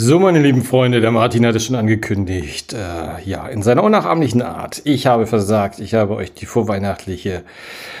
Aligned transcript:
So, 0.00 0.20
meine 0.20 0.38
lieben 0.38 0.62
Freunde, 0.62 1.00
der 1.00 1.10
Martin 1.10 1.44
hat 1.44 1.56
es 1.56 1.64
schon 1.64 1.74
angekündigt. 1.74 2.72
Äh, 2.72 3.20
ja, 3.28 3.48
in 3.48 3.64
seiner 3.64 3.82
unnachahmlichen 3.82 4.42
Art. 4.42 4.80
Ich 4.84 5.08
habe 5.08 5.26
versagt. 5.26 5.80
Ich 5.80 5.94
habe 5.94 6.14
euch 6.14 6.32
die 6.32 6.46
vorweihnachtliche 6.46 7.42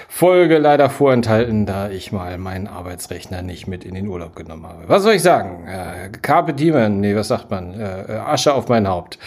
Folge 0.06 0.58
leider 0.58 0.90
vorenthalten, 0.90 1.66
da 1.66 1.90
ich 1.90 2.12
mal 2.12 2.38
meinen 2.38 2.68
Arbeitsrechner 2.68 3.42
nicht 3.42 3.66
mit 3.66 3.82
in 3.82 3.96
den 3.96 4.06
Urlaub 4.06 4.36
genommen 4.36 4.64
habe. 4.68 4.84
Was 4.86 5.02
soll 5.02 5.14
ich 5.14 5.22
sagen? 5.22 5.66
Äh, 5.66 6.10
Carpe 6.22 6.54
Diem, 6.54 7.00
nee, 7.00 7.16
was 7.16 7.28
sagt 7.28 7.50
man? 7.50 7.74
Äh, 7.74 8.02
äh 8.02 8.16
Asche 8.18 8.54
auf 8.54 8.68
mein 8.68 8.86
Haupt. 8.86 9.18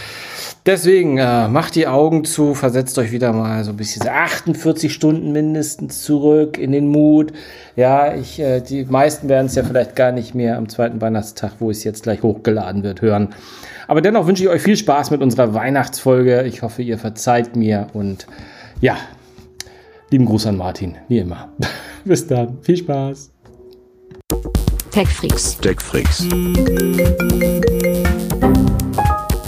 Deswegen 0.66 1.18
äh, 1.18 1.50
macht 1.50 1.76
die 1.76 1.88
Augen 1.88 2.24
zu, 2.24 2.54
versetzt 2.54 2.98
euch 3.00 3.12
wieder 3.12 3.34
mal 3.34 3.66
so 3.66 3.72
ein 3.72 3.78
bisschen 3.78 4.08
48 4.08 4.94
Stunden 4.94 5.34
mindestens 5.34 6.04
zurück 6.04 6.58
in 6.58 6.72
den 6.72 6.88
Mut. 6.88 7.34
Ja, 7.76 8.14
ich, 8.16 8.40
äh, 8.40 8.62
die 8.62 8.86
meisten 8.86 9.28
werden 9.28 9.48
es 9.48 9.56
ja 9.56 9.64
vielleicht 9.64 9.96
gar 9.96 10.12
nicht 10.12 10.36
mehr 10.36 10.58
am 10.58 10.70
zweiten 10.70 11.02
Weihnachtstag, 11.02 11.54
wo 11.60 11.70
es 11.70 11.84
jetzt 11.84 12.04
gleich 12.04 12.22
hochgeladen 12.22 12.61
wird, 12.84 13.02
hören. 13.02 13.30
Aber 13.88 14.02
dennoch 14.02 14.28
wünsche 14.28 14.44
ich 14.44 14.50
euch 14.50 14.62
viel 14.62 14.78
Spaß 14.78 15.12
mit 15.12 15.22
unserer 15.22 15.54
Weihnachtsfolge. 15.54 16.44
Ich 16.44 16.62
hoffe, 16.62 16.82
ihr 16.82 16.98
verzeiht 16.98 17.56
mir 17.56 17.88
und 17.94 18.28
ja, 18.80 18.98
lieben 20.10 20.26
Gruß 20.26 20.48
an 20.48 20.58
Martin, 20.58 20.98
wie 21.08 21.20
immer. 21.20 21.50
Bis 22.06 22.26
dann, 22.28 22.62
viel 22.62 22.78
Spaß. 22.78 23.32
TechFreaks. 24.92 25.58
TechFreaks. 25.60 26.28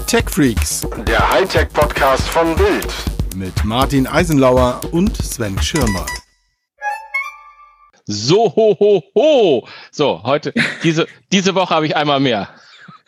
TechFreaks. 0.07 0.87
Der 1.07 1.31
Hightech-Podcast 1.31 2.27
von 2.29 2.55
Bild. 2.55 2.87
Mit 3.35 3.65
Martin 3.65 4.07
Eisenlauer 4.07 4.79
und 4.91 5.17
Sven 5.17 5.59
Schirmer. 5.61 6.05
So, 8.05 8.53
ho, 8.55 8.77
ho, 8.79 9.03
ho. 9.15 9.67
So, 9.91 10.21
heute, 10.23 10.53
diese, 10.83 11.07
diese 11.31 11.55
Woche 11.55 11.73
habe 11.73 11.85
ich 11.85 11.95
einmal 11.95 12.19
mehr. 12.19 12.49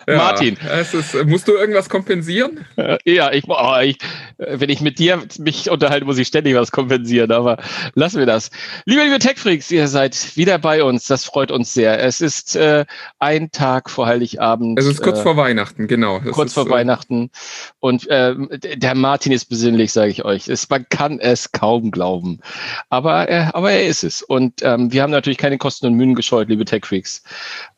Ja, 0.08 0.18
Martin. 0.18 0.58
Ist, 0.80 1.26
musst 1.26 1.48
du 1.48 1.54
irgendwas 1.54 1.90
kompensieren? 1.90 2.66
Ja, 3.06 3.32
ich, 3.32 3.46
oh, 3.48 3.80
ich, 3.82 3.98
wenn 4.38 4.70
ich 4.70 4.82
mit 4.82 5.00
dir 5.00 5.24
mich 5.40 5.70
unterhalte, 5.70 6.06
muss 6.06 6.18
ich 6.18 6.28
ständig 6.28 6.56
was 6.56 6.72
kompensieren, 6.72 7.32
aber 7.32 7.58
lassen 7.96 8.20
wir 8.20 8.26
das. 8.26 8.52
Liebe, 8.86 9.04
liebe 9.04 9.20
Tech-Freaks, 9.20 9.72
ihr 9.72 9.88
seid 9.88 10.36
wieder 10.36 10.60
bei 10.60 10.84
uns. 10.84 11.08
Das 11.08 11.26
freut 11.26 11.52
uns 11.52 11.74
sehr. 11.74 12.04
Es 12.04 12.22
ist 12.22 12.56
äh, 12.56 12.86
ein 13.20 13.52
Tag 13.52 13.90
vor 13.90 14.06
Heiligabend. 14.06 14.78
Es 14.78 14.86
ist 14.86 15.02
kurz 15.02 15.20
äh, 15.20 15.24
vor 15.24 15.38
Weihnachten, 15.38 15.88
genau. 15.88 16.22
Es 16.24 16.32
kurz 16.32 16.50
ist, 16.50 16.54
vor 16.54 16.68
äh, 16.68 16.72
Weihnachten. 16.72 17.32
Und 17.80 18.08
äh, 18.08 18.36
der 18.78 18.96
Martin 18.96 19.32
ist 19.32 19.46
besinnlich, 19.46 19.92
sage 19.92 20.12
ich 20.12 20.24
euch. 20.24 20.48
Es, 20.48 20.70
man 20.70 20.86
kann 20.90 21.20
es 21.20 21.52
kaum 21.52 21.90
glauben. 21.90 22.42
Aber, 22.90 23.28
aber 23.54 23.72
er 23.72 23.88
ist 23.88 24.04
es. 24.04 24.22
Und 24.22 24.62
ähm, 24.62 24.92
wir 24.92 25.02
haben 25.02 25.12
natürlich 25.12 25.40
keine 25.40 25.58
Kosten 25.58 25.88
und 25.88 25.94
Mühen 25.96 26.14
gescheut, 26.14 26.50
liebe 26.50 26.66
Tech-Freaks. 26.66 27.24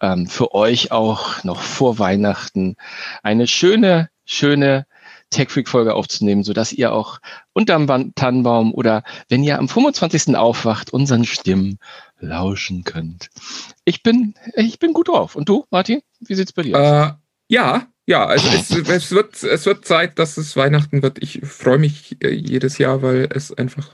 Ähm, 0.01 0.27
für 0.27 0.53
euch 0.53 0.91
auch 0.91 1.43
noch 1.43 1.61
vor 1.61 1.99
Weihnachten 1.99 2.16
eine 2.25 3.47
schöne, 3.47 4.09
schöne 4.25 4.85
Tech-Freak-Folge 5.29 5.93
aufzunehmen, 5.93 6.43
sodass 6.43 6.71
ihr 6.71 6.93
auch 6.93 7.19
unterm 7.53 8.13
Tannenbaum 8.15 8.73
oder 8.73 9.03
wenn 9.29 9.43
ihr 9.43 9.59
am 9.59 9.67
25. 9.67 10.35
aufwacht, 10.35 10.91
unseren 10.91 11.25
Stimmen 11.25 11.79
lauschen 12.19 12.83
könnt. 12.83 13.29
Ich 13.83 14.03
bin, 14.03 14.35
ich 14.55 14.79
bin 14.79 14.93
gut 14.93 15.09
drauf. 15.09 15.35
Und 15.35 15.49
du, 15.49 15.65
Martin? 15.69 16.01
Wie 16.19 16.35
sieht's 16.35 16.53
bei 16.53 16.63
dir 16.63 16.77
aus? 16.77 17.11
Äh, 17.11 17.13
ja, 17.49 17.87
ja, 18.05 18.25
also 18.25 18.47
es, 18.47 18.71
es, 18.89 19.11
wird, 19.11 19.43
es 19.43 19.65
wird 19.65 19.85
Zeit, 19.85 20.17
dass 20.17 20.37
es 20.37 20.55
Weihnachten 20.55 21.03
wird. 21.03 21.21
Ich 21.21 21.41
freue 21.43 21.77
mich 21.77 22.17
äh, 22.23 22.29
jedes 22.29 22.77
Jahr, 22.77 23.01
weil 23.01 23.29
es 23.31 23.53
einfach 23.53 23.93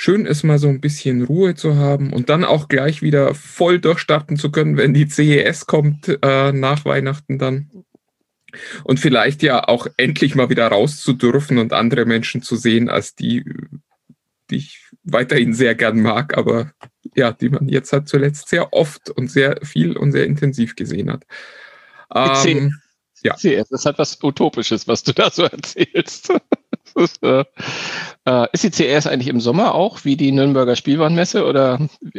schön 0.00 0.26
ist, 0.26 0.44
mal 0.44 0.60
so 0.60 0.68
ein 0.68 0.80
bisschen 0.80 1.24
Ruhe 1.24 1.56
zu 1.56 1.74
haben 1.74 2.12
und 2.12 2.28
dann 2.28 2.44
auch 2.44 2.68
gleich 2.68 3.02
wieder 3.02 3.34
voll 3.34 3.80
durchstarten 3.80 4.36
zu 4.36 4.52
können, 4.52 4.76
wenn 4.76 4.94
die 4.94 5.08
CES 5.08 5.66
kommt 5.66 6.18
äh, 6.22 6.52
nach 6.52 6.84
Weihnachten 6.84 7.36
dann. 7.36 7.68
Und 8.84 9.00
vielleicht 9.00 9.42
ja 9.42 9.66
auch 9.66 9.88
endlich 9.96 10.36
mal 10.36 10.50
wieder 10.50 10.68
raus 10.68 11.00
zu 11.00 11.14
dürfen 11.14 11.58
und 11.58 11.72
andere 11.72 12.04
Menschen 12.06 12.42
zu 12.42 12.54
sehen, 12.54 12.88
als 12.88 13.16
die, 13.16 13.44
die 14.50 14.56
ich 14.56 14.86
weiterhin 15.02 15.52
sehr 15.52 15.74
gern 15.74 16.00
mag, 16.00 16.38
aber 16.38 16.70
ja, 17.16 17.32
die 17.32 17.48
man 17.48 17.68
jetzt 17.68 17.92
halt 17.92 18.08
zuletzt 18.08 18.48
sehr 18.48 18.72
oft 18.72 19.10
und 19.10 19.32
sehr 19.32 19.58
viel 19.64 19.96
und 19.96 20.12
sehr 20.12 20.26
intensiv 20.26 20.76
gesehen 20.76 21.10
hat. 21.10 21.24
Ähm, 22.14 22.72
ja. 23.24 23.34
Das 23.68 23.84
hat 23.84 23.98
was 23.98 24.22
Utopisches, 24.22 24.86
was 24.86 25.02
du 25.02 25.12
da 25.12 25.28
so 25.28 25.42
erzählst. 25.42 26.32
Ist, 26.96 27.22
äh, 27.22 27.44
äh, 28.24 28.46
ist 28.52 28.64
die 28.64 28.70
CS 28.70 29.06
eigentlich 29.06 29.28
im 29.28 29.40
Sommer 29.40 29.74
auch 29.74 30.04
wie 30.04 30.16
die 30.16 30.32
Nürnberger 30.32 30.76
Spielwarenmesse 30.76 31.44
oder 31.44 31.78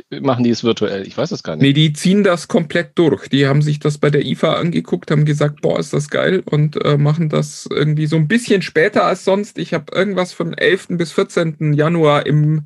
machen 0.09 0.43
die 0.43 0.49
es 0.49 0.63
virtuell? 0.63 1.05
Ich 1.07 1.17
weiß 1.17 1.31
es 1.31 1.43
gar 1.43 1.55
nicht. 1.55 1.63
Nee, 1.63 1.73
die 1.73 1.93
ziehen 1.93 2.23
das 2.23 2.47
komplett 2.47 2.97
durch. 2.97 3.29
Die 3.29 3.47
haben 3.47 3.61
sich 3.61 3.79
das 3.79 3.97
bei 3.97 4.09
der 4.09 4.25
IFA 4.25 4.53
angeguckt, 4.53 5.11
haben 5.11 5.25
gesagt, 5.25 5.61
boah, 5.61 5.79
ist 5.79 5.93
das 5.93 6.09
geil 6.09 6.43
und 6.45 6.83
äh, 6.83 6.97
machen 6.97 7.29
das 7.29 7.67
irgendwie 7.71 8.07
so 8.07 8.15
ein 8.15 8.27
bisschen 8.27 8.61
später 8.61 9.05
als 9.05 9.25
sonst. 9.25 9.57
Ich 9.57 9.73
habe 9.73 9.93
irgendwas 9.93 10.33
von 10.33 10.53
11. 10.53 10.87
bis 10.91 11.11
14. 11.11 11.73
Januar 11.73 12.25
im 12.25 12.65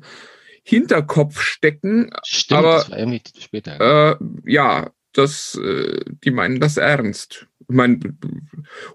Hinterkopf 0.62 1.40
stecken. 1.40 2.10
Stimmt, 2.24 2.58
aber, 2.58 2.74
das 2.76 2.90
war 2.90 2.98
irgendwie 2.98 3.22
später. 3.38 4.12
Äh, 4.12 4.16
ja, 4.46 4.90
das, 5.12 5.58
äh, 5.62 6.04
die 6.24 6.30
meinen 6.30 6.60
das 6.60 6.76
ernst. 6.76 7.46
Ich 7.60 7.74
meine, 7.74 7.98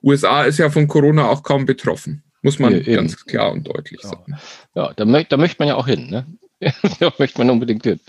USA 0.03 0.44
ist 0.44 0.59
ja 0.59 0.70
von 0.70 0.88
Corona 0.88 1.30
auch 1.30 1.44
kaum 1.44 1.66
betroffen. 1.66 2.24
Muss 2.42 2.60
man 2.60 2.82
ja, 2.84 2.96
ganz 2.96 3.26
klar 3.26 3.52
und 3.52 3.68
deutlich 3.68 4.02
ja. 4.04 4.10
sagen. 4.10 4.38
Ja, 4.76 4.94
da, 4.94 5.06
mö 5.06 5.24
da 5.28 5.38
möchte 5.38 5.58
man 5.60 5.68
ja 5.68 5.76
auch 5.76 5.88
hin. 5.88 6.10
Ne? 6.10 6.26
da 7.00 7.12
möchte 7.18 7.38
man 7.40 7.50
unbedingt 7.50 7.84
hin. 7.84 8.00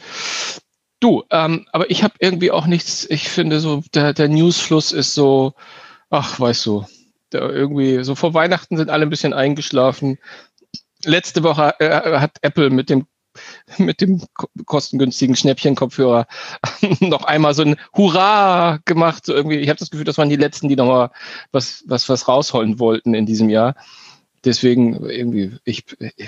Du, 1.00 1.24
ähm, 1.30 1.66
aber 1.72 1.90
ich 1.90 2.02
habe 2.02 2.14
irgendwie 2.18 2.50
auch 2.50 2.66
nichts, 2.66 3.06
ich 3.08 3.28
finde 3.28 3.60
so, 3.60 3.82
der, 3.94 4.12
der 4.12 4.28
Newsfluss 4.28 4.92
ist 4.92 5.14
so, 5.14 5.54
ach, 6.10 6.38
weißt 6.38 6.66
du, 6.66 6.84
irgendwie, 7.32 8.04
so 8.04 8.14
vor 8.14 8.34
Weihnachten 8.34 8.76
sind 8.76 8.90
alle 8.90 9.06
ein 9.06 9.10
bisschen 9.10 9.32
eingeschlafen. 9.32 10.18
Letzte 11.04 11.42
Woche 11.42 11.74
äh, 11.78 12.18
hat 12.18 12.38
Apple 12.42 12.70
mit 12.70 12.90
dem 12.90 13.06
mit 13.78 14.00
dem 14.00 14.20
kostengünstigen 14.66 15.36
Schnäppchen-Kopfhörer 15.36 16.26
noch 17.00 17.22
einmal 17.22 17.54
so 17.54 17.62
ein 17.62 17.76
Hurra 17.96 18.80
gemacht. 18.84 19.24
So 19.24 19.32
irgendwie, 19.32 19.58
ich 19.58 19.68
habe 19.68 19.78
das 19.78 19.90
Gefühl, 19.90 20.04
das 20.04 20.18
waren 20.18 20.28
die 20.28 20.36
letzten, 20.36 20.68
die 20.68 20.74
noch 20.74 20.86
mal 20.86 21.10
was, 21.52 21.84
was, 21.86 22.08
was 22.08 22.26
rausholen 22.26 22.80
wollten 22.80 23.14
in 23.14 23.26
diesem 23.26 23.48
Jahr 23.48 23.76
deswegen 24.44 25.04
irgendwie, 25.04 25.56
ich, 25.64 25.84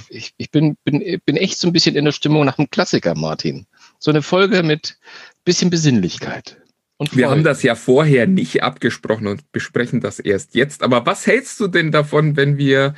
ich, 0.08 0.34
ich 0.36 0.50
bin, 0.50 0.76
bin, 0.84 1.20
bin 1.24 1.36
echt 1.36 1.58
so 1.58 1.68
ein 1.68 1.72
bisschen 1.72 1.96
in 1.96 2.04
der 2.04 2.12
Stimmung 2.12 2.44
nach 2.44 2.58
einem 2.58 2.70
Klassiker, 2.70 3.14
Martin. 3.14 3.66
So 3.98 4.10
eine 4.10 4.22
Folge 4.22 4.62
mit 4.62 4.98
bisschen 5.44 5.70
Besinnlichkeit. 5.70 6.58
Und 6.98 7.16
Wir 7.16 7.30
haben 7.30 7.42
das 7.42 7.64
ja 7.64 7.74
vorher 7.74 8.28
nicht 8.28 8.62
abgesprochen 8.62 9.26
und 9.26 9.50
besprechen 9.50 10.00
das 10.00 10.20
erst 10.20 10.54
jetzt. 10.54 10.84
Aber 10.84 11.04
was 11.04 11.26
hältst 11.26 11.58
du 11.58 11.66
denn 11.66 11.90
davon, 11.90 12.36
wenn 12.36 12.58
wir 12.58 12.94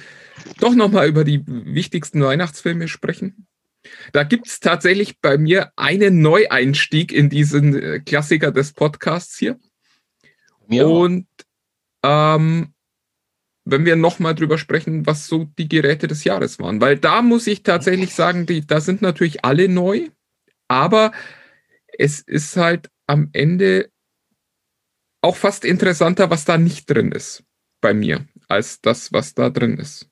doch 0.60 0.74
nochmal 0.74 1.08
über 1.08 1.24
die 1.24 1.42
wichtigsten 1.46 2.22
Weihnachtsfilme 2.22 2.88
sprechen? 2.88 3.46
Da 4.12 4.24
gibt 4.24 4.46
es 4.46 4.60
tatsächlich 4.60 5.20
bei 5.20 5.38
mir 5.38 5.72
einen 5.76 6.20
Neueinstieg 6.20 7.12
in 7.12 7.30
diesen 7.30 7.74
äh, 7.74 8.00
Klassiker 8.00 8.50
des 8.50 8.72
Podcasts 8.72 9.38
hier. 9.38 9.58
Mir 10.66 10.88
und 10.88 11.26
ähm, 12.02 12.74
wenn 13.64 13.84
wir 13.84 13.96
nochmal 13.96 14.34
drüber 14.34 14.58
sprechen, 14.58 15.06
was 15.06 15.26
so 15.26 15.46
die 15.58 15.68
Geräte 15.68 16.06
des 16.06 16.24
Jahres 16.24 16.58
waren. 16.58 16.80
Weil 16.80 16.98
da 16.98 17.22
muss 17.22 17.46
ich 17.46 17.62
tatsächlich 17.62 18.14
sagen, 18.14 18.46
die, 18.46 18.66
da 18.66 18.80
sind 18.80 19.02
natürlich 19.02 19.44
alle 19.44 19.68
neu, 19.68 20.08
aber 20.68 21.12
es 21.98 22.20
ist 22.20 22.56
halt 22.56 22.90
am 23.06 23.30
Ende 23.32 23.90
auch 25.22 25.36
fast 25.36 25.64
interessanter, 25.64 26.28
was 26.30 26.44
da 26.44 26.58
nicht 26.58 26.90
drin 26.90 27.12
ist 27.12 27.44
bei 27.80 27.94
mir, 27.94 28.26
als 28.48 28.80
das, 28.80 29.12
was 29.12 29.34
da 29.34 29.48
drin 29.48 29.78
ist. 29.78 30.08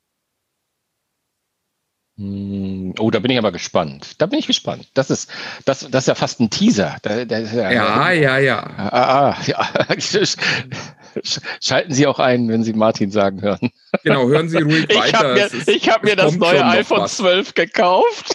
Hm, 2.19 2.95
oh, 2.99 3.11
da 3.11 3.19
bin 3.19 3.31
ich 3.31 3.39
aber 3.39 3.53
gespannt. 3.53 4.21
Da 4.21 4.27
bin 4.27 4.39
ich 4.39 4.47
gespannt. 4.47 4.91
Das 4.95 5.11
ist, 5.11 5.31
das, 5.65 5.89
das 5.91 6.05
ist 6.05 6.09
ja 6.09 6.15
fast 6.15 6.41
ein 6.41 6.51
Teaser. 6.51 6.99
Da, 7.03 7.25
da, 7.25 7.39
ja, 7.39 8.13
ja, 8.13 8.39
ja. 8.39 8.59
Ah, 8.63 9.31
ah, 9.31 9.43
ja. 9.47 9.69
Schalten 11.61 11.93
Sie 11.93 12.07
auch 12.07 12.19
ein, 12.19 12.49
wenn 12.49 12.63
Sie 12.63 12.73
Martin 12.73 13.11
sagen 13.11 13.43
hören. 13.43 13.71
Genau, 14.05 14.29
hören 14.29 14.49
Sie 14.49 14.59
ruhig 14.59 14.87
ich 14.89 14.97
weiter. 14.97 15.19
Hab 15.19 15.35
mir, 15.35 15.47
ist, 15.47 15.69
ich 15.69 15.89
habe 15.89 16.07
mir 16.07 16.17
das 16.17 16.37
neue 16.37 16.65
iPhone 16.65 17.07
12 17.07 17.55
gekauft. 17.55 18.35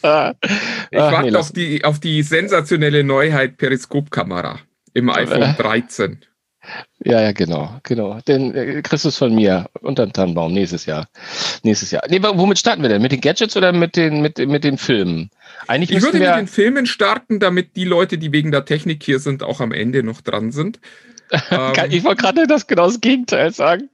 ich 0.00 0.02
warte 0.02 1.30
nee, 1.30 1.36
auf, 1.36 1.52
die, 1.52 1.84
auf 1.84 2.00
die 2.00 2.22
sensationelle 2.22 3.04
Neuheit 3.04 3.56
Periskopkamera 3.56 4.60
im 4.94 5.10
iPhone 5.14 5.56
13. 5.56 6.24
Ja, 7.04 7.20
ja, 7.20 7.32
genau, 7.32 7.78
genau. 7.82 8.18
Den 8.26 8.54
äh, 8.54 8.82
kriegst 8.82 9.04
du 9.04 9.10
von 9.10 9.34
mir 9.34 9.66
unter 9.80 10.06
den 10.06 10.12
Tannenbaum 10.12 10.52
nächstes 10.52 10.86
Jahr. 10.86 11.08
Nächstes 11.62 11.90
Jahr. 11.90 12.02
Nee, 12.08 12.20
womit 12.22 12.58
starten 12.58 12.82
wir 12.82 12.88
denn? 12.88 13.02
Mit 13.02 13.12
den 13.12 13.20
Gadgets 13.20 13.56
oder 13.56 13.72
mit 13.72 13.96
den, 13.96 14.22
mit, 14.22 14.38
mit 14.38 14.64
den 14.64 14.78
Filmen? 14.78 15.30
Eigentlich 15.66 15.90
ich 15.90 16.02
würde 16.02 16.20
wir 16.20 16.30
mit 16.30 16.38
den 16.38 16.46
Filmen 16.48 16.86
starten, 16.86 17.38
damit 17.38 17.76
die 17.76 17.84
Leute, 17.84 18.18
die 18.18 18.32
wegen 18.32 18.50
der 18.50 18.64
Technik 18.64 19.02
hier 19.02 19.18
sind, 19.18 19.42
auch 19.42 19.60
am 19.60 19.72
Ende 19.72 20.02
noch 20.02 20.20
dran 20.20 20.52
sind. 20.52 20.80
Ähm, 21.50 21.72
ich 21.90 22.04
wollte 22.04 22.22
gerade 22.22 22.46
das 22.46 22.66
genau 22.66 22.86
das 22.86 23.00
Gegenteil 23.00 23.52
sagen. 23.52 23.88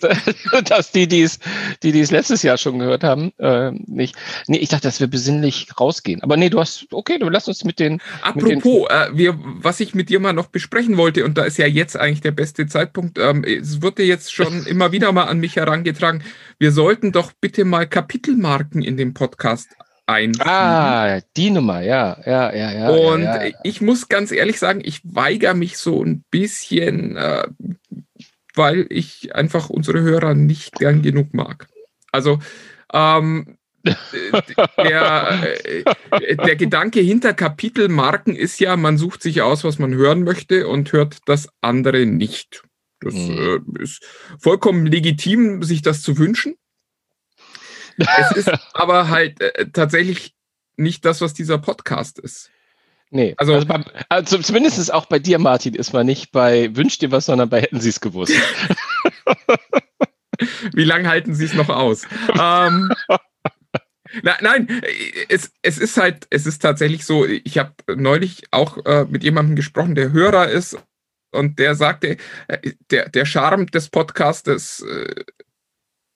dass 0.68 0.92
die, 0.92 1.06
die 1.06 1.22
es, 1.22 1.38
die, 1.82 1.92
die 1.92 2.00
es 2.00 2.10
letztes 2.10 2.42
Jahr 2.42 2.56
schon 2.56 2.78
gehört 2.78 3.04
haben, 3.04 3.32
äh, 3.38 3.70
nicht. 3.72 4.16
Nee, 4.46 4.58
ich 4.58 4.68
dachte, 4.68 4.88
dass 4.88 5.00
wir 5.00 5.06
besinnlich 5.06 5.68
rausgehen. 5.78 6.22
Aber 6.22 6.36
nee, 6.36 6.48
du 6.48 6.60
hast, 6.60 6.86
okay, 6.90 7.18
du 7.18 7.28
lass 7.28 7.48
uns 7.48 7.64
mit 7.64 7.78
den. 7.78 8.00
Apropos, 8.22 8.48
mit 8.48 8.64
den, 8.64 9.14
äh, 9.14 9.18
wir, 9.18 9.38
was 9.38 9.80
ich 9.80 9.94
mit 9.94 10.08
dir 10.08 10.20
mal 10.20 10.32
noch 10.32 10.46
besprechen 10.46 10.96
wollte, 10.96 11.24
und 11.24 11.36
da 11.38 11.44
ist 11.44 11.58
ja 11.58 11.66
jetzt 11.66 11.96
eigentlich 11.96 12.20
der 12.20 12.32
beste 12.32 12.66
Zeitpunkt, 12.66 13.18
ähm, 13.18 13.44
es 13.44 13.82
wird 13.82 13.98
dir 13.98 14.06
jetzt 14.06 14.32
schon 14.32 14.66
immer 14.66 14.92
wieder 14.92 15.12
mal 15.12 15.24
an 15.24 15.38
mich 15.38 15.56
herangetragen, 15.56 16.22
wir 16.58 16.72
sollten 16.72 17.12
doch 17.12 17.32
bitte 17.32 17.64
mal 17.64 17.86
Kapitelmarken 17.86 18.82
in 18.82 18.96
dem 18.96 19.14
Podcast 19.14 19.68
ein. 20.06 20.32
Ah, 20.40 21.20
die 21.36 21.50
Nummer, 21.50 21.80
ja, 21.80 22.18
ja, 22.26 22.54
ja, 22.54 22.72
ja. 22.72 22.88
Und 22.90 23.22
ja, 23.22 23.44
ja. 23.44 23.54
ich 23.62 23.80
muss 23.80 24.08
ganz 24.08 24.32
ehrlich 24.32 24.58
sagen, 24.58 24.80
ich 24.84 25.00
weigere 25.04 25.54
mich 25.54 25.78
so 25.78 26.02
ein 26.02 26.24
bisschen, 26.30 27.16
äh, 27.16 27.46
weil 28.54 28.86
ich 28.90 29.34
einfach 29.34 29.70
unsere 29.70 30.00
Hörer 30.00 30.34
nicht 30.34 30.74
gern 30.74 31.02
genug 31.02 31.34
mag. 31.34 31.68
Also, 32.10 32.40
ähm, 32.92 33.56
der, 34.78 35.56
äh, 35.64 36.36
der 36.36 36.56
Gedanke 36.56 37.00
hinter 37.00 37.34
Kapitelmarken 37.34 38.36
ist 38.36 38.60
ja, 38.60 38.76
man 38.76 38.96
sucht 38.96 39.22
sich 39.22 39.42
aus, 39.42 39.64
was 39.64 39.78
man 39.78 39.94
hören 39.94 40.22
möchte 40.22 40.68
und 40.68 40.92
hört 40.92 41.18
das 41.26 41.48
andere 41.60 42.06
nicht. 42.06 42.62
Das 43.00 43.14
mhm. 43.14 43.62
äh, 43.78 43.82
ist 43.82 44.04
vollkommen 44.38 44.86
legitim, 44.86 45.62
sich 45.62 45.82
das 45.82 46.02
zu 46.02 46.18
wünschen. 46.18 46.54
Es 48.18 48.32
ist 48.32 48.50
aber 48.74 49.08
halt 49.08 49.40
äh, 49.40 49.66
tatsächlich 49.72 50.34
nicht 50.76 51.04
das, 51.04 51.20
was 51.20 51.34
dieser 51.34 51.58
Podcast 51.58 52.18
ist. 52.18 52.50
Nee, 53.10 53.34
also, 53.36 53.54
also, 53.54 53.66
bei, 53.66 53.84
also 54.08 54.38
zumindest 54.38 54.92
auch 54.92 55.04
bei 55.04 55.18
dir, 55.18 55.38
Martin, 55.38 55.74
ist 55.74 55.92
man 55.92 56.06
nicht 56.06 56.32
bei 56.32 56.74
Wünsch 56.74 56.98
dir 56.98 57.10
was, 57.10 57.26
sondern 57.26 57.50
bei 57.50 57.60
Hätten 57.60 57.80
Sie 57.80 57.90
es 57.90 58.00
gewusst. 58.00 58.32
Wie 60.72 60.84
lange 60.84 61.08
halten 61.08 61.34
Sie 61.34 61.44
es 61.44 61.52
noch 61.52 61.68
aus? 61.68 62.06
ähm, 62.30 62.90
na, 64.22 64.36
nein, 64.40 64.82
es, 65.28 65.52
es 65.60 65.78
ist 65.78 65.98
halt, 65.98 66.26
es 66.30 66.46
ist 66.46 66.60
tatsächlich 66.60 67.04
so, 67.04 67.26
ich 67.26 67.58
habe 67.58 67.74
neulich 67.94 68.44
auch 68.50 68.78
äh, 68.86 69.04
mit 69.04 69.22
jemandem 69.22 69.56
gesprochen, 69.56 69.94
der 69.94 70.12
Hörer 70.12 70.48
ist 70.48 70.78
und 71.32 71.58
der 71.58 71.74
sagte, 71.74 72.16
äh, 72.48 72.72
der, 72.90 73.08
der 73.08 73.26
Charme 73.26 73.66
des 73.66 73.88
Podcastes 73.88 74.80
äh, 74.80 75.24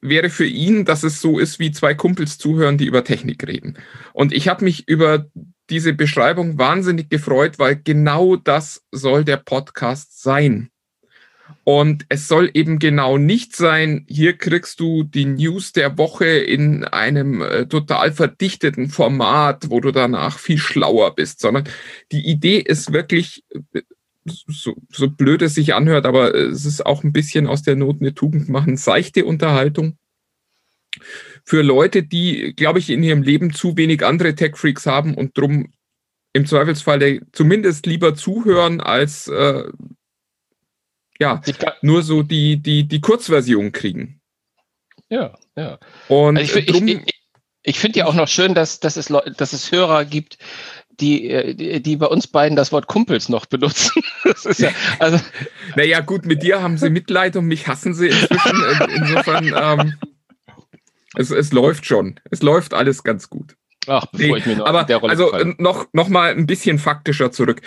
wäre 0.01 0.31
für 0.31 0.47
ihn, 0.47 0.85
dass 0.85 1.03
es 1.03 1.21
so 1.21 1.39
ist, 1.39 1.59
wie 1.59 1.73
zwei 1.73 1.95
Kumpels 1.95 2.39
zuhören, 2.39 2.79
die 2.79 2.87
über 2.87 3.05
Technik 3.05 3.47
reden. 3.47 3.79
Und 4.13 4.33
ich 4.33 4.49
habe 4.49 4.65
mich 4.65 4.89
über 4.89 5.27
diese 5.71 5.93
Beschreibung 5.93 6.59
wahnsinnig 6.59 7.09
gefreut, 7.09 7.59
weil 7.59 7.77
genau 7.77 8.37
das 8.37 8.85
soll 8.93 9.25
der 9.25 9.39
Podcast 9.39 10.23
sein. 10.23 10.71
Und 11.65 12.07
es 12.09 12.29
soll 12.29 12.51
eben 12.55 12.79
genau 12.79 13.19
nicht 13.19 13.55
sein, 13.55 14.05
hier 14.09 14.37
kriegst 14.37 14.81
du 14.81 15.03
die 15.03 15.27
News 15.27 15.73
der 15.73 15.99
Woche 15.99 16.27
in 16.27 16.85
einem 16.85 17.41
äh, 17.41 17.67
total 17.67 18.13
verdichteten 18.13 18.89
Format, 18.89 19.71
wo 19.71 19.81
du 19.81 19.93
danach 19.93 20.39
viel 20.39 20.59
schlauer 20.59 21.15
bist, 21.15 21.41
sondern 21.41 21.65
die 22.13 22.27
Idee 22.27 22.59
ist 22.59 22.93
wirklich, 22.93 23.45
äh, 23.73 23.83
so, 24.27 24.75
so 24.91 25.11
blöd 25.11 25.43
es 25.43 25.55
sich 25.55 25.75
anhört, 25.75 26.07
aber 26.07 26.35
es 26.35 26.65
ist 26.65 26.85
auch 26.85 27.05
ein 27.05 27.13
bisschen 27.13 27.47
aus 27.47 27.63
der 27.63 27.77
Not 27.77 28.01
eine 28.01 28.15
Tugend 28.15 28.49
machen, 28.49 28.77
seichte 28.77 29.25
Unterhaltung. 29.25 29.99
Für 31.45 31.63
Leute, 31.63 32.03
die, 32.03 32.55
glaube 32.57 32.79
ich, 32.79 32.91
in 32.91 33.03
ihrem 33.03 33.23
Leben 33.23 33.53
zu 33.53 33.77
wenig 33.77 34.05
andere 34.05 34.35
Tech-Freaks 34.35 34.87
haben 34.87 35.15
und 35.15 35.37
drum 35.37 35.73
im 36.33 36.47
Zweifelsfall 36.47 37.23
zumindest 37.33 37.87
lieber 37.87 38.15
zuhören, 38.15 38.81
als 38.81 39.29
äh, 39.29 39.65
ja, 41.19 41.41
nur 41.83 42.03
so 42.03 42.23
die, 42.23 42.59
die, 42.59 42.87
die 42.87 43.01
Kurzversion 43.01 43.73
kriegen. 43.73 44.21
Ja, 45.09 45.39
ja. 45.57 45.79
Und 46.09 46.37
also 46.37 46.59
ich, 46.59 46.69
ich, 46.69 46.83
ich, 46.83 47.21
ich 47.63 47.79
finde 47.79 48.01
ja 48.01 48.07
auch 48.07 48.15
noch 48.15 48.29
schön, 48.29 48.55
dass, 48.55 48.81
dass, 48.81 48.97
es, 48.97 49.13
dass 49.37 49.53
es 49.53 49.73
Hörer 49.73 50.05
gibt, 50.05 50.39
die, 51.01 51.31
äh, 51.31 51.55
die, 51.55 51.83
die 51.83 51.97
bei 51.97 52.07
uns 52.07 52.27
beiden 52.27 52.57
das 52.57 52.73
Wort 52.73 52.87
Kumpels 52.87 53.29
noch 53.29 53.47
benutzen. 53.47 54.03
Das 54.25 54.45
ist 54.45 54.59
ja, 54.59 54.71
also 54.99 55.21
naja, 55.77 56.01
gut, 56.01 56.27
mit 56.27 56.43
dir 56.43 56.61
haben 56.61 56.79
sie 56.79 56.91
Mitleid 56.91 57.37
und 57.37 57.47
mich 57.47 57.69
hassen 57.69 57.95
sie 57.95 58.09
inzwischen. 58.09 58.65
Insofern, 58.97 59.55
ähm, 59.57 59.95
es, 61.15 61.31
es 61.31 61.53
läuft 61.53 61.87
schon. 61.87 62.19
Es 62.31 62.43
läuft 62.43 62.75
alles 62.75 63.05
ganz 63.05 63.31
gut. 63.31 63.57
Ach, 63.87 64.07
bevor 64.07 64.37
nee, 64.37 64.39
ich 64.39 64.47
mir 64.47 64.57
noch 64.57 64.67
aber 64.67 64.85
der 64.85 64.97
Rolle 64.97 65.13
also 65.13 65.31
falle. 65.31 65.55
noch, 65.59 65.87
noch 65.93 66.09
mal 66.09 66.33
ein 66.33 66.47
bisschen 66.47 66.79
faktischer 66.79 67.31
zurück. 67.31 67.63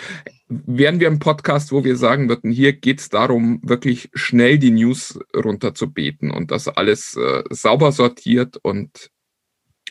Wären 0.48 1.00
wir 1.00 1.08
im 1.08 1.18
Podcast, 1.18 1.72
wo 1.72 1.82
wir 1.84 1.96
sagen 1.96 2.28
würden, 2.28 2.50
hier 2.50 2.74
geht 2.74 3.00
es 3.00 3.08
darum, 3.08 3.60
wirklich 3.62 4.10
schnell 4.14 4.58
die 4.58 4.70
News 4.70 5.18
runterzubeten 5.34 6.30
und 6.30 6.50
das 6.50 6.68
alles 6.68 7.16
äh, 7.16 7.42
sauber 7.50 7.92
sortiert 7.92 8.58
und 8.62 9.10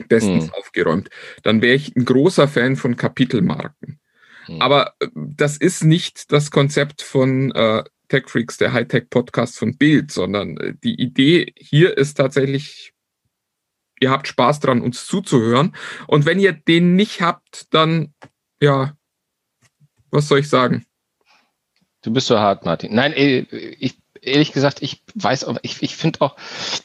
bestens 0.07 0.46
hm. 0.46 0.54
aufgeräumt, 0.54 1.10
dann 1.44 1.62
wäre 1.62 1.75
ich 1.75 1.96
ein 1.96 2.06
großer 2.06 2.48
Fan 2.48 2.75
von 2.75 2.96
Kapitelmarken. 2.96 4.00
Hm. 4.46 4.62
Aber 4.62 4.94
äh, 5.00 5.07
das 5.16 5.57
ist 5.57 5.84
nicht 5.84 6.31
das 6.31 6.51
Konzept 6.51 7.01
von 7.01 7.51
äh, 7.51 7.84
Tech 8.07 8.28
Freaks, 8.28 8.57
der 8.57 8.74
Hightech-Podcast 8.74 9.57
von 9.57 9.78
Bild, 9.78 10.12
sondern 10.12 10.57
äh, 10.57 10.74
die 10.84 11.00
Idee 11.00 11.54
hier 11.56 11.98
ist 11.98 12.16
tatsächlich, 12.16 12.94
ihr 14.00 14.10
habt 14.10 14.28
Spaß 14.28 14.60
dran, 14.60 14.81
uns 14.81 15.06
zuzuhören. 15.06 15.75
Und 16.07 16.25
wenn 16.25 16.40
ihr 16.40 16.54
den 16.54 16.96
nicht 16.96 17.22
habt, 17.22 17.74
dann, 17.74 18.13
ja, 18.62 18.98
was 20.12 20.28
soll 20.28 20.40
ich 20.40 20.50
sagen? 20.50 20.86
Du 22.01 22.12
bist 22.12 22.28
so 22.28 22.40
hart, 22.40 22.66
Martin. 22.66 22.96
Nein, 22.96 23.13
äh, 23.13 23.42
ich, 23.80 23.99
ehrlich 24.21 24.51
gesagt, 24.51 24.81
ich 24.81 25.04
weiß 25.16 25.45
auch, 25.45 25.57
ich, 25.62 25.81
ich 25.81 25.95
finde 25.95 26.21
auch, 26.21 26.36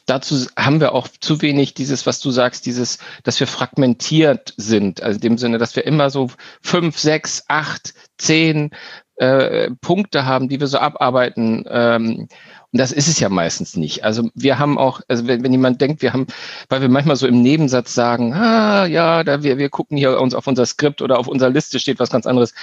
dazu 0.05 0.45
haben 0.57 0.79
wir 0.79 0.93
auch 0.93 1.07
zu 1.07 1.41
wenig 1.41 1.73
dieses, 1.73 2.05
was 2.05 2.19
du 2.19 2.31
sagst, 2.31 2.65
dieses, 2.65 2.99
dass 3.23 3.39
wir 3.39 3.47
fragmentiert 3.47 4.53
sind. 4.57 5.01
Also 5.01 5.17
in 5.17 5.21
dem 5.21 5.37
Sinne, 5.37 5.57
dass 5.57 5.75
wir 5.75 5.85
immer 5.85 6.09
so 6.09 6.29
fünf, 6.61 6.97
sechs, 6.97 7.43
acht, 7.47 7.93
zehn 8.17 8.71
äh, 9.17 9.71
Punkte 9.81 10.25
haben, 10.25 10.49
die 10.49 10.59
wir 10.59 10.67
so 10.67 10.77
abarbeiten. 10.77 11.65
Ähm, 11.69 12.27
und 12.75 12.79
das 12.79 12.91
ist 12.91 13.07
es 13.07 13.21
ja 13.21 13.29
meistens 13.29 13.77
nicht. 13.77 14.03
Also 14.03 14.29
wir 14.35 14.59
haben 14.59 14.77
auch, 14.77 14.99
also 15.07 15.27
wenn, 15.27 15.41
wenn 15.45 15.53
jemand 15.53 15.79
denkt, 15.79 16.01
wir 16.01 16.11
haben, 16.11 16.27
weil 16.67 16.81
wir 16.81 16.89
manchmal 16.89 17.15
so 17.15 17.25
im 17.25 17.41
Nebensatz 17.41 17.93
sagen, 17.93 18.33
ah 18.33 18.85
ja, 18.85 19.23
da 19.23 19.43
wir, 19.43 19.57
wir 19.57 19.69
gucken 19.69 19.95
hier 19.95 20.19
uns 20.19 20.35
auf 20.35 20.45
unser 20.45 20.65
Skript 20.65 21.01
oder 21.01 21.17
auf 21.17 21.29
unserer 21.29 21.51
Liste 21.51 21.79
steht 21.79 21.99
was 21.99 22.09
ganz 22.09 22.25
anderes. 22.25 22.53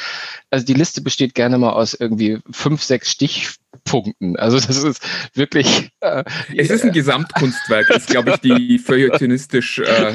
Also 0.51 0.67
die 0.67 0.75
Liste 0.75 1.01
besteht 1.01 1.35
gerne 1.35 1.57
mal 1.57 1.71
aus 1.71 1.95
irgendwie 1.95 2.41
fünf, 2.51 2.83
sechs 2.83 3.11
Stichpunkten. 3.11 4.37
Also 4.37 4.61
das 4.61 4.85
ist 4.85 5.03
wirklich. 5.33 5.93
Äh, 6.01 6.25
es 6.59 6.69
ist 6.69 6.85
ein 6.85 6.93
Gesamtkunstwerk, 6.93 7.89
ist, 7.89 8.09
glaube 8.09 8.33
ich, 8.33 8.37
die 8.41 8.79
feuilletonistisch 8.85 9.79
äh, 9.79 10.13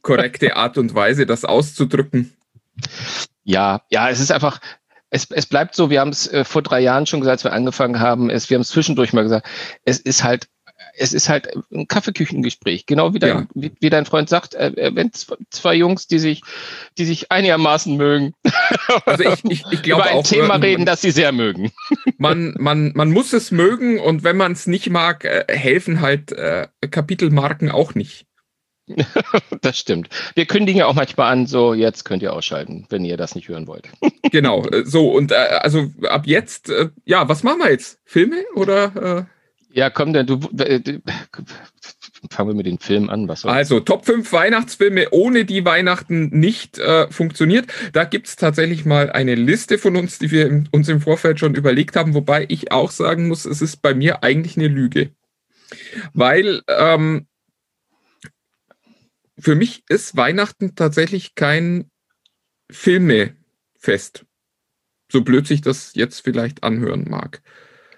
korrekte 0.00 0.56
Art 0.56 0.78
und 0.78 0.94
Weise, 0.94 1.26
das 1.26 1.44
auszudrücken. 1.44 2.32
Ja, 3.44 3.82
ja, 3.90 4.08
es 4.08 4.20
ist 4.20 4.32
einfach, 4.32 4.60
es, 5.12 5.30
es 5.30 5.46
bleibt 5.46 5.74
so, 5.74 5.90
wir 5.90 6.00
haben 6.00 6.10
es 6.10 6.26
äh, 6.32 6.42
vor 6.42 6.62
drei 6.62 6.80
Jahren 6.80 7.06
schon 7.06 7.20
gesagt, 7.20 7.32
als 7.32 7.44
wir 7.44 7.52
angefangen 7.52 8.00
haben, 8.00 8.30
es, 8.30 8.48
wir 8.48 8.56
haben 8.56 8.62
es 8.62 8.70
zwischendurch 8.70 9.12
mal 9.12 9.22
gesagt, 9.22 9.46
es 9.84 9.98
ist 9.98 10.24
halt 10.24 10.48
es 10.94 11.12
ist 11.12 11.28
halt 11.28 11.48
ein 11.72 11.86
Kaffeeküchengespräch, 11.86 12.86
genau 12.86 13.14
wie 13.14 13.18
dein, 13.18 13.30
ja. 13.30 13.46
wie, 13.54 13.72
wie, 13.80 13.88
dein 13.88 14.04
Freund 14.04 14.28
sagt, 14.28 14.54
äh, 14.54 14.68
äh 14.68 14.94
wenn 14.94 15.10
zwei 15.50 15.74
Jungs, 15.74 16.06
die 16.06 16.18
sich, 16.18 16.42
die 16.98 17.04
sich 17.04 17.30
einigermaßen 17.30 17.96
mögen, 17.96 18.34
also 19.06 19.24
ich, 19.24 19.44
ich, 19.44 19.64
ich 19.70 19.82
glaube 19.82 20.02
über 20.02 20.10
ein 20.10 20.16
auch, 20.18 20.26
Thema 20.26 20.56
reden, 20.56 20.84
das 20.84 21.00
sie 21.00 21.12
sehr 21.12 21.32
mögen. 21.32 21.70
man, 22.18 22.54
man, 22.58 22.92
man 22.94 23.10
muss 23.10 23.32
es 23.32 23.52
mögen 23.52 24.00
und 24.00 24.24
wenn 24.24 24.36
man 24.36 24.52
es 24.52 24.66
nicht 24.66 24.90
mag, 24.90 25.24
äh, 25.24 25.44
helfen 25.48 26.00
halt 26.00 26.32
äh, 26.32 26.66
Kapitelmarken 26.90 27.70
auch 27.70 27.94
nicht. 27.94 28.26
das 29.60 29.78
stimmt. 29.78 30.08
Wir 30.34 30.46
kündigen 30.46 30.80
ja 30.80 30.86
auch 30.86 30.94
manchmal 30.94 31.32
an, 31.32 31.46
so 31.46 31.74
jetzt 31.74 32.04
könnt 32.04 32.22
ihr 32.22 32.32
ausschalten, 32.32 32.86
wenn 32.90 33.04
ihr 33.04 33.16
das 33.16 33.34
nicht 33.34 33.48
hören 33.48 33.66
wollt. 33.66 33.88
genau, 34.30 34.64
äh, 34.66 34.84
so 34.84 35.10
und 35.10 35.32
äh, 35.32 35.34
also 35.34 35.90
ab 36.08 36.26
jetzt, 36.26 36.70
äh, 36.70 36.90
ja, 37.04 37.28
was 37.28 37.42
machen 37.42 37.60
wir 37.60 37.70
jetzt? 37.70 37.98
Filme 38.04 38.44
oder? 38.54 39.26
Äh? 39.28 39.78
Ja, 39.78 39.90
komm, 39.90 40.12
denn 40.12 40.26
du, 40.26 40.38
äh, 40.58 40.80
fangen 42.30 42.50
wir 42.50 42.54
mit 42.54 42.66
den 42.66 42.78
Filmen 42.78 43.10
an. 43.10 43.26
Was 43.28 43.44
also 43.44 43.80
Top 43.80 44.04
5 44.04 44.30
Weihnachtsfilme, 44.32 45.08
ohne 45.10 45.44
die 45.44 45.64
Weihnachten 45.64 46.28
nicht 46.38 46.78
äh, 46.78 47.10
funktioniert. 47.10 47.66
Da 47.92 48.04
gibt 48.04 48.28
es 48.28 48.36
tatsächlich 48.36 48.84
mal 48.84 49.10
eine 49.10 49.34
Liste 49.34 49.78
von 49.78 49.96
uns, 49.96 50.18
die 50.18 50.30
wir 50.30 50.46
im, 50.46 50.64
uns 50.70 50.88
im 50.88 51.00
Vorfeld 51.00 51.40
schon 51.40 51.54
überlegt 51.54 51.96
haben, 51.96 52.14
wobei 52.14 52.44
ich 52.48 52.70
auch 52.70 52.90
sagen 52.90 53.28
muss, 53.28 53.44
es 53.44 53.62
ist 53.62 53.82
bei 53.82 53.94
mir 53.94 54.22
eigentlich 54.22 54.56
eine 54.56 54.68
Lüge. 54.68 55.10
Weil 56.12 56.60
ähm, 56.68 57.26
für 59.42 59.54
mich 59.54 59.84
ist 59.88 60.16
Weihnachten 60.16 60.74
tatsächlich 60.74 61.34
kein 61.34 61.90
Filmefest. 62.70 64.24
So 65.10 65.22
blöd 65.22 65.46
sich 65.46 65.60
das 65.60 65.94
jetzt 65.94 66.20
vielleicht 66.20 66.62
anhören 66.62 67.06
mag. 67.08 67.42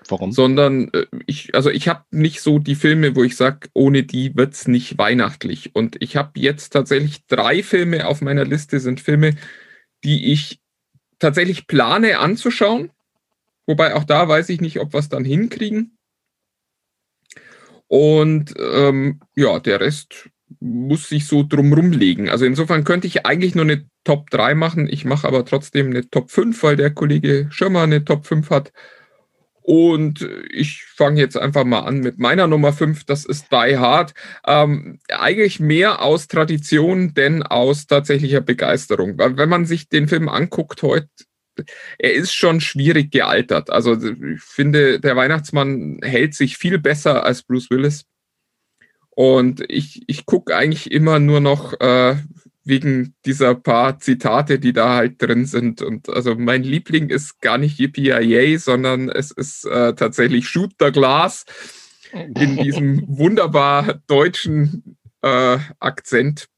Warum? 0.09 0.33
Sondern 0.33 0.93
äh, 0.93 1.07
ich, 1.27 1.55
also 1.55 1.71
ich 1.71 1.89
habe 1.89 2.05
nicht 2.11 2.41
so 2.41 2.59
die 2.59 2.75
Filme, 2.75 3.15
wo 3.17 3.23
ich 3.23 3.37
sage, 3.37 3.69
ohne 3.73 4.03
die 4.03 4.35
wird 4.37 4.55
es 4.55 4.69
nicht 4.69 4.99
weihnachtlich. 4.99 5.75
Und 5.75 5.97
ich 6.01 6.17
habe 6.17 6.33
jetzt 6.41 6.71
tatsächlich 6.71 7.25
drei 7.27 7.63
Filme 7.63 8.07
auf 8.07 8.21
meiner 8.21 8.45
Liste, 8.45 8.81
sind 8.81 9.01
Filme, 9.01 9.37
die 10.03 10.33
ich 10.33 10.61
tatsächlich 11.19 11.67
plane 11.67 12.19
anzuschauen, 12.19 12.91
Wobei 13.67 13.95
auch 13.95 14.05
da 14.05 14.29
weiß 14.29 14.49
ich 14.51 14.61
nicht, 14.61 14.79
ob 14.81 14.93
wir 14.93 15.01
es 15.01 15.09
dann 15.09 15.25
hinkriegen. 15.25 15.97
Und 17.87 18.55
ähm, 18.59 19.21
ja, 19.35 19.59
der 19.61 19.81
Rest 19.81 20.31
muss 20.65 21.11
sich 21.11 21.27
so 21.27 21.43
drumrum 21.43 21.93
legen. 21.93 22.31
Also 22.31 22.47
insofern 22.47 22.85
könnte 22.85 23.07
ich 23.07 23.27
eigentlich 23.27 23.55
nur 23.55 23.65
eine 23.65 23.87
Top 24.03 24.31
3 24.31 24.55
machen. 24.55 24.89
Ich 24.91 25.05
mache 25.05 25.29
aber 25.29 25.45
trotzdem 25.45 25.89
eine 25.89 26.09
Top 26.09 26.31
5, 26.31 26.63
weil 26.63 26.77
der 26.77 26.91
Kollege 26.91 27.49
Schirmer 27.51 27.83
eine 27.83 28.05
Top 28.05 28.27
5 28.27 28.49
hat. 28.49 28.73
Und 29.61 30.29
ich 30.51 30.85
fange 30.95 31.21
jetzt 31.21 31.37
einfach 31.37 31.65
mal 31.65 31.81
an 31.81 32.01
mit 32.01 32.19
meiner 32.19 32.47
Nummer 32.47 32.73
5, 32.73 33.05
das 33.05 33.25
ist 33.25 33.47
Die 33.51 33.77
Hard. 33.79 34.13
Ähm, 34.47 34.99
eigentlich 35.09 35.61
mehr 35.61 36.03
aus 36.03 36.29
Tradition, 36.29 37.15
denn 37.15 37.43
aus 37.43 37.87
tatsächlicher 37.87 38.43
Begeisterung. 38.43 39.19
Weil 39.19 39.37
wenn 39.37 39.49
man 39.49 39.65
sich 39.65 39.89
den 39.89 40.09
Film 40.09 40.29
anguckt 40.29 40.83
heute, 40.83 41.09
er 41.99 42.13
ist 42.13 42.35
schon 42.35 42.61
schwierig 42.61 43.11
gealtert. 43.11 43.71
Also 43.71 43.95
ich 43.95 44.43
finde, 44.43 45.01
der 45.01 45.17
Weihnachtsmann 45.17 45.99
hält 46.03 46.35
sich 46.35 46.57
viel 46.59 46.79
besser 46.79 47.25
als 47.25 47.43
Bruce 47.43 47.71
Willis. 47.71 48.05
Und 49.17 49.65
ich, 49.69 50.03
ich 50.09 50.27
gucke 50.27 50.57
eigentlich 50.57 50.91
immer 50.91 51.19
nur 51.21 51.41
noch 51.41 51.79
äh, 51.81 52.17
wegen 52.65 53.15
dieser 53.27 53.55
paar 53.55 53.99
Zitate, 53.99 54.59
die 54.59 54.73
da 54.73 54.95
halt 54.95 55.23
drin 55.23 55.47
sind. 55.47 55.83
Und 55.83 56.09
also 56.09 56.35
mein 56.35 56.63
Liebling 56.63 57.11
ist 57.11 57.41
gar 57.41 57.59
nicht 57.59 57.79
Yippie 57.79 58.57
sondern 58.57 59.09
es 59.09 59.31
ist 59.31 59.67
äh, 59.67 59.95
tatsächlich 59.95 60.49
Shoot 60.49 60.73
the 60.81 60.91
Glass 60.91 61.45
in 62.13 62.57
diesem 62.63 63.05
wunderbar 63.07 64.01
deutschen 64.07 64.97
äh, 65.23 65.59
Akzent. 65.79 66.49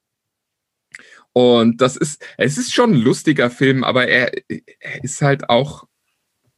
Und 1.32 1.82
das 1.82 1.96
ist, 1.96 2.24
es 2.38 2.56
ist 2.56 2.72
schon 2.72 2.94
ein 2.94 3.02
lustiger 3.02 3.50
Film, 3.50 3.84
aber 3.84 4.08
er, 4.08 4.32
er 4.48 5.04
ist 5.04 5.20
halt 5.20 5.50
auch 5.50 5.84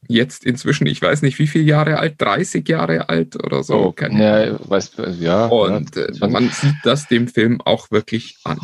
jetzt 0.09 0.43
inzwischen, 0.43 0.87
ich 0.87 1.01
weiß 1.01 1.21
nicht, 1.21 1.39
wie 1.39 1.47
viele 1.47 1.63
Jahre 1.63 1.99
alt, 1.99 2.15
30 2.17 2.67
Jahre 2.67 3.09
alt 3.09 3.41
oder 3.41 3.63
so. 3.63 3.75
Oh, 3.75 3.95
ja, 3.99 4.69
weiß, 4.69 4.93
ja, 5.19 5.45
Und 5.45 5.95
ja, 5.95 6.03
äh, 6.03 6.27
man 6.27 6.49
sieht 6.49 6.75
das 6.83 7.07
dem 7.07 7.27
Film 7.27 7.61
auch 7.61 7.91
wirklich 7.91 8.37
an. 8.43 8.59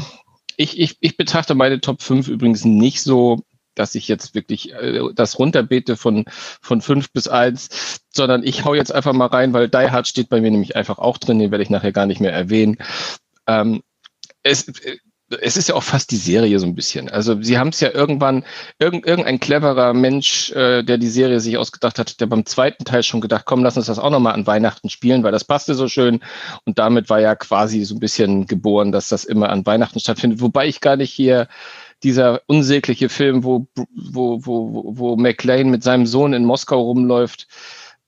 Ich, 0.57 0.79
ich, 0.79 0.97
ich 0.99 1.17
betrachte 1.17 1.53
meine 1.53 1.79
Top 1.79 2.01
5 2.01 2.27
übrigens 2.27 2.65
nicht 2.65 3.01
so, 3.01 3.43
dass 3.75 3.93
ich 3.93 4.07
jetzt 4.07 4.33
wirklich 4.33 4.73
äh, 4.73 5.01
das 5.13 5.37
runterbete 5.37 5.97
von, 5.97 6.25
von 6.61 6.81
5 6.81 7.11
bis 7.11 7.27
1, 7.27 8.01
sondern 8.09 8.43
ich 8.43 8.65
hau 8.65 8.73
jetzt 8.73 8.93
einfach 8.93 9.13
mal 9.13 9.27
rein, 9.27 9.53
weil 9.53 9.69
Die 9.69 9.77
Hard 9.91 10.07
steht 10.07 10.29
bei 10.29 10.41
mir 10.41 10.49
nämlich 10.49 10.75
einfach 10.75 10.97
auch 10.97 11.19
drin, 11.19 11.39
den 11.39 11.51
werde 11.51 11.63
ich 11.63 11.69
nachher 11.69 11.91
gar 11.91 12.07
nicht 12.07 12.21
mehr 12.21 12.33
erwähnen. 12.33 12.77
Ähm, 13.47 13.83
es, 14.41 14.71
es 15.41 15.57
ist 15.57 15.69
ja 15.69 15.75
auch 15.75 15.83
fast 15.83 16.11
die 16.11 16.17
Serie 16.17 16.59
so 16.59 16.67
ein 16.67 16.75
bisschen. 16.75 17.09
Also 17.09 17.41
sie 17.41 17.57
haben 17.57 17.69
es 17.69 17.79
ja 17.79 17.91
irgendwann, 17.91 18.43
irgend, 18.77 19.07
irgendein 19.07 19.39
cleverer 19.39 19.93
Mensch, 19.93 20.51
äh, 20.51 20.83
der 20.83 20.97
die 20.97 21.07
Serie 21.07 21.39
sich 21.39 21.57
ausgedacht 21.57 21.97
hat, 21.97 22.19
der 22.21 22.27
beim 22.27 22.45
zweiten 22.45 22.85
Teil 22.85 23.01
schon 23.01 23.21
gedacht, 23.21 23.45
komm, 23.45 23.63
lass 23.63 23.77
uns 23.77 23.87
das 23.87 23.97
auch 23.97 24.11
nochmal 24.11 24.33
an 24.33 24.45
Weihnachten 24.45 24.89
spielen, 24.89 25.23
weil 25.23 25.31
das 25.31 25.43
passte 25.43 25.73
so 25.73 25.87
schön. 25.87 26.19
Und 26.65 26.77
damit 26.77 27.09
war 27.09 27.19
ja 27.19 27.35
quasi 27.35 27.83
so 27.85 27.95
ein 27.95 27.99
bisschen 27.99 28.45
geboren, 28.45 28.91
dass 28.91 29.09
das 29.09 29.25
immer 29.25 29.49
an 29.49 29.65
Weihnachten 29.65 29.99
stattfindet. 29.99 30.41
Wobei 30.41 30.67
ich 30.67 30.79
gar 30.79 30.95
nicht 30.95 31.11
hier 31.11 31.47
dieser 32.03 32.41
unsägliche 32.45 33.09
Film, 33.09 33.43
wo, 33.43 33.67
wo, 33.95 34.45
wo, 34.45 34.83
wo 34.95 35.15
McLean 35.15 35.69
mit 35.69 35.81
seinem 35.81 36.05
Sohn 36.05 36.33
in 36.33 36.45
Moskau 36.45 36.81
rumläuft, 36.81 37.47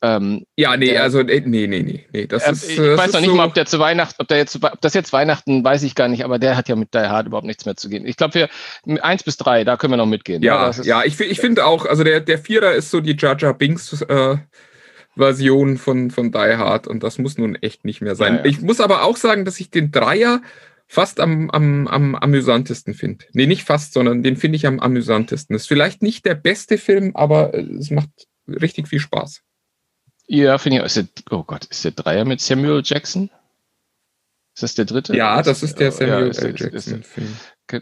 ähm, 0.02 0.46
ja, 0.56 0.78
nee, 0.78 0.92
der, 0.92 1.02
also 1.02 1.24
nee, 1.24 1.42
nee, 1.44 1.66
nee, 1.66 2.06
nee. 2.12 2.28
Das 2.28 2.46
äh, 2.46 2.52
ist, 2.52 2.70
ich 2.70 2.76
das 2.76 3.00
weiß 3.00 3.14
noch 3.14 3.20
nicht 3.20 3.30
so 3.30 3.36
mal, 3.36 3.48
ob 3.48 3.56
der 3.56 3.66
zu 3.66 3.80
Weihnachten, 3.80 4.22
ob 4.22 4.28
der 4.28 4.38
jetzt, 4.38 4.56
ob 4.64 4.80
das 4.82 4.94
jetzt 4.94 5.12
Weihnachten, 5.12 5.64
weiß 5.64 5.82
ich 5.84 5.96
gar 5.96 6.08
nicht, 6.08 6.24
aber 6.24 6.38
der 6.38 6.56
hat 6.56 6.70
ja 6.70 6.76
mit 6.76 6.94
Die 6.94 7.00
Hard 7.00 7.28
überhaupt 7.28 7.48
nichts 7.48 7.66
mehr 7.66 7.76
zu 7.76 7.90
gehen. 7.90 8.06
Ich 8.06 8.16
glaube, 8.16 8.48
wir 8.86 9.04
eins 9.04 9.24
bis 9.24 9.38
drei, 9.38 9.64
da 9.64 9.76
können 9.76 9.94
wir 9.94 9.98
noch 9.98 10.06
mitgehen. 10.06 10.44
Ja, 10.44 10.70
ja, 10.70 10.84
ja 10.84 11.04
ich, 11.04 11.20
ich 11.20 11.40
finde 11.40 11.66
auch, 11.66 11.88
also 11.88 12.04
der, 12.04 12.20
der 12.20 12.38
Vierer 12.38 12.74
ist 12.74 12.92
so 12.92 13.02
die 13.02 13.16
Jaja 13.18 13.54
Binks 13.54 14.02
äh, 14.04 14.38
Version 15.16 15.78
von, 15.78 16.12
von 16.12 16.32
Die 16.32 16.38
Hard 16.38 16.88
und 16.88 17.02
das 17.02 17.18
muss 17.18 17.40
nun 17.40 17.56
echt 17.56 17.84
nicht 17.84 18.02
mehr 18.02 18.16
sein. 18.16 18.36
Ja, 18.36 18.40
ja. 18.42 18.46
Ich 18.46 18.62
muss 18.62 18.80
aber 18.80 19.04
auch 19.04 19.18
sagen, 19.18 19.46
dass 19.46 19.60
ich 19.60 19.72
den 19.72 19.92
Dreier 19.92 20.42
fast 20.86 21.20
am, 21.20 21.50
am, 21.50 21.88
am 21.88 22.14
amüsantesten 22.14 22.94
finde. 22.94 23.26
Nee, 23.34 23.48
nicht 23.48 23.64
fast, 23.64 23.94
sondern 23.94 24.22
den 24.22 24.38
finde 24.38 24.58
ich 24.58 24.68
am 24.68 24.80
amüsantesten. 24.80 25.56
Ist 25.56 25.68
vielleicht 25.68 26.04
nicht 26.04 26.26
der 26.26 26.36
beste 26.36 26.78
Film, 26.78 27.16
aber 27.16 27.56
es 27.56 27.90
macht 27.90 28.10
richtig 28.48 28.88
viel 28.88 29.00
Spaß. 29.00 29.42
Ja, 30.28 30.58
finde 30.58 30.80
ich. 30.80 30.84
Ist 30.86 30.98
der, 30.98 31.08
oh 31.32 31.44
Gott, 31.44 31.66
ist 31.66 31.84
der 31.84 31.92
Dreier 31.92 32.26
mit 32.26 32.42
Samuel 32.42 32.82
Jackson? 32.84 33.30
Ist 34.54 34.64
das 34.64 34.76
der 34.76 34.86
dritte? 34.86 35.16
Ja, 35.16 35.42
das 35.42 35.64
ist 35.64 35.80
der 35.80 35.92
Samuel 35.92 36.34
ja, 36.34 36.48
Jackson-Film. 36.50 37.38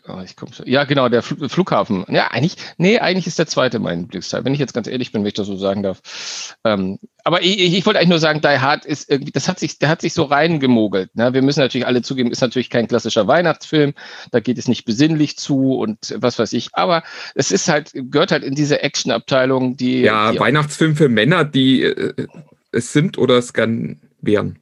Oh, 0.07 0.21
ich 0.23 0.35
komm 0.35 0.51
schon. 0.51 0.67
Ja, 0.67 0.83
genau, 0.83 1.09
der 1.09 1.21
Flughafen. 1.21 2.05
Ja, 2.09 2.31
eigentlich, 2.31 2.57
nee, 2.77 2.99
eigentlich 2.99 3.27
ist 3.27 3.37
der 3.37 3.47
zweite 3.47 3.79
mein 3.79 4.01
Lieblingsteil, 4.01 4.43
wenn 4.43 4.53
ich 4.53 4.59
jetzt 4.59 4.73
ganz 4.73 4.87
ehrlich 4.87 5.11
bin, 5.11 5.21
wenn 5.21 5.27
ich 5.27 5.33
das 5.35 5.47
so 5.47 5.57
sagen 5.57 5.83
darf. 5.83 6.55
Ähm, 6.63 6.97
aber 7.23 7.41
ich, 7.41 7.59
ich, 7.59 7.85
wollte 7.85 7.99
eigentlich 7.99 8.09
nur 8.09 8.19
sagen, 8.19 8.41
Die 8.41 8.47
Hard 8.47 8.85
ist 8.85 9.09
irgendwie, 9.09 9.31
das 9.31 9.47
hat 9.47 9.59
sich, 9.59 9.77
der 9.77 9.89
hat 9.89 10.01
sich 10.01 10.13
so 10.13 10.23
reingemogelt. 10.23 11.15
Ne? 11.15 11.33
Wir 11.33 11.41
müssen 11.41 11.59
natürlich 11.59 11.85
alle 11.85 12.01
zugeben, 12.01 12.31
ist 12.31 12.41
natürlich 12.41 12.69
kein 12.69 12.87
klassischer 12.87 13.27
Weihnachtsfilm, 13.27 13.93
da 14.31 14.39
geht 14.39 14.57
es 14.57 14.67
nicht 14.67 14.85
besinnlich 14.85 15.37
zu 15.37 15.75
und 15.75 16.15
was 16.17 16.39
weiß 16.39 16.53
ich. 16.53 16.69
Aber 16.73 17.03
es 17.35 17.51
ist 17.51 17.69
halt, 17.69 17.91
gehört 17.93 18.31
halt 18.31 18.43
in 18.43 18.55
diese 18.55 18.81
Actionabteilung, 18.81 19.77
die. 19.77 20.01
Ja, 20.01 20.31
die 20.31 20.39
Weihnachtsfilm 20.39 20.95
für 20.95 21.09
Männer, 21.09 21.45
die 21.45 21.83
äh, 21.83 22.27
es 22.71 22.91
sind 22.91 23.17
oder 23.17 23.37
es 23.37 23.53
wären. 23.53 24.59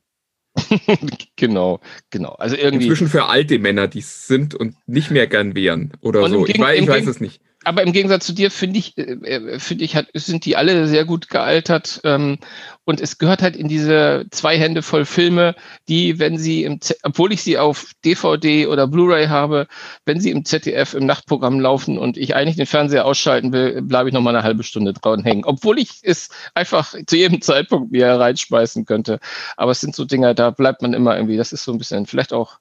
genau, 1.35 1.79
genau. 2.09 2.33
Also 2.33 2.55
irgendwie. 2.55 2.85
Inzwischen 2.85 3.07
für 3.07 3.25
alte 3.25 3.59
Männer, 3.59 3.87
die 3.87 3.99
es 3.99 4.27
sind 4.27 4.53
und 4.55 4.75
nicht 4.85 5.11
mehr 5.11 5.27
gern 5.27 5.55
wären 5.55 5.93
oder 6.01 6.29
so. 6.29 6.45
Ich, 6.45 6.59
weiß, 6.59 6.79
ich 6.79 6.87
weiß 6.87 7.07
es 7.07 7.19
nicht 7.19 7.41
aber 7.63 7.83
im 7.83 7.93
Gegensatz 7.93 8.25
zu 8.25 8.33
dir 8.33 8.51
finde 8.51 8.79
ich, 8.79 8.97
äh, 8.97 9.13
äh, 9.13 9.59
finde 9.59 9.83
ich, 9.83 9.95
hat, 9.95 10.07
sind 10.13 10.45
die 10.45 10.55
alle 10.55 10.87
sehr 10.87 11.05
gut 11.05 11.29
gealtert. 11.29 12.01
Ähm, 12.03 12.37
und 12.85 12.99
es 12.99 13.17
gehört 13.17 13.41
halt 13.41 13.55
in 13.55 13.67
diese 13.67 14.25
zwei 14.31 14.57
Hände 14.57 14.81
voll 14.81 15.05
Filme, 15.05 15.55
die, 15.87 16.19
wenn 16.19 16.37
sie 16.37 16.63
im, 16.63 16.81
Z 16.81 16.97
obwohl 17.03 17.31
ich 17.31 17.41
sie 17.43 17.57
auf 17.57 17.91
DVD 18.03 18.67
oder 18.67 18.87
Blu-ray 18.87 19.27
habe, 19.27 19.67
wenn 20.05 20.19
sie 20.19 20.31
im 20.31 20.45
ZDF 20.45 20.93
im 20.93 21.05
Nachtprogramm 21.05 21.59
laufen 21.59 21.97
und 21.97 22.17
ich 22.17 22.35
eigentlich 22.35 22.57
den 22.57 22.65
Fernseher 22.65 23.05
ausschalten 23.05 23.53
will, 23.53 23.81
bleibe 23.81 24.09
ich 24.09 24.13
noch 24.13 24.21
mal 24.21 24.35
eine 24.35 24.43
halbe 24.43 24.63
Stunde 24.63 24.93
dran 24.93 25.23
hängen. 25.23 25.45
Obwohl 25.45 25.79
ich 25.79 25.99
es 26.03 26.29
einfach 26.53 26.93
zu 27.05 27.15
jedem 27.15 27.41
Zeitpunkt 27.41 27.91
mir 27.91 28.07
reinschmeißen 28.07 28.85
könnte. 28.85 29.19
Aber 29.57 29.71
es 29.71 29.81
sind 29.81 29.95
so 29.95 30.05
Dinge, 30.05 30.35
da 30.35 30.51
bleibt 30.51 30.81
man 30.81 30.93
immer 30.93 31.15
irgendwie, 31.15 31.37
das 31.37 31.53
ist 31.53 31.63
so 31.63 31.71
ein 31.71 31.77
bisschen, 31.77 32.05
vielleicht 32.05 32.33
auch 32.33 32.59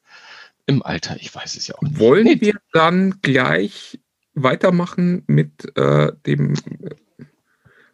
im 0.67 0.83
Alter, 0.83 1.17
ich 1.19 1.35
weiß 1.35 1.57
es 1.57 1.67
ja 1.67 1.75
auch 1.75 1.83
nicht. 1.83 1.99
Wollen 1.99 2.41
wir 2.41 2.55
dann 2.73 3.21
gleich 3.21 3.99
weitermachen 4.35 5.25
mit 5.27 5.77
äh, 5.77 6.13
dem 6.27 6.55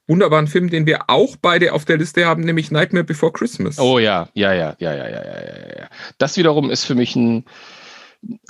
wunderbaren 0.09 0.47
Film, 0.47 0.71
den 0.71 0.87
wir 0.87 1.09
auch 1.09 1.37
beide 1.37 1.73
auf 1.73 1.85
der 1.85 1.99
Liste 1.99 2.27
haben, 2.27 2.43
nämlich 2.43 2.71
Nightmare 2.71 3.05
Before 3.05 3.33
Christmas. 3.33 3.79
Oh 3.79 3.99
ja, 3.99 4.29
ja, 4.35 4.53
ja, 4.55 4.75
ja, 4.79 4.95
ja, 4.95 5.09
ja, 5.09 5.25
ja, 5.25 5.79
ja. 5.79 5.89
Das 6.17 6.37
wiederum 6.37 6.71
ist 6.71 6.85
für 6.85 6.95
mich 6.95 7.15
ein, 7.15 7.45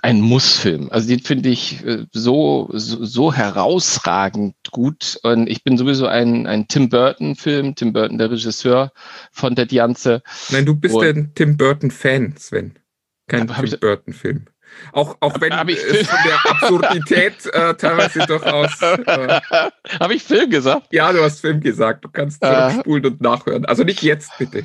ein 0.02 0.20
Mussfilm. 0.20 0.88
Also 0.90 1.08
den 1.08 1.20
finde 1.20 1.48
ich 1.48 1.84
äh, 1.84 2.06
so, 2.12 2.70
so, 2.72 3.04
so 3.04 3.32
herausragend 3.32 4.54
gut. 4.70 5.18
Und 5.24 5.48
ich 5.48 5.64
bin 5.64 5.76
sowieso 5.76 6.06
ein, 6.06 6.46
ein 6.46 6.68
Tim 6.68 6.88
Burton-Film, 6.88 7.74
Tim 7.74 7.92
Burton, 7.92 8.18
der 8.18 8.30
Regisseur 8.30 8.92
von 9.32 9.56
der 9.56 9.66
Dianze. 9.66 10.22
Nein, 10.50 10.64
du 10.64 10.76
bist 10.76 10.96
ein 10.96 11.32
Tim 11.34 11.56
Burton-Fan, 11.56 12.36
Sven. 12.38 12.78
Kein 13.26 13.48
Tim 13.48 13.78
Burton-Film. 13.80 14.46
Auch, 14.92 15.16
auch 15.20 15.40
wenn 15.40 15.52
ich 15.68 15.78
es 15.78 16.08
von 16.08 16.18
der 16.24 16.50
Absurdität 16.50 17.46
äh, 17.52 17.74
teilweise 17.74 18.20
durchaus. 18.26 18.80
Äh, 18.82 19.40
Habe 20.00 20.14
ich 20.14 20.22
Film 20.22 20.50
gesagt? 20.50 20.86
Ja, 20.90 21.12
du 21.12 21.22
hast 21.22 21.40
Film 21.40 21.60
gesagt. 21.60 22.04
Du 22.04 22.08
kannst 22.08 22.42
zurückspulen 22.42 23.06
und 23.06 23.20
nachhören. 23.20 23.64
Also 23.64 23.84
nicht 23.84 24.02
jetzt, 24.02 24.30
bitte. 24.38 24.64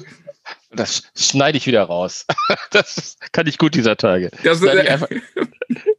Das 0.75 1.03
schneide 1.15 1.57
ich 1.57 1.67
wieder 1.67 1.83
raus. 1.83 2.25
Das 2.71 3.17
kann 3.31 3.45
ich 3.45 3.59
gut 3.59 3.75
dieser 3.75 3.95
Tage. 3.95 4.31
Das 4.43 4.57
schneide, 4.57 4.81
ich 4.81 4.89
einfach, 4.89 5.07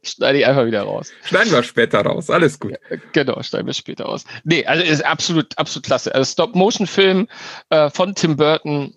schneide 0.03 0.39
ich 0.39 0.45
einfach 0.45 0.65
wieder 0.65 0.81
raus. 0.81 1.11
Schneiden 1.23 1.51
wir 1.51 1.63
später 1.63 2.01
raus. 2.01 2.29
Alles 2.29 2.59
gut. 2.59 2.73
Ja, 2.73 2.97
genau, 3.13 3.41
schneiden 3.41 3.67
wir 3.67 3.73
später 3.73 4.05
raus. 4.05 4.25
Nee, 4.43 4.65
also 4.65 4.83
ist 4.83 5.05
absolut, 5.05 5.57
absolut 5.57 5.85
klasse. 5.85 6.13
Also 6.13 6.29
Stop-Motion-Film 6.31 7.27
äh, 7.69 7.89
von 7.89 8.13
Tim 8.15 8.35
Burton. 8.35 8.93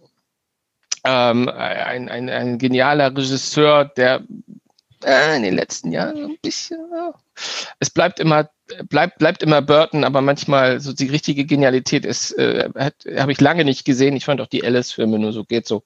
Ähm, 1.05 1.49
ein, 1.49 2.09
ein, 2.09 2.29
ein 2.29 2.59
genialer 2.59 3.17
Regisseur, 3.17 3.85
der 3.85 4.25
äh, 5.05 5.37
in 5.37 5.43
den 5.43 5.55
letzten 5.55 5.93
Jahren 5.93 6.25
ein 6.25 6.39
bisschen. 6.43 6.79
Es 7.79 7.91
bleibt 7.91 8.21
immer, 8.21 8.51
bleibt, 8.89 9.19
bleibt 9.19 9.43
immer 9.43 9.63
Burton, 9.63 10.05
aber 10.05 10.21
manchmal 10.21 10.81
so 10.81 10.93
die 10.93 11.07
richtige 11.07 11.45
Genialität 11.45 12.05
ist, 12.05 12.33
äh, 12.39 12.69
habe 13.17 13.33
ich 13.33 13.41
lange 13.41 13.65
nicht 13.65 13.85
gesehen. 13.85 14.17
Ich 14.17 14.25
fand 14.25 14.41
auch 14.41 14.47
die 14.47 14.65
Alice-Filme 14.65 15.19
nur 15.19 15.33
so 15.33 15.45
geht 15.45 15.67
so 15.67 15.85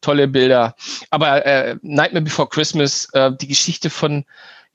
tolle 0.00 0.28
Bilder. 0.28 0.74
Aber 1.10 1.44
äh, 1.44 1.76
Nightmare 1.82 2.24
Before 2.24 2.48
Christmas, 2.48 3.08
äh, 3.12 3.32
die 3.32 3.48
Geschichte 3.48 3.90
von 3.90 4.24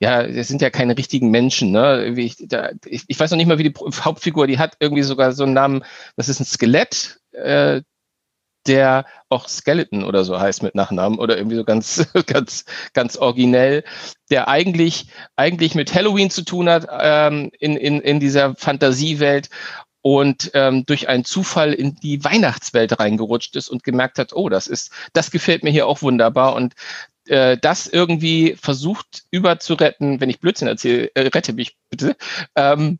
ja, 0.00 0.22
das 0.24 0.46
sind 0.46 0.62
ja 0.62 0.70
keine 0.70 0.96
richtigen 0.96 1.30
Menschen, 1.30 1.72
ne? 1.72 2.14
Ich, 2.16 2.36
da, 2.38 2.70
ich, 2.84 3.02
ich 3.08 3.18
weiß 3.18 3.32
noch 3.32 3.36
nicht 3.36 3.48
mal, 3.48 3.58
wie 3.58 3.68
die 3.68 3.74
Hauptfigur, 3.74 4.46
die 4.46 4.58
hat 4.58 4.76
irgendwie 4.78 5.02
sogar 5.02 5.32
so 5.32 5.42
einen 5.42 5.54
Namen, 5.54 5.84
das 6.16 6.28
ist 6.28 6.38
ein 6.38 6.44
Skelett, 6.44 7.18
äh, 7.32 7.82
der 8.68 9.06
auch 9.28 9.48
Skeleton 9.48 10.04
oder 10.04 10.24
so 10.24 10.38
heißt 10.38 10.62
mit 10.62 10.74
Nachnamen 10.74 11.18
oder 11.18 11.36
irgendwie 11.36 11.56
so 11.56 11.64
ganz, 11.64 12.06
ganz, 12.26 12.64
ganz 12.92 13.16
originell, 13.16 13.84
der 14.30 14.48
eigentlich, 14.48 15.06
eigentlich 15.36 15.74
mit 15.74 15.94
Halloween 15.94 16.30
zu 16.30 16.44
tun 16.44 16.68
hat 16.68 16.86
ähm, 17.00 17.50
in, 17.58 17.76
in, 17.76 18.00
in 18.00 18.20
dieser 18.20 18.54
Fantasiewelt 18.54 19.48
und 20.02 20.50
ähm, 20.54 20.86
durch 20.86 21.08
einen 21.08 21.24
Zufall 21.24 21.72
in 21.72 21.96
die 21.96 22.22
Weihnachtswelt 22.22 22.98
reingerutscht 22.98 23.56
ist 23.56 23.68
und 23.68 23.82
gemerkt 23.82 24.18
hat, 24.18 24.32
oh, 24.32 24.48
das 24.48 24.66
ist, 24.66 24.92
das 25.12 25.30
gefällt 25.30 25.64
mir 25.64 25.70
hier 25.70 25.86
auch 25.86 26.02
wunderbar 26.02 26.54
und 26.54 26.74
äh, 27.26 27.58
das 27.58 27.86
irgendwie 27.86 28.56
versucht 28.60 29.24
überzuretten, 29.30 30.20
wenn 30.20 30.30
ich 30.30 30.40
Blödsinn 30.40 30.68
erzähle, 30.68 31.10
äh, 31.14 31.28
rette 31.28 31.52
mich 31.52 31.76
bitte, 31.90 32.16
ähm, 32.54 32.98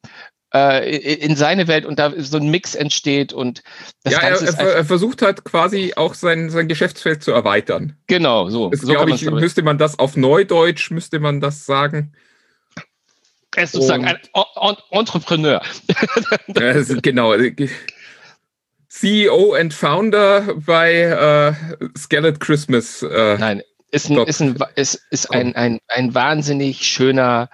äh, 0.55 0.97
in 1.15 1.37
seine 1.37 1.69
Welt 1.69 1.85
und 1.85 1.99
da 1.99 2.13
so 2.17 2.39
ein 2.39 2.51
Mix 2.51 2.75
entsteht 2.75 3.33
und 3.33 3.63
das 4.03 4.15
ja, 4.15 4.21
Ganze 4.21 4.47
er, 4.47 4.59
er, 4.59 4.75
er 4.77 4.85
versucht 4.85 5.23
halt 5.23 5.45
quasi 5.45 5.93
auch 5.97 6.15
sein, 6.15 6.51
sein 6.51 6.69
Geschäftsfeld 6.69 7.23
zu 7.23 7.33
erweitern. 7.33 7.97
Genau, 8.07 8.49
so. 8.49 8.71
So 8.73 8.87
glaube 8.87 9.11
ich, 9.11 9.31
müsste 9.31 9.63
man 9.63 9.79
das 9.79 9.99
auf 9.99 10.17
Neudeutsch, 10.17 10.91
müsste 10.91 11.21
man 11.21 11.41
das 11.41 11.67
sagen. 11.67 12.15
Er 13.57 13.65
ist 13.65 13.73
sozusagen 13.73 14.05
und, 14.05 14.79
ein 14.91 14.99
Entrepreneur. 14.99 15.63
genau. 17.03 17.35
CEO 18.89 19.55
and 19.55 19.75
Founder 19.75 20.55
bei 20.65 20.95
äh, 21.03 21.89
Skelet 21.97 22.41
Christmas. 22.41 23.03
Äh, 23.03 23.37
Nein, 23.39 23.63
ist 23.91 24.11
ein, 24.11 24.19
ist 24.19 24.41
ein, 24.41 24.57
ist, 24.77 25.01
ist 25.11 25.31
ein, 25.33 25.55
ein, 25.57 25.79
ein 25.89 26.15
wahnsinnig 26.15 26.87
schöner 26.87 27.49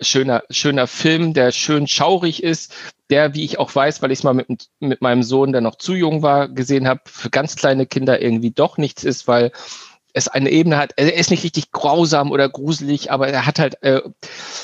schöner, 0.00 0.42
schöner 0.50 0.86
Film, 0.86 1.34
der 1.34 1.52
schön 1.52 1.86
schaurig 1.86 2.42
ist, 2.42 2.74
der, 3.10 3.34
wie 3.34 3.44
ich 3.44 3.58
auch 3.58 3.74
weiß, 3.74 4.02
weil 4.02 4.12
ich 4.12 4.20
es 4.20 4.24
mal 4.24 4.34
mit, 4.34 4.68
mit 4.80 5.02
meinem 5.02 5.22
Sohn, 5.22 5.52
der 5.52 5.60
noch 5.60 5.76
zu 5.76 5.94
jung 5.94 6.22
war, 6.22 6.48
gesehen 6.48 6.88
habe, 6.88 7.00
für 7.06 7.30
ganz 7.30 7.56
kleine 7.56 7.86
Kinder 7.86 8.20
irgendwie 8.20 8.50
doch 8.50 8.78
nichts 8.78 9.04
ist, 9.04 9.28
weil 9.28 9.52
es 10.14 10.28
eine 10.28 10.50
Ebene 10.50 10.78
hat, 10.78 10.92
er 10.96 11.14
ist 11.14 11.30
nicht 11.30 11.42
richtig 11.42 11.72
grausam 11.72 12.30
oder 12.30 12.48
gruselig, 12.48 13.10
aber 13.10 13.28
er 13.28 13.46
hat 13.46 13.58
halt, 13.58 13.82
äh, 13.82 14.00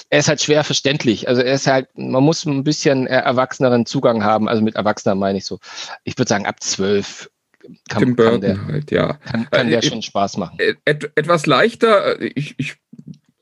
er 0.08 0.18
ist 0.18 0.28
halt 0.28 0.40
schwer 0.40 0.62
verständlich. 0.62 1.28
Also 1.28 1.42
er 1.42 1.54
ist 1.54 1.66
halt, 1.66 1.88
man 1.96 2.22
muss 2.22 2.46
ein 2.46 2.62
bisschen 2.62 3.08
erwachseneren 3.08 3.84
Zugang 3.84 4.22
haben. 4.22 4.48
Also 4.48 4.62
mit 4.62 4.76
Erwachsener 4.76 5.16
meine 5.16 5.38
ich 5.38 5.44
so. 5.44 5.58
Ich 6.04 6.16
würde 6.16 6.28
sagen, 6.28 6.46
ab 6.46 6.62
zwölf 6.62 7.30
kann, 7.88 8.02
Tim 8.02 8.16
Burton 8.16 8.40
kann 8.40 8.40
der, 8.40 8.66
halt, 8.66 8.90
ja. 8.92 9.14
Kann, 9.14 9.50
kann 9.50 9.68
der 9.70 9.82
äh, 9.82 9.86
schon 9.86 10.02
Spaß 10.02 10.36
machen. 10.36 10.56
Et, 10.84 11.10
etwas 11.16 11.46
leichter, 11.46 12.20
ich, 12.20 12.54
ich 12.56 12.76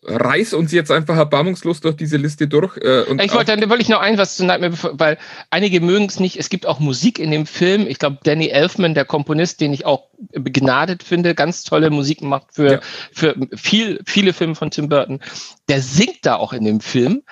reiß 0.09 0.55
uns 0.55 0.73
jetzt 0.73 0.91
einfach 0.91 1.17
erbarmungslos 1.17 1.81
durch 1.81 1.97
diese 1.97 2.17
Liste 2.17 2.49
durch. 2.49 2.77
Äh, 2.79 3.03
und 3.03 3.23
ich 3.23 3.33
wollte, 3.33 3.57
dann 3.57 3.71
wollte 3.71 3.83
ich 3.83 3.89
noch 3.89 4.01
ein 4.01 4.19
was 4.19 4.37
zu 4.37 4.45
Nightmare 4.45 4.71
Before, 4.71 4.95
weil 4.99 5.19
einige 5.51 5.81
mögen 5.81 6.07
es 6.07 6.21
nicht. 6.21 6.39
Es 6.39 6.49
gibt 6.49 6.67
auch 6.67 6.81
Musik 6.81 7.19
in 7.19 7.31
dem 7.31 7.47
Film. 7.47 7.87
Ich 7.87 7.99
glaube, 7.99 8.19
Danny 8.23 8.49
Elfman, 8.49 8.95
der 8.95 9.05
Komponist, 9.05 9.61
den 9.61 9.73
ich 9.73 9.87
auch 9.87 10.09
begnadet 10.33 11.03
finde, 11.03 11.35
ganz 11.35 11.63
tolle 11.63 11.91
Musik 11.91 12.23
macht 12.23 12.55
für, 12.55 12.73
ja. 12.73 12.81
für 13.13 13.37
viel, 13.55 14.01
viele 14.07 14.33
Filme 14.33 14.55
von 14.55 14.71
Tim 14.71 14.89
Burton. 14.89 15.21
Der 15.69 15.83
singt 15.83 16.19
da 16.23 16.37
auch 16.37 16.53
in 16.53 16.65
dem 16.65 16.81
Film. 16.81 17.23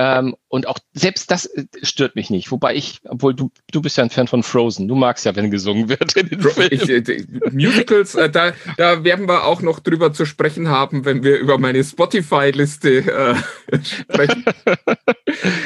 Ähm, 0.00 0.36
und 0.46 0.68
auch 0.68 0.78
selbst 0.92 1.28
das 1.32 1.46
äh, 1.46 1.64
stört 1.82 2.14
mich 2.14 2.30
nicht. 2.30 2.52
Wobei 2.52 2.76
ich, 2.76 3.00
obwohl 3.04 3.34
du, 3.34 3.50
du 3.72 3.82
bist 3.82 3.96
ja 3.96 4.04
ein 4.04 4.10
Fan 4.10 4.28
von 4.28 4.44
Frozen. 4.44 4.86
Du 4.86 4.94
magst 4.94 5.24
ja, 5.24 5.34
wenn 5.34 5.50
gesungen 5.50 5.88
wird 5.88 6.14
in 6.14 6.28
den 6.28 6.40
Filmen. 6.40 6.68
Ich, 6.70 6.88
äh, 6.88 7.24
Musicals, 7.50 8.14
äh, 8.14 8.30
da, 8.30 8.52
da 8.76 9.02
werden 9.02 9.26
wir 9.26 9.44
auch 9.44 9.60
noch 9.60 9.80
drüber 9.80 10.12
zu 10.12 10.24
sprechen 10.24 10.68
haben, 10.68 11.04
wenn 11.04 11.24
wir 11.24 11.38
über 11.38 11.58
meine 11.58 11.82
Spotify-Liste 11.82 13.34
äh, 13.70 13.78
sprechen. 13.82 14.44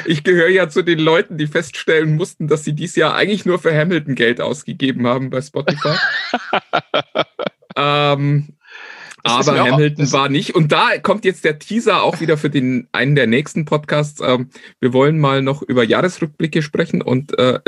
ich 0.06 0.24
gehöre 0.24 0.48
ja 0.48 0.70
zu 0.70 0.82
den 0.82 0.98
Leuten, 0.98 1.36
die 1.36 1.46
feststellen 1.46 2.16
mussten, 2.16 2.48
dass 2.48 2.64
sie 2.64 2.72
dieses 2.72 2.96
Jahr 2.96 3.14
eigentlich 3.14 3.44
nur 3.44 3.58
für 3.58 3.76
Hamilton 3.76 4.14
Geld 4.14 4.40
ausgegeben 4.40 5.06
haben 5.06 5.28
bei 5.28 5.42
Spotify. 5.42 5.96
ähm, 7.76 8.54
aber 9.23 9.59
Hamilton 9.59 10.12
war 10.12 10.29
nicht. 10.29 10.55
Und 10.55 10.73
da 10.73 10.99
kommt 10.99 11.25
jetzt 11.25 11.45
der 11.45 11.59
Teaser 11.59 12.02
auch 12.02 12.21
wieder 12.21 12.37
für 12.37 12.50
den 12.50 12.88
einen 12.93 13.14
der 13.14 13.26
nächsten 13.26 13.64
Podcasts. 13.64 14.21
Ähm, 14.25 14.50
wir 14.81 14.93
wollen 14.93 15.19
mal 15.19 15.43
noch 15.43 15.62
über 15.62 15.85
Jahresrückblicke 15.85 16.62
sprechen 16.62 17.02
und 17.02 17.38
äh, 17.38 17.61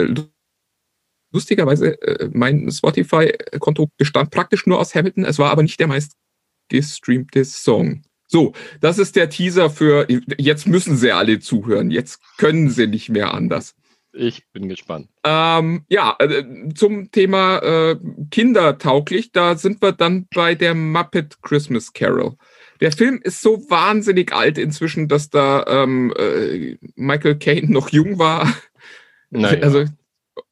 lustigerweise 1.32 2.00
äh, 2.02 2.30
mein 2.32 2.70
Spotify-Konto 2.70 3.90
bestand 3.96 4.30
praktisch 4.30 4.66
nur 4.66 4.78
aus 4.78 4.94
Hamilton. 4.94 5.24
Es 5.24 5.38
war 5.38 5.50
aber 5.50 5.62
nicht 5.62 5.78
der 5.80 5.88
meist 5.88 6.16
gestreamte 6.68 7.44
Song. 7.44 8.02
So, 8.26 8.52
das 8.80 8.98
ist 8.98 9.16
der 9.16 9.28
Teaser 9.28 9.70
für 9.70 10.08
jetzt 10.38 10.66
müssen 10.66 10.96
sie 10.96 11.12
alle 11.12 11.40
zuhören. 11.40 11.90
Jetzt 11.90 12.20
können 12.38 12.70
sie 12.70 12.86
nicht 12.86 13.10
mehr 13.10 13.34
anders. 13.34 13.74
Ich 14.16 14.46
bin 14.52 14.68
gespannt. 14.68 15.08
Ähm, 15.24 15.84
ja, 15.88 16.16
äh, 16.20 16.44
zum 16.74 17.10
Thema 17.10 17.58
äh, 17.58 17.96
kindertauglich, 18.30 19.32
da 19.32 19.56
sind 19.56 19.82
wir 19.82 19.92
dann 19.92 20.28
bei 20.32 20.54
der 20.54 20.74
Muppet 20.74 21.42
Christmas 21.42 21.92
Carol. 21.92 22.36
Der 22.80 22.92
Film 22.92 23.20
ist 23.22 23.42
so 23.42 23.68
wahnsinnig 23.68 24.32
alt 24.32 24.56
inzwischen, 24.58 25.08
dass 25.08 25.30
da 25.30 25.64
ähm, 25.66 26.12
äh, 26.16 26.76
Michael 26.94 27.38
Caine 27.38 27.70
noch 27.70 27.90
jung 27.90 28.18
war. 28.18 28.52
Naja. 29.30 29.62
Also, 29.62 29.84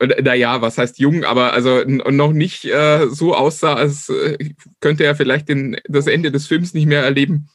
naja, 0.01 0.61
was 0.61 0.79
heißt 0.79 0.99
jung, 0.99 1.25
aber 1.25 1.53
also 1.53 1.85
noch 1.85 2.33
nicht 2.33 2.65
äh, 2.65 3.07
so 3.09 3.35
aussah, 3.35 3.75
als 3.75 4.09
äh, 4.09 4.55
könnte 4.81 5.05
er 5.05 5.15
vielleicht 5.15 5.49
den, 5.49 5.77
das 5.85 6.09
Ende 6.09 6.33
des 6.33 6.49
Films 6.49 6.75
nicht 6.75 6.87
mehr 6.87 7.03
erleben. 7.03 7.49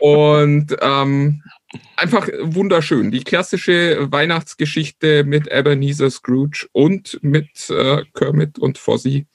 Und 0.00 0.76
ähm, 0.80 1.42
einfach 1.96 2.28
wunderschön. 2.42 3.10
Die 3.10 3.24
klassische 3.24 4.10
Weihnachtsgeschichte 4.10 5.24
mit 5.24 5.48
Ebenezer 5.48 6.10
Scrooge 6.10 6.66
und 6.72 7.18
mit 7.22 7.70
äh, 7.70 8.04
Kermit 8.14 8.58
und 8.58 8.78
Fozzie. 8.78 9.26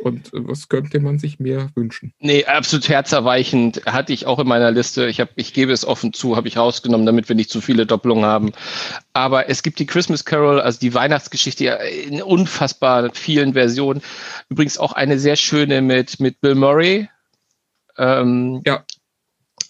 Und 0.00 0.30
was 0.32 0.68
könnte 0.70 0.98
man 0.98 1.18
sich 1.18 1.40
mehr 1.40 1.68
wünschen? 1.74 2.14
Nee, 2.20 2.46
absolut 2.46 2.88
herzerweichend. 2.88 3.82
Hatte 3.84 4.14
ich 4.14 4.24
auch 4.24 4.38
in 4.38 4.48
meiner 4.48 4.70
Liste. 4.70 5.06
Ich, 5.08 5.20
hab, 5.20 5.28
ich 5.36 5.52
gebe 5.52 5.72
es 5.72 5.84
offen 5.84 6.14
zu, 6.14 6.36
habe 6.36 6.48
ich 6.48 6.56
rausgenommen, 6.56 7.04
damit 7.04 7.28
wir 7.28 7.36
nicht 7.36 7.50
zu 7.50 7.60
viele 7.60 7.84
Doppelungen 7.84 8.24
haben. 8.24 8.52
Aber 9.12 9.50
es 9.50 9.62
gibt 9.62 9.78
die 9.78 9.84
Christmas 9.84 10.24
Carol, 10.24 10.58
also 10.58 10.80
die 10.80 10.94
Weihnachtsgeschichte 10.94 11.66
in 11.66 12.22
unfassbar 12.22 13.10
vielen 13.12 13.52
Versionen. 13.52 14.00
Übrigens 14.48 14.78
auch 14.78 14.94
eine 14.94 15.18
sehr 15.18 15.36
schöne 15.36 15.82
mit, 15.82 16.18
mit 16.18 16.40
Bill 16.40 16.54
Murray. 16.54 17.10
Ähm, 17.98 18.62
ja. 18.64 18.82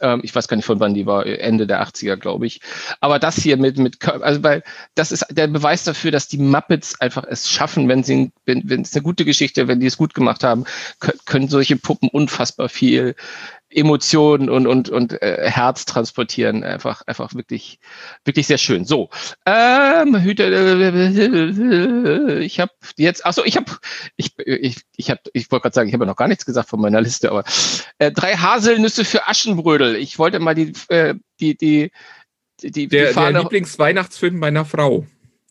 Ähm, 0.01 0.21
ich 0.23 0.35
weiß 0.35 0.49
gar 0.49 0.57
nicht, 0.57 0.67
von 0.67 0.81
wann 0.81 0.95
die 0.95 1.07
war, 1.07 1.27
Ende 1.27 1.67
der 1.67 1.83
80er, 1.83 2.17
glaube 2.17 2.47
ich. 2.47 2.61
Aber 3.01 3.19
das 3.19 3.37
hier 3.37 3.57
mit, 3.57 3.79
mit, 3.79 4.07
also 4.07 4.43
weil 4.43 4.63
das 4.95 5.13
ist 5.13 5.27
der 5.31 5.47
Beweis 5.47 5.85
dafür, 5.85 6.11
dass 6.11 6.29
die 6.29 6.39
Muppets 6.39 7.01
einfach 7.01 7.25
es 7.25 7.51
schaffen, 7.51 7.89
wenn 7.89 8.03
sie, 8.03 8.33
wenn, 8.45 8.69
wenn 8.69 8.83
es 8.83 8.95
eine 8.95 9.03
gute 9.03 9.25
Geschichte, 9.25 9.69
wenn 9.69 9.81
die 9.81 9.87
es 9.87 9.97
gut 9.97 10.15
gemacht 10.15 10.45
haben, 10.45 10.65
können 11.27 11.49
solche 11.49 11.77
Puppen 11.77 12.09
unfassbar 12.09 12.69
viel 12.69 13.15
Emotionen 13.71 14.51
und, 14.51 14.67
und, 14.67 14.89
und 14.89 15.23
äh, 15.23 15.49
Herz 15.49 15.85
transportieren. 15.85 16.65
Einfach, 16.65 17.03
einfach 17.07 17.35
wirklich, 17.35 17.79
wirklich 18.25 18.47
sehr 18.47 18.59
schön. 18.59 18.85
So, 18.85 19.11
ähm, 19.47 20.17
ich 22.41 22.61
habe 22.61 22.73
jetzt, 22.97 23.25
achso, 23.25 23.45
ich 23.45 23.57
habe, 23.57 23.73
ich, 24.17 24.33
ich, 24.39 24.77
ich 24.97 25.11
habe, 25.11 25.21
ich 25.33 25.51
wollte 25.51 25.63
gerade 25.63 25.75
sagen, 25.75 25.89
ich 25.89 25.95
habe 25.95 26.05
ja 26.05 26.11
noch 26.11 26.17
gar 26.17 26.29
nichts 26.29 26.45
gesagt 26.45 26.69
von 26.69 26.81
meiner 26.81 27.01
Liste, 27.01 27.31
aber 27.31 27.45
äh, 27.99 28.11
drei 28.11 28.37
Haselnüsse 28.37 29.05
für 29.05 29.29
Aschenbrödel. 29.29 29.97
Ich 29.97 30.19
wollte 30.19 30.41
mal 30.41 30.55
die, 30.55 30.73
äh, 30.89 31.15
die, 31.39 31.57
die, 31.57 31.91
die, 32.63 32.71
die, 32.71 32.89
der, 32.89 33.13
der 33.15 33.33
Lieblingsweihnachtsfilm 33.33 34.39
meiner 34.39 34.65
Frau 34.65 35.07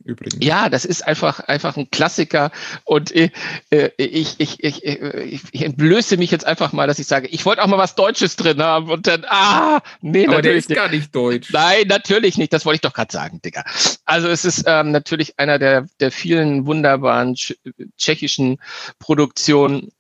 übrigens. 0.10 0.44
Ja, 0.44 0.70
das 0.70 0.86
ist 0.86 1.06
einfach, 1.08 1.40
einfach 1.42 1.78
ein 1.78 1.90
Klassiker. 1.92 2.52
Und 2.84 3.16
äh, 3.16 3.30
äh 3.70 3.90
ich, 3.98 4.36
ich, 4.40 4.64
ich, 4.64 4.84
ich, 4.84 5.42
ich 5.52 5.62
entblöße 5.64 6.18
mich 6.18 6.32
jetzt 6.32 6.46
einfach 6.46 6.74
mal, 6.74 6.88
dass 6.88 7.00
ich 7.00 7.08
sage, 7.08 7.28
ich 7.28 7.46
wollte 7.46 7.64
auch 7.64 7.68
mal 7.68 7.78
was 7.78 7.96
Deutsches 7.96 8.36
drin 8.36 8.62
haben. 8.62 8.90
Und 8.90 9.08
dann, 9.08 9.26
ah, 9.28 9.82
nee, 10.02 10.26
Aber 10.26 10.38
natürlich 10.38 10.68
der 10.68 10.76
ist 10.76 10.82
gar 10.82 10.90
nicht 10.90 11.16
deutsch. 11.16 11.52
Nein, 11.52 11.88
natürlich 11.88 12.38
nicht. 12.38 12.52
Das 12.54 12.66
wollte 12.66 12.76
ich 12.76 12.82
doch 12.82 12.94
gerade 12.94 13.12
sagen, 13.12 13.42
Digga. 13.42 13.64
Also 14.06 14.28
es 14.28 14.46
ist 14.46 14.64
ähm, 14.68 14.92
natürlich 14.92 15.40
einer 15.40 15.60
der, 15.60 15.88
der 16.00 16.12
vielen 16.12 16.66
wunderbaren 16.66 17.36
tschechischen 17.98 18.58
Produktionen 19.00 19.92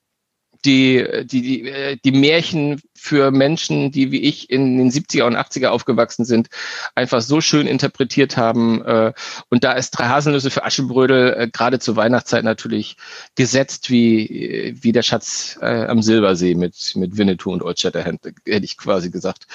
die, 0.65 1.05
die, 1.23 1.41
die, 1.41 1.69
äh, 1.69 1.97
die 2.03 2.11
Märchen 2.11 2.81
für 2.93 3.31
Menschen, 3.31 3.91
die 3.91 4.11
wie 4.11 4.21
ich 4.21 4.49
in 4.49 4.77
den 4.77 4.91
70er 4.91 5.23
und 5.23 5.37
80er 5.37 5.67
aufgewachsen 5.67 6.25
sind, 6.25 6.49
einfach 6.95 7.21
so 7.21 7.39
schön 7.39 7.65
interpretiert 7.67 8.35
haben. 8.35 8.81
Äh, 8.83 9.13
und 9.49 9.63
da 9.63 9.73
ist 9.73 9.91
drei 9.91 10.07
Haselnüsse 10.07 10.51
für 10.51 10.65
Aschenbrödel 10.65 11.33
äh, 11.33 11.47
gerade 11.47 11.79
zur 11.79 11.95
Weihnachtszeit 11.95 12.43
natürlich 12.43 12.97
gesetzt 13.35 13.89
wie, 13.89 14.75
wie 14.81 14.91
der 14.91 15.03
Schatz 15.03 15.57
am 15.61 16.01
Silbersee 16.01 16.55
mit, 16.55 16.93
mit 16.95 17.17
Winnetou 17.17 17.51
und 17.51 17.63
Old 17.63 17.79
Shatterhand, 17.79 18.21
hätte 18.45 18.65
ich 18.65 18.77
quasi 18.77 19.09
gesagt. 19.09 19.45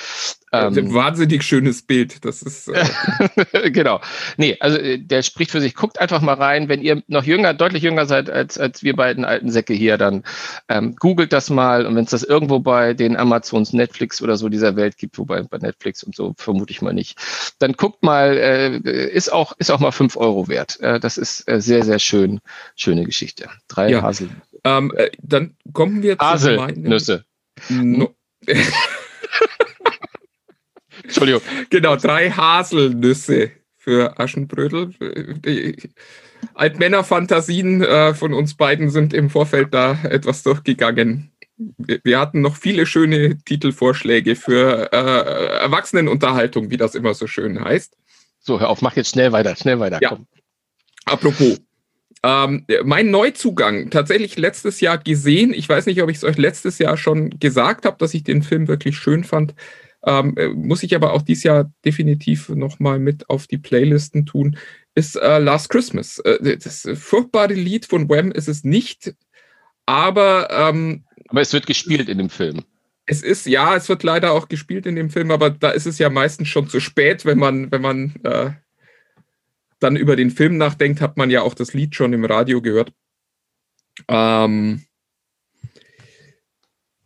Ähm, 0.55 0.95
wahnsinnig 0.95 1.43
schönes 1.43 1.83
Bild. 1.83 2.25
Das 2.25 2.43
ist. 2.43 2.69
Äh 2.69 3.71
genau. 3.71 4.01
Nee, 4.37 4.57
also 4.61 4.79
der 4.97 5.23
spricht 5.23 5.51
für 5.51 5.61
sich. 5.61 5.75
Guckt 5.75 6.01
einfach 6.01 6.21
mal 6.21 6.35
rein. 6.35 6.69
Wenn 6.69 6.81
ihr 6.81 7.03
noch 7.09 7.25
jünger, 7.25 7.55
deutlich 7.55 7.83
jünger 7.83 8.07
seid 8.07 8.31
als, 8.31 8.59
als 8.59 8.83
wir 8.83 8.95
beiden 8.95 9.25
alten 9.25 9.51
Säcke 9.51 9.75
hier, 9.75 9.99
dann 9.99 10.23
ähm, 10.69 10.94
googelt 10.99 11.33
das 11.33 11.51
mal. 11.51 11.87
Und 11.87 11.97
wenn 11.97 12.05
es 12.05 12.11
das 12.11 12.23
irgendwo 12.23 12.61
bei 12.61 12.95
den 12.95 13.17
Amazons, 13.17 13.73
Netflix 13.73 14.23
oder 14.23 14.37
so 14.37 14.49
dieser 14.49 14.77
Welt 14.77 14.97
gibt, 14.97 15.19
wobei 15.19 15.43
bei 15.43 15.59
Netflix 15.59 16.03
und 16.03 16.15
so 16.15 16.35
vermute 16.37 16.71
ich 16.71 16.83
mal 16.83 16.95
nicht, 16.95 17.19
dann 17.59 17.73
guckt 17.73 18.03
mal, 18.03 18.37
äh, 18.37 19.09
ist 19.09 19.33
auch, 19.33 19.53
ist 19.59 19.71
auch 19.71 19.81
mal 19.81 19.93
fünf 19.93 20.17
Euro 20.17 20.49
wert. 20.49 20.81
Äh, 20.81 21.01
das 21.01 21.19
ist 21.19 21.49
äh, 21.49 21.61
sehr, 21.61 21.85
sehr 21.85 21.99
schön, 21.99 22.41
schöne 22.77 23.05
Geschichte. 23.05 23.49
Drei 23.69 23.91
ja. 23.91 24.03
Hasel. 24.03 24.31
Ähm, 24.65 24.93
äh, 24.97 25.11
dann 25.23 25.57
kommen 25.73 26.03
wir 26.03 26.19
zu 26.19 26.25
Haselnüsse. 26.25 27.25
No 27.69 28.15
Entschuldigung. 31.03 31.43
Genau, 31.71 31.97
drei 31.97 32.31
Haselnüsse 32.31 33.51
für 33.85 34.19
Aschenbrödel. 34.19 34.95
Die 35.45 35.77
Altmännerfantasien 36.55 37.83
äh, 37.83 38.15
von 38.15 38.33
uns 38.33 38.55
beiden 38.55 38.89
sind 38.89 39.13
im 39.13 39.29
Vorfeld 39.29 39.75
da 39.75 39.99
etwas 40.05 40.43
durchgegangen. 40.43 41.31
Wir, 41.57 42.19
hatten 42.19 42.41
noch 42.41 42.57
viele 42.57 42.87
schöne 42.87 43.39
Titelvorschläge 43.45 44.37
für 44.37 44.91
äh, 44.91 45.61
Erwachsenenunterhaltung, 45.61 46.71
wie 46.71 46.79
das 46.79 46.95
immer 46.95 47.15
so 47.15 47.27
schön 47.27 47.63
heißt. 47.63 47.97
So, 48.41 48.59
hör 48.59 48.71
auf, 48.71 48.81
mach 48.83 48.97
jetzt 48.97 49.11
schnell 49.11 49.33
weiter, 49.33 49.55
schnell 49.55 49.79
weiter. 49.79 49.99
Ja. 50.01 50.11
Komm. 50.11 50.27
Apropos. 51.05 51.61
Ähm, 52.23 52.65
mein 52.85 53.11
Neuzugang, 53.11 53.91
tatsächlich 53.91 54.39
letztes 54.39 54.81
Jahr 54.81 54.97
gesehen. 54.97 55.53
Ich 55.53 55.69
weiß 55.69 55.85
nicht, 55.85 56.03
ob 56.03 56.09
ich 56.09 56.17
es 56.17 56.25
euch 56.25 56.39
letztes 56.39 56.79
Jahr 56.79 56.97
schon 56.97 57.39
gesagt 57.39 57.85
habe, 57.85 57.99
dass 57.99 58.15
ich 58.15 58.25
den 58.25 58.43
Film 58.43 58.67
wirklich 58.67 58.97
schön 58.97 59.25
fand. 59.25 59.55
Ähm, 60.07 60.37
äh, 60.37 60.49
muss 60.49 60.83
ich 60.83 60.95
aber 60.95 61.13
auch 61.13 61.23
dieses 61.23 61.45
Jahr 61.45 61.73
definitiv 61.85 62.51
nochmal 62.51 62.99
mit 62.99 63.31
auf 63.31 63.47
die 63.47 63.59
Playlisten 63.59 64.27
tun, 64.27 64.57
ist 64.95 65.17
äh, 65.17 65.39
Last 65.39 65.71
Christmas. 65.71 66.19
Äh, 66.21 66.59
das 66.59 66.89
furchtbare 66.95 67.55
Lied 67.55 67.87
von 67.87 68.09
Wham 68.09 68.31
ist 68.31 68.49
es 68.49 68.65
nicht, 68.65 69.15
aber 69.87 70.49
ähm, 70.51 71.05
Aber 71.29 71.41
es 71.41 71.53
wird 71.53 71.67
gespielt 71.67 72.09
in 72.09 72.19
dem 72.19 72.31
Film. 72.31 72.65
es 73.07 73.23
ist, 73.23 73.47
ja, 73.47 73.77
es 73.77 73.89
wird 73.89 74.03
leider 74.03 74.33
auch 74.33 74.49
gespielt 74.49 74.87
in 74.87 74.97
dem 74.97 75.11
Film, 75.11 75.31
aber 75.31 75.51
da 75.51 75.71
ist 75.71 75.87
es 75.87 75.99
ja 75.99 76.09
meistens 76.11 76.49
schon 76.49 76.69
zu 76.69 76.81
spät, 76.81 77.25
wenn 77.25 77.39
man, 77.39 77.71
wenn 77.71 77.83
man 77.83 78.15
äh, 78.25 78.51
dann 79.79 79.97
über 79.97 80.17
den 80.17 80.31
Film 80.31 80.57
nachdenkt, 80.57 81.01
hat 81.01 81.17
man 81.17 81.31
ja 81.31 81.43
auch 81.43 81.55
das 81.55 81.75
Lied 81.75 81.95
schon 81.95 82.13
im 82.13 82.25
Radio 82.25 82.63
gehört. 82.63 82.93
Ähm, 84.09 84.83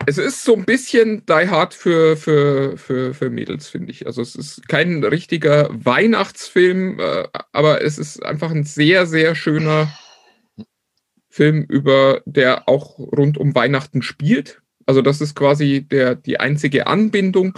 es 0.09 0.17
ist 0.17 0.43
so 0.43 0.57
ein 0.57 0.65
bisschen 0.65 1.27
Die 1.27 1.49
Hard 1.51 1.75
für, 1.75 2.17
für, 2.17 2.79
für, 2.79 3.13
für 3.13 3.29
Mädels, 3.29 3.69
finde 3.69 3.93
ich. 3.93 4.07
Also 4.07 4.23
es 4.23 4.35
ist 4.35 4.67
kein 4.67 5.05
richtiger 5.05 5.69
Weihnachtsfilm, 5.71 6.99
äh, 6.99 7.29
aber 7.53 7.83
es 7.83 7.99
ist 7.99 8.25
einfach 8.25 8.51
ein 8.51 8.65
sehr, 8.65 9.05
sehr 9.05 9.35
schöner 9.35 9.93
Film 11.29 11.63
über, 11.69 12.23
der 12.25 12.71
auch 12.71 12.99
rund 12.99 13.37
um 13.37 13.55
Weihnachten 13.55 14.01
spielt. 14.01 14.63
Also 14.87 15.03
das 15.03 15.21
ist 15.21 15.35
quasi 15.35 15.87
der, 15.87 16.15
die 16.15 16.41
einzige 16.41 16.87
Anbindung. 16.87 17.53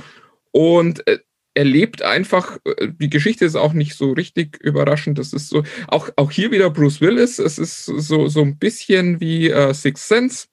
Und 0.50 1.06
äh, 1.06 1.20
er 1.54 1.64
lebt 1.64 2.02
einfach, 2.02 2.58
äh, 2.64 2.88
die 2.88 3.10
Geschichte 3.10 3.44
ist 3.44 3.54
auch 3.54 3.74
nicht 3.74 3.94
so 3.94 4.10
richtig 4.10 4.58
überraschend. 4.60 5.20
Das 5.20 5.32
ist 5.32 5.50
so, 5.50 5.62
auch, 5.86 6.10
auch 6.16 6.32
hier 6.32 6.50
wieder 6.50 6.70
Bruce 6.70 7.00
Willis. 7.00 7.38
Es 7.38 7.58
ist 7.58 7.84
so, 7.84 8.26
so 8.26 8.42
ein 8.42 8.58
bisschen 8.58 9.20
wie 9.20 9.50
äh, 9.50 9.72
Sixth 9.72 10.08
Sense. 10.08 10.46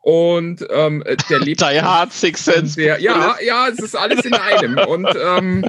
Und 0.00 0.66
ähm, 0.70 1.02
äh, 1.04 1.16
der 1.28 1.38
lebt. 1.40 1.60
Die 1.60 1.80
Hard 1.80 2.12
Six 2.12 2.44
Sense. 2.44 2.76
Der, 2.76 3.00
ja, 3.00 3.36
ja, 3.44 3.68
es 3.68 3.78
ist 3.78 3.94
alles 3.94 4.24
in 4.24 4.34
einem. 4.34 4.78
Und 4.78 5.08
ähm, 5.22 5.64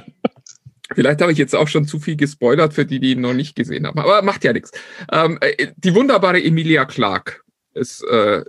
vielleicht 0.94 1.20
habe 1.20 1.32
ich 1.32 1.38
jetzt 1.38 1.54
auch 1.54 1.68
schon 1.68 1.86
zu 1.86 1.98
viel 1.98 2.16
gespoilert 2.16 2.72
für 2.72 2.86
die, 2.86 2.98
die 2.98 3.12
ihn 3.12 3.20
noch 3.20 3.34
nicht 3.34 3.54
gesehen 3.54 3.86
haben. 3.86 3.98
Aber 3.98 4.22
macht 4.22 4.44
ja 4.44 4.52
nichts. 4.52 4.72
Ähm, 5.10 5.38
äh, 5.40 5.68
die 5.76 5.94
wunderbare 5.94 6.42
Emilia 6.42 6.84
Clarke 6.84 7.40
ist, 7.74 8.02
äh, 8.04 8.42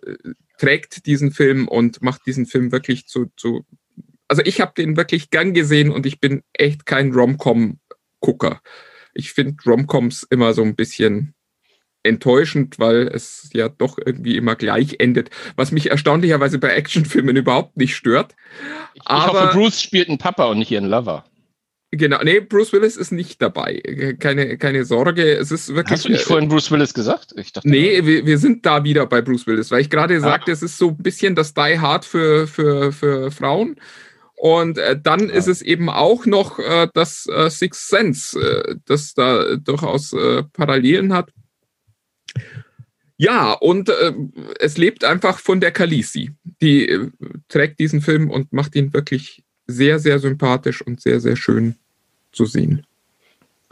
trägt 0.58 1.06
diesen 1.06 1.32
Film 1.32 1.68
und 1.68 2.02
macht 2.02 2.26
diesen 2.26 2.46
Film 2.46 2.72
wirklich 2.72 3.08
zu. 3.08 3.32
zu 3.36 3.66
also 4.28 4.42
ich 4.46 4.62
habe 4.62 4.74
den 4.76 4.96
wirklich 4.96 5.30
gern 5.30 5.54
gesehen 5.54 5.92
und 5.92 6.06
ich 6.06 6.20
bin 6.20 6.44
echt 6.54 6.86
kein 6.86 7.12
Rom-Com-Gucker. 7.12 8.62
Ich 9.14 9.34
finde 9.34 9.62
Rom-Coms 9.66 10.24
immer 10.30 10.54
so 10.54 10.64
ein 10.64 10.76
bisschen 10.76 11.36
enttäuschend, 12.04 12.80
weil 12.80 13.08
es 13.08 13.50
ja 13.54 13.70
doch 13.70 13.98
irgendwie 13.98 14.38
immer 14.38 14.56
gleich 14.56 14.96
endet, 15.00 15.30
was 15.56 15.72
mich 15.72 15.90
erstaunlicherweise 15.90 16.60
bei 16.60 16.70
Actionfilmen 16.70 17.36
überhaupt 17.36 17.78
nicht 17.78 17.96
stört. 17.96 18.36
Ich 18.94 19.02
Aber- 19.06 19.46
hoffe, 19.48 19.58
Bruce 19.58 19.82
spielt 19.82 20.10
einen 20.10 20.18
Papa 20.18 20.46
und 20.46 20.60
nicht 20.60 20.72
ihren 20.72 20.86
Lover. 20.86 21.26
Genau, 21.96 22.24
nee, 22.24 22.40
Bruce 22.40 22.74
Willis 22.74 22.98
ist 22.98 23.12
nicht 23.12 23.40
dabei. 23.40 23.80
Keine, 24.20 24.58
keine 24.58 24.84
Sorge, 24.84 25.32
es 25.38 25.52
ist 25.52 25.76
wirklich. 25.76 25.92
Hast 26.00 26.06
du 26.06 26.10
nicht 26.10 26.22
äh, 26.24 26.26
vorhin 26.26 26.50
Bruce 26.50 26.72
Willis 26.72 26.92
gesagt? 26.96 27.36
Ich 27.38 27.54
dachte, 27.54 27.70
Nee, 27.70 28.04
wir, 28.04 28.26
wir 28.26 28.40
sind 28.40 28.66
da 28.66 28.84
wieder 28.84 29.06
bei 29.06 29.22
Bruce 29.22 29.46
Willis, 29.46 29.70
weil 29.70 29.82
ich 29.82 29.92
gerade 29.92 30.20
sagte, 30.20 30.52
es 30.52 30.64
ist 30.64 30.80
so 30.80 30.88
ein 30.90 30.98
bisschen 30.98 31.36
das 31.36 31.54
Die 31.54 31.78
Hard 31.80 32.04
für, 32.04 32.48
für, 32.48 32.92
für 32.92 33.30
Frauen. 33.30 33.76
Und 34.36 34.80
äh, 34.80 35.00
dann 35.00 35.30
ist 35.30 35.48
es 35.48 35.62
eben 35.62 35.88
auch 35.88 36.26
noch 36.26 36.58
äh, 36.58 36.88
das 36.96 37.28
äh, 37.28 37.52
Sixth 37.52 37.88
Sense, 37.90 38.40
äh, 38.40 38.76
das 38.86 39.14
da 39.14 39.56
durchaus 39.58 40.14
äh, 40.14 40.42
Parallelen 40.52 41.14
hat. 41.14 41.30
Ja, 43.18 43.54
und 43.54 43.90
äh, 43.90 44.14
es 44.60 44.78
lebt 44.78 45.04
einfach 45.04 45.40
von 45.40 45.62
der 45.62 45.72
Khaleesi. 45.72 46.32
Die 46.62 46.90
äh, 46.90 47.12
trägt 47.48 47.80
diesen 47.80 48.02
Film 48.02 48.30
und 48.30 48.52
macht 48.52 48.76
ihn 48.76 48.94
wirklich 48.94 49.44
sehr, 49.68 50.00
sehr 50.00 50.20
sympathisch 50.20 50.82
und 50.82 51.02
sehr, 51.02 51.20
sehr 51.20 51.36
schön 51.36 51.76
zu 52.32 52.46
sehen. 52.46 52.86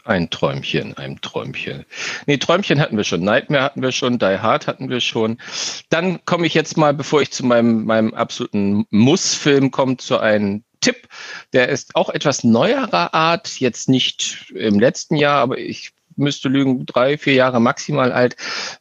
Ein 0.03 0.29
Träumchen, 0.29 0.97
ein 0.97 1.21
Träumchen. 1.21 1.85
Nee, 2.25 2.37
Träumchen 2.37 2.79
hatten 2.79 2.97
wir 2.97 3.03
schon, 3.03 3.23
Nightmare 3.23 3.63
hatten 3.63 3.83
wir 3.83 3.91
schon, 3.91 4.17
Die 4.17 4.39
Hard 4.39 4.65
hatten 4.65 4.89
wir 4.89 4.99
schon. 4.99 5.37
Dann 5.89 6.23
komme 6.25 6.47
ich 6.47 6.55
jetzt 6.55 6.75
mal, 6.75 6.93
bevor 6.93 7.21
ich 7.21 7.31
zu 7.31 7.45
meinem, 7.45 7.85
meinem 7.85 8.13
absoluten 8.13 8.85
Muss-Film 8.89 9.69
komme, 9.69 9.97
zu 9.97 10.17
einem 10.17 10.63
Tipp. 10.79 11.07
Der 11.53 11.69
ist 11.69 11.95
auch 11.95 12.09
etwas 12.09 12.43
neuerer 12.43 13.13
Art, 13.13 13.59
jetzt 13.59 13.89
nicht 13.89 14.51
im 14.55 14.79
letzten 14.79 15.15
Jahr, 15.15 15.41
aber 15.41 15.59
ich 15.59 15.91
müsste 16.15 16.49
lügen, 16.49 16.85
drei, 16.85 17.17
vier 17.17 17.33
Jahre 17.33 17.59
maximal 17.59 18.11
alt. 18.11 18.35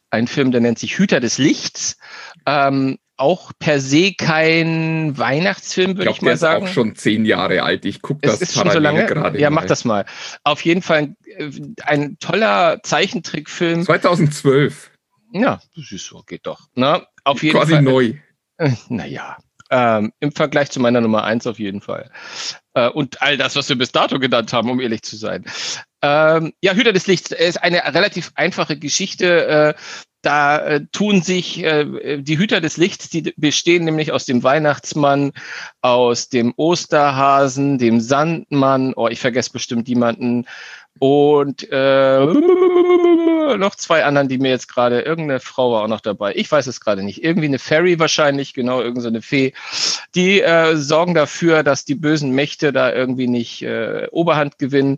Ein 0.09 0.27
Film, 0.27 0.51
der 0.51 0.61
nennt 0.61 0.79
sich 0.79 0.97
Hüter 0.97 1.19
des 1.19 1.37
Lichts. 1.37 1.97
Ähm, 2.45 2.97
auch 3.17 3.51
per 3.59 3.79
se 3.79 4.13
kein 4.13 5.15
Weihnachtsfilm, 5.15 5.91
Ich 5.91 5.97
würde 5.97 6.09
ich 6.11 6.17
der 6.19 6.25
mal 6.25 6.33
ist 6.33 6.39
sagen. 6.39 6.63
auch 6.65 6.67
schon 6.69 6.95
zehn 6.95 7.25
Jahre 7.25 7.61
alt. 7.61 7.85
Ich 7.85 8.01
gucke 8.01 8.21
das 8.23 8.41
ist 8.41 8.55
schon 8.55 8.71
so 8.71 8.79
lange. 8.79 9.05
gerade. 9.05 9.39
Ja, 9.39 9.49
mal. 9.51 9.61
mach 9.61 9.67
das 9.67 9.85
mal. 9.85 10.05
Auf 10.43 10.65
jeden 10.65 10.81
Fall 10.81 11.15
äh, 11.25 11.51
ein 11.83 12.17
toller 12.19 12.79
Zeichentrickfilm. 12.83 13.83
2012. 13.85 14.89
Ja, 15.33 15.61
das 15.75 15.91
ist 15.91 16.05
so, 16.07 16.23
geht 16.25 16.45
doch. 16.47 16.61
Na, 16.73 17.05
auf 17.23 17.43
jeden 17.43 17.55
Quasi 17.57 17.73
Fall. 17.73 17.81
neu. 17.83 18.13
Äh, 18.57 18.71
Naja, 18.89 19.37
ähm, 19.69 20.11
im 20.19 20.31
Vergleich 20.31 20.71
zu 20.71 20.79
meiner 20.79 20.99
Nummer 20.99 21.23
eins 21.23 21.45
auf 21.47 21.59
jeden 21.59 21.81
Fall. 21.81 22.09
Äh, 22.73 22.89
und 22.89 23.21
all 23.21 23.37
das, 23.37 23.55
was 23.55 23.69
wir 23.69 23.77
bis 23.77 23.91
dato 23.91 24.19
genannt 24.19 24.51
haben, 24.51 24.69
um 24.69 24.79
ehrlich 24.81 25.03
zu 25.03 25.15
sein. 25.15 25.45
Ähm, 26.01 26.53
ja, 26.61 26.73
Hüter 26.73 26.93
des 26.93 27.07
Lichts 27.07 27.31
ist 27.31 27.61
eine 27.61 27.83
relativ 27.93 28.31
einfache 28.35 28.77
Geschichte. 28.77 29.45
Äh, 29.47 29.73
da 30.21 30.59
äh, 30.59 30.85
tun 30.91 31.21
sich 31.21 31.63
äh, 31.63 32.21
die 32.21 32.37
Hüter 32.37 32.61
des 32.61 32.77
Lichts, 32.77 33.09
die 33.09 33.33
bestehen 33.37 33.85
nämlich 33.85 34.11
aus 34.11 34.25
dem 34.25 34.43
Weihnachtsmann, 34.43 35.31
aus 35.81 36.29
dem 36.29 36.53
Osterhasen, 36.57 37.79
dem 37.79 37.99
Sandmann, 37.99 38.93
oh, 38.95 39.07
ich 39.07 39.19
vergesse 39.19 39.51
bestimmt 39.51 39.87
jemanden, 39.87 40.45
und 41.01 41.67
äh, 41.71 42.25
noch 43.57 43.73
zwei 43.73 44.05
anderen, 44.05 44.27
die 44.27 44.37
mir 44.37 44.51
jetzt 44.51 44.67
gerade, 44.67 45.01
irgendeine 45.01 45.39
Frau 45.39 45.71
war 45.71 45.81
auch 45.81 45.87
noch 45.87 46.01
dabei, 46.01 46.33
ich 46.35 46.51
weiß 46.51 46.67
es 46.67 46.79
gerade 46.79 47.01
nicht, 47.01 47.23
irgendwie 47.23 47.47
eine 47.47 47.57
Fairy 47.57 47.97
wahrscheinlich, 47.97 48.53
genau, 48.53 48.81
irgendeine 48.81 49.21
so 49.21 49.27
Fee, 49.27 49.53
die 50.13 50.41
äh, 50.41 50.75
sorgen 50.75 51.15
dafür, 51.15 51.63
dass 51.63 51.85
die 51.85 51.95
bösen 51.95 52.33
Mächte 52.33 52.71
da 52.71 52.93
irgendwie 52.93 53.25
nicht 53.25 53.63
äh, 53.63 54.09
Oberhand 54.11 54.59
gewinnen. 54.59 54.97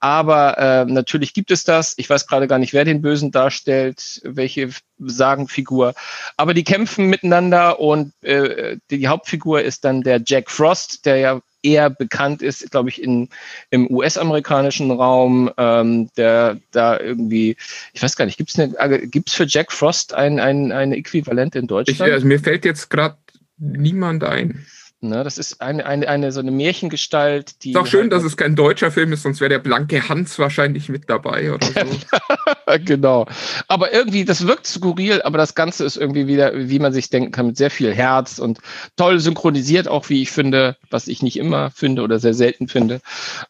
Aber 0.00 0.58
äh, 0.58 0.86
natürlich 0.86 1.34
gibt 1.34 1.52
es 1.52 1.62
das. 1.62 1.94
Ich 1.98 2.10
weiß 2.10 2.26
gerade 2.26 2.48
gar 2.48 2.58
nicht, 2.58 2.72
wer 2.72 2.84
den 2.84 3.00
Bösen 3.00 3.30
darstellt, 3.30 4.22
welche 4.24 4.70
Sagenfigur. 4.98 5.94
Aber 6.36 6.54
die 6.54 6.64
kämpfen 6.64 7.06
miteinander 7.06 7.78
und 7.78 8.12
äh, 8.24 8.78
die 8.90 9.06
Hauptfigur 9.06 9.62
ist 9.62 9.84
dann 9.84 10.02
der 10.02 10.20
Jack 10.26 10.50
Frost, 10.50 11.06
der 11.06 11.18
ja 11.18 11.40
eher 11.64 11.90
bekannt 11.90 12.42
ist, 12.42 12.70
glaube 12.70 12.90
ich, 12.90 13.02
in, 13.02 13.28
im 13.70 13.90
US-amerikanischen 13.90 14.90
Raum, 14.90 15.50
ähm, 15.56 16.10
der 16.16 16.58
da 16.70 17.00
irgendwie, 17.00 17.56
ich 17.92 18.02
weiß 18.02 18.16
gar 18.16 18.26
nicht, 18.26 18.36
gibt 18.36 18.56
es 18.56 19.10
gibt's 19.10 19.34
für 19.34 19.46
Jack 19.46 19.72
Frost 19.72 20.14
ein, 20.14 20.38
ein, 20.38 20.72
eine 20.72 20.96
Äquivalent 20.96 21.56
in 21.56 21.62
Ich, 21.64 21.68
Deutschland? 21.68 22.12
also 22.12 22.26
mir 22.26 22.38
fällt 22.38 22.64
jetzt 22.64 22.90
gerade 22.90 23.16
niemand 23.58 24.24
ein. 24.24 24.66
Ne, 25.08 25.22
das 25.22 25.36
ist 25.36 25.60
eine, 25.60 25.84
eine, 25.84 26.08
eine 26.08 26.32
so 26.32 26.40
eine 26.40 26.50
Märchengestalt, 26.50 27.62
die. 27.62 27.70
Ist 27.70 27.76
auch 27.76 27.86
schön, 27.86 28.02
halt- 28.02 28.12
dass 28.12 28.24
es 28.24 28.36
kein 28.36 28.56
deutscher 28.56 28.90
Film 28.90 29.12
ist, 29.12 29.22
sonst 29.22 29.40
wäre 29.40 29.50
der 29.50 29.58
blanke 29.58 30.08
Hans 30.08 30.38
wahrscheinlich 30.38 30.88
mit 30.88 31.10
dabei 31.10 31.52
oder 31.52 31.66
so. 31.66 32.76
genau. 32.84 33.26
Aber 33.68 33.92
irgendwie, 33.92 34.24
das 34.24 34.46
wirkt 34.46 34.66
skurril, 34.66 35.20
aber 35.22 35.36
das 35.38 35.54
Ganze 35.54 35.84
ist 35.84 35.96
irgendwie 35.96 36.26
wieder, 36.26 36.52
wie 36.68 36.78
man 36.78 36.92
sich 36.92 37.10
denken 37.10 37.32
kann, 37.32 37.46
mit 37.46 37.56
sehr 37.56 37.70
viel 37.70 37.92
Herz 37.92 38.38
und 38.38 38.60
toll 38.96 39.20
synchronisiert, 39.20 39.88
auch 39.88 40.08
wie 40.08 40.22
ich 40.22 40.30
finde, 40.30 40.76
was 40.90 41.06
ich 41.06 41.22
nicht 41.22 41.38
immer 41.38 41.70
finde 41.70 42.02
oder 42.02 42.18
sehr 42.18 42.34
selten 42.34 42.68
finde. 42.68 43.00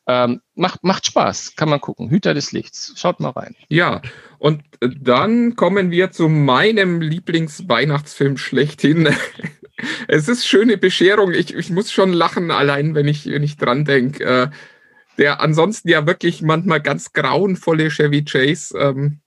Ähm, 0.07 0.41
macht, 0.57 0.83
macht 0.83 1.07
Spaß, 1.07 1.55
kann 1.57 1.69
man 1.69 1.81
gucken. 1.81 2.11
Hüter 2.11 2.35
des 2.35 2.53
Lichts. 2.53 2.95
Schaut 2.97 3.21
mal 3.21 3.31
rein. 3.31 3.55
Ja, 3.69 4.03
und 4.39 4.63
dann 4.81 5.55
kommen 5.57 5.91
wir 5.91 6.11
zu 6.11 6.29
meinem 6.29 7.01
Lieblingsweihnachtsfilm 7.01 8.37
schlechthin. 8.37 9.09
Es 10.09 10.29
ist 10.29 10.47
schöne 10.47 10.77
Bescherung. 10.77 11.33
Ich, 11.33 11.55
ich 11.55 11.71
muss 11.71 11.91
schon 11.91 12.13
lachen, 12.13 12.51
allein 12.51 12.95
wenn 12.95 13.09
ich, 13.09 13.27
wenn 13.27 13.43
ich 13.43 13.57
dran 13.57 13.85
denke. 13.85 14.25
Äh, 14.25 14.51
der 15.19 15.41
ansonsten 15.41 15.89
ja 15.89 16.07
wirklich 16.07 16.43
manchmal 16.43 16.81
ganz 16.81 17.13
grauenvolle 17.13 17.89
Chevy 17.89 18.25
Chase 18.25 18.77
ähm, 18.77 19.21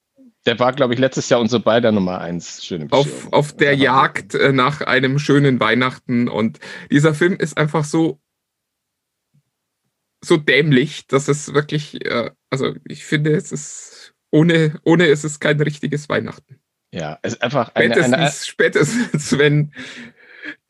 Der 0.45 0.59
war, 0.59 0.73
glaube 0.73 0.93
ich, 0.93 0.99
letztes 0.99 1.29
Jahr 1.29 1.39
unsere 1.39 1.61
beider 1.61 1.91
Nummer 1.91 2.19
eins. 2.19 2.65
Schöne 2.65 2.87
auf, 2.91 3.31
auf 3.31 3.55
der 3.55 3.73
Ja. 3.73 4.01
Jagd 4.01 4.35
äh, 4.35 4.51
nach 4.51 4.81
einem 4.81 5.19
schönen 5.19 5.59
Weihnachten. 5.59 6.27
Und 6.27 6.59
dieser 6.91 7.13
Film 7.13 7.37
ist 7.37 7.57
einfach 7.57 7.85
so 7.85 8.19
so 10.23 10.37
dämlich, 10.37 11.07
dass 11.07 11.27
es 11.27 11.53
wirklich, 11.53 12.03
äh, 12.05 12.31
also 12.49 12.75
ich 12.85 13.05
finde, 13.05 13.35
es 13.35 13.51
ist 13.51 14.13
ohne, 14.31 14.79
ohne 14.83 15.05
ist 15.05 15.23
es 15.23 15.39
kein 15.39 15.61
richtiges 15.61 16.09
Weihnachten. 16.09 16.59
Ja, 16.91 17.19
es 17.21 17.33
ist 17.33 17.41
einfach 17.41 17.75
eine, 17.75 17.93
Spätestens, 17.93 18.13
eine, 18.13 18.31
spätestens 18.31 19.37
wenn 19.37 19.73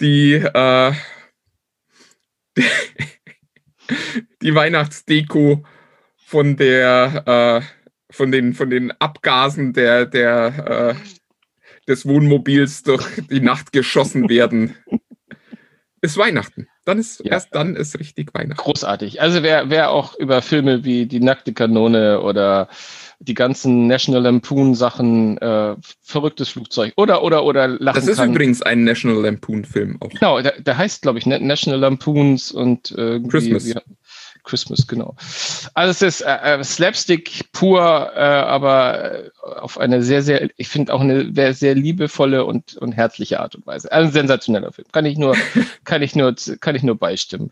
die, 0.02 0.34
äh, 0.34 0.94
die 4.42 4.56
Weihnachtsdeko 4.56 5.64
von 6.18 6.58
der, 6.58 7.24
äh, 7.26 8.14
von 8.14 8.32
den, 8.32 8.54
von 8.54 8.70
den 8.70 8.92
Abgasen 9.00 9.74
der, 9.74 10.06
der, 10.06 10.96
äh, 10.98 11.88
des 11.88 12.06
Wohnmobils 12.06 12.84
durch 12.84 13.06
die 13.30 13.40
Nacht 13.40 13.72
geschossen 13.72 14.28
werden, 14.30 14.76
ist 16.02 16.18
Weihnachten. 16.18 16.68
Dann 16.86 17.00
ist, 17.00 17.20
Ja. 17.24 17.34
erst 17.34 17.54
dann 17.56 17.76
ist 17.76 18.00
richtig 18.00 18.34
Weihnachten. 18.34 18.62
großartig. 18.62 19.22
Also 19.22 19.42
wer, 19.44 19.70
wer 19.70 19.92
auch 19.92 20.16
über 20.16 20.42
Filme 20.42 20.84
wie 20.84 21.06
Die 21.06 21.20
nackte 21.20 21.54
Kanone 21.54 22.22
oder 22.22 22.70
die 23.20 23.34
ganzen 23.34 23.88
National 23.88 24.22
Lampoon 24.22 24.76
Sachen, 24.76 25.38
äh, 25.40 25.76
verrücktes 26.02 26.50
Flugzeug 26.50 26.94
oder, 26.98 27.24
oder, 27.24 27.44
oder 27.46 27.68
lachen 27.68 27.96
Das 27.96 28.08
ist 28.08 28.18
kann. 28.18 28.32
übrigens 28.32 28.62
ein 28.62 28.84
National 28.84 29.22
Lampoon-Film 29.24 29.98
auch. 30.02 30.10
Genau, 30.10 30.42
der, 30.42 30.62
der 30.62 30.78
heißt, 30.78 31.02
glaube 31.02 31.18
ich, 31.20 31.26
Na- 31.26 31.40
National 31.40 31.80
Lampoons 31.80 32.52
und 32.52 32.92
äh, 32.92 33.20
Christmas. 33.22 33.66
wie- 33.66 33.74
Christmas, 34.48 34.88
genau. 34.88 35.16
Also 35.74 35.92
es 35.92 36.02
ist 36.02 36.22
äh, 36.22 36.60
äh, 36.60 36.64
Slapstick 36.64 37.52
pur, 37.52 38.12
äh, 38.16 38.20
aber 38.20 39.26
äh, 39.26 39.30
auf 39.60 39.78
eine 39.78 40.02
sehr, 40.02 40.22
sehr, 40.22 40.50
ich 40.58 40.70
finde 40.70 40.94
auch 40.94 41.02
eine 41.02 41.34
sehr, 41.34 41.54
sehr 41.54 41.76
liebevolle 41.76 42.46
und, 42.46 42.78
und 42.78 42.94
herzliche 42.94 43.40
Art 43.40 43.56
und 43.56 43.68
Weise. 43.68 43.92
Also 43.92 44.08
ein 44.08 44.14
sensationeller 44.14 44.72
Film. 44.72 44.88
Kann 44.92 45.06
ich 45.06 45.18
nur, 45.18 45.36
kann 45.84 46.02
ich 46.02 46.16
nur, 46.16 46.34
kann 46.62 46.76
ich 46.76 46.84
nur 46.84 46.98
beistimmen. 46.98 47.52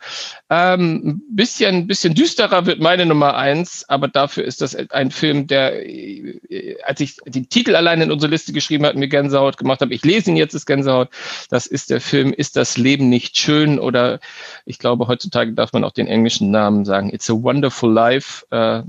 Ähm, 0.49 1.01
ein 1.05 1.35
bisschen, 1.35 1.87
bisschen 1.87 2.15
düsterer 2.15 2.65
wird 2.65 2.79
meine 2.79 3.05
Nummer 3.05 3.35
eins, 3.35 3.83
aber 3.89 4.07
dafür 4.07 4.45
ist 4.45 4.61
das 4.61 4.75
ein 4.75 5.11
Film, 5.11 5.47
der, 5.47 5.85
äh, 5.85 6.77
als 6.85 7.01
ich 7.01 7.17
den 7.25 7.49
Titel 7.49 7.75
allein 7.75 8.01
in 8.01 8.11
unsere 8.11 8.31
Liste 8.31 8.53
geschrieben 8.53 8.85
hat, 8.85 8.95
mir 8.95 9.09
Gänsehaut 9.09 9.57
gemacht 9.57 9.81
habe. 9.81 9.93
Ich 9.93 10.05
lese 10.05 10.31
ihn 10.31 10.37
jetzt, 10.37 10.53
ist 10.53 10.65
Gänsehaut. 10.65 11.09
Das 11.49 11.67
ist 11.67 11.89
der 11.89 11.99
Film 11.99 12.31
Ist 12.33 12.55
das 12.55 12.77
Leben 12.77 13.09
nicht 13.09 13.37
schön? 13.37 13.79
Oder 13.79 14.19
ich 14.65 14.79
glaube, 14.79 15.07
heutzutage 15.07 15.51
darf 15.53 15.73
man 15.73 15.83
auch 15.83 15.91
den 15.91 16.07
englischen 16.07 16.51
Namen 16.51 16.84
sagen. 16.85 17.09
It's 17.09 17.29
a 17.29 17.33
Wonderful 17.33 17.91
Life. 17.91 18.45
Äh, 18.51 18.83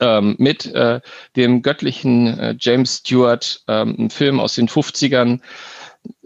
ähm, 0.00 0.34
mit 0.38 0.66
äh, 0.66 1.00
dem 1.36 1.60
göttlichen 1.62 2.38
äh, 2.38 2.56
James 2.58 2.98
Stewart, 2.98 3.62
ähm, 3.68 3.96
ein 3.98 4.10
Film 4.10 4.40
aus 4.40 4.54
den 4.54 4.68
50ern, 4.68 5.40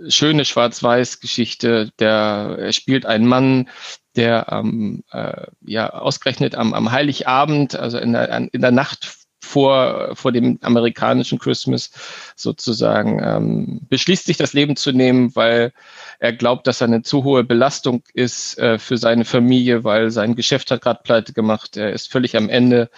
schöne 0.08 0.44
Schwarz-Weiß-Geschichte, 0.44 1.90
der 1.98 2.56
er 2.60 2.72
spielt 2.72 3.06
einen 3.06 3.26
Mann, 3.26 3.68
der 4.14 4.46
ähm, 4.52 5.02
äh, 5.10 5.46
ja 5.64 5.90
ausgerechnet 5.90 6.54
am, 6.54 6.72
am 6.72 6.92
Heiligabend, 6.92 7.74
also 7.74 7.98
in 7.98 8.12
der, 8.12 8.32
an- 8.32 8.48
in 8.52 8.60
der 8.60 8.70
Nacht 8.70 9.16
vor, 9.42 10.14
vor 10.14 10.30
dem 10.32 10.58
amerikanischen 10.62 11.38
Christmas 11.40 11.90
sozusagen, 12.36 13.20
ähm, 13.22 13.80
beschließt 13.88 14.24
sich 14.26 14.36
das 14.36 14.52
Leben 14.52 14.76
zu 14.76 14.92
nehmen, 14.92 15.34
weil 15.34 15.72
er 16.18 16.32
glaubt, 16.32 16.66
dass 16.66 16.80
er 16.80 16.88
eine 16.88 17.02
zu 17.02 17.24
hohe 17.24 17.44
Belastung 17.44 18.02
ist 18.12 18.58
äh, 18.58 18.78
für 18.78 18.98
seine 18.98 19.24
Familie, 19.24 19.84
weil 19.84 20.10
sein 20.10 20.34
Geschäft 20.34 20.70
hat 20.70 20.82
gerade 20.82 21.00
pleite 21.02 21.32
gemacht. 21.32 21.76
Er 21.76 21.92
ist 21.92 22.10
völlig 22.10 22.36
am 22.36 22.48
Ende, 22.48 22.90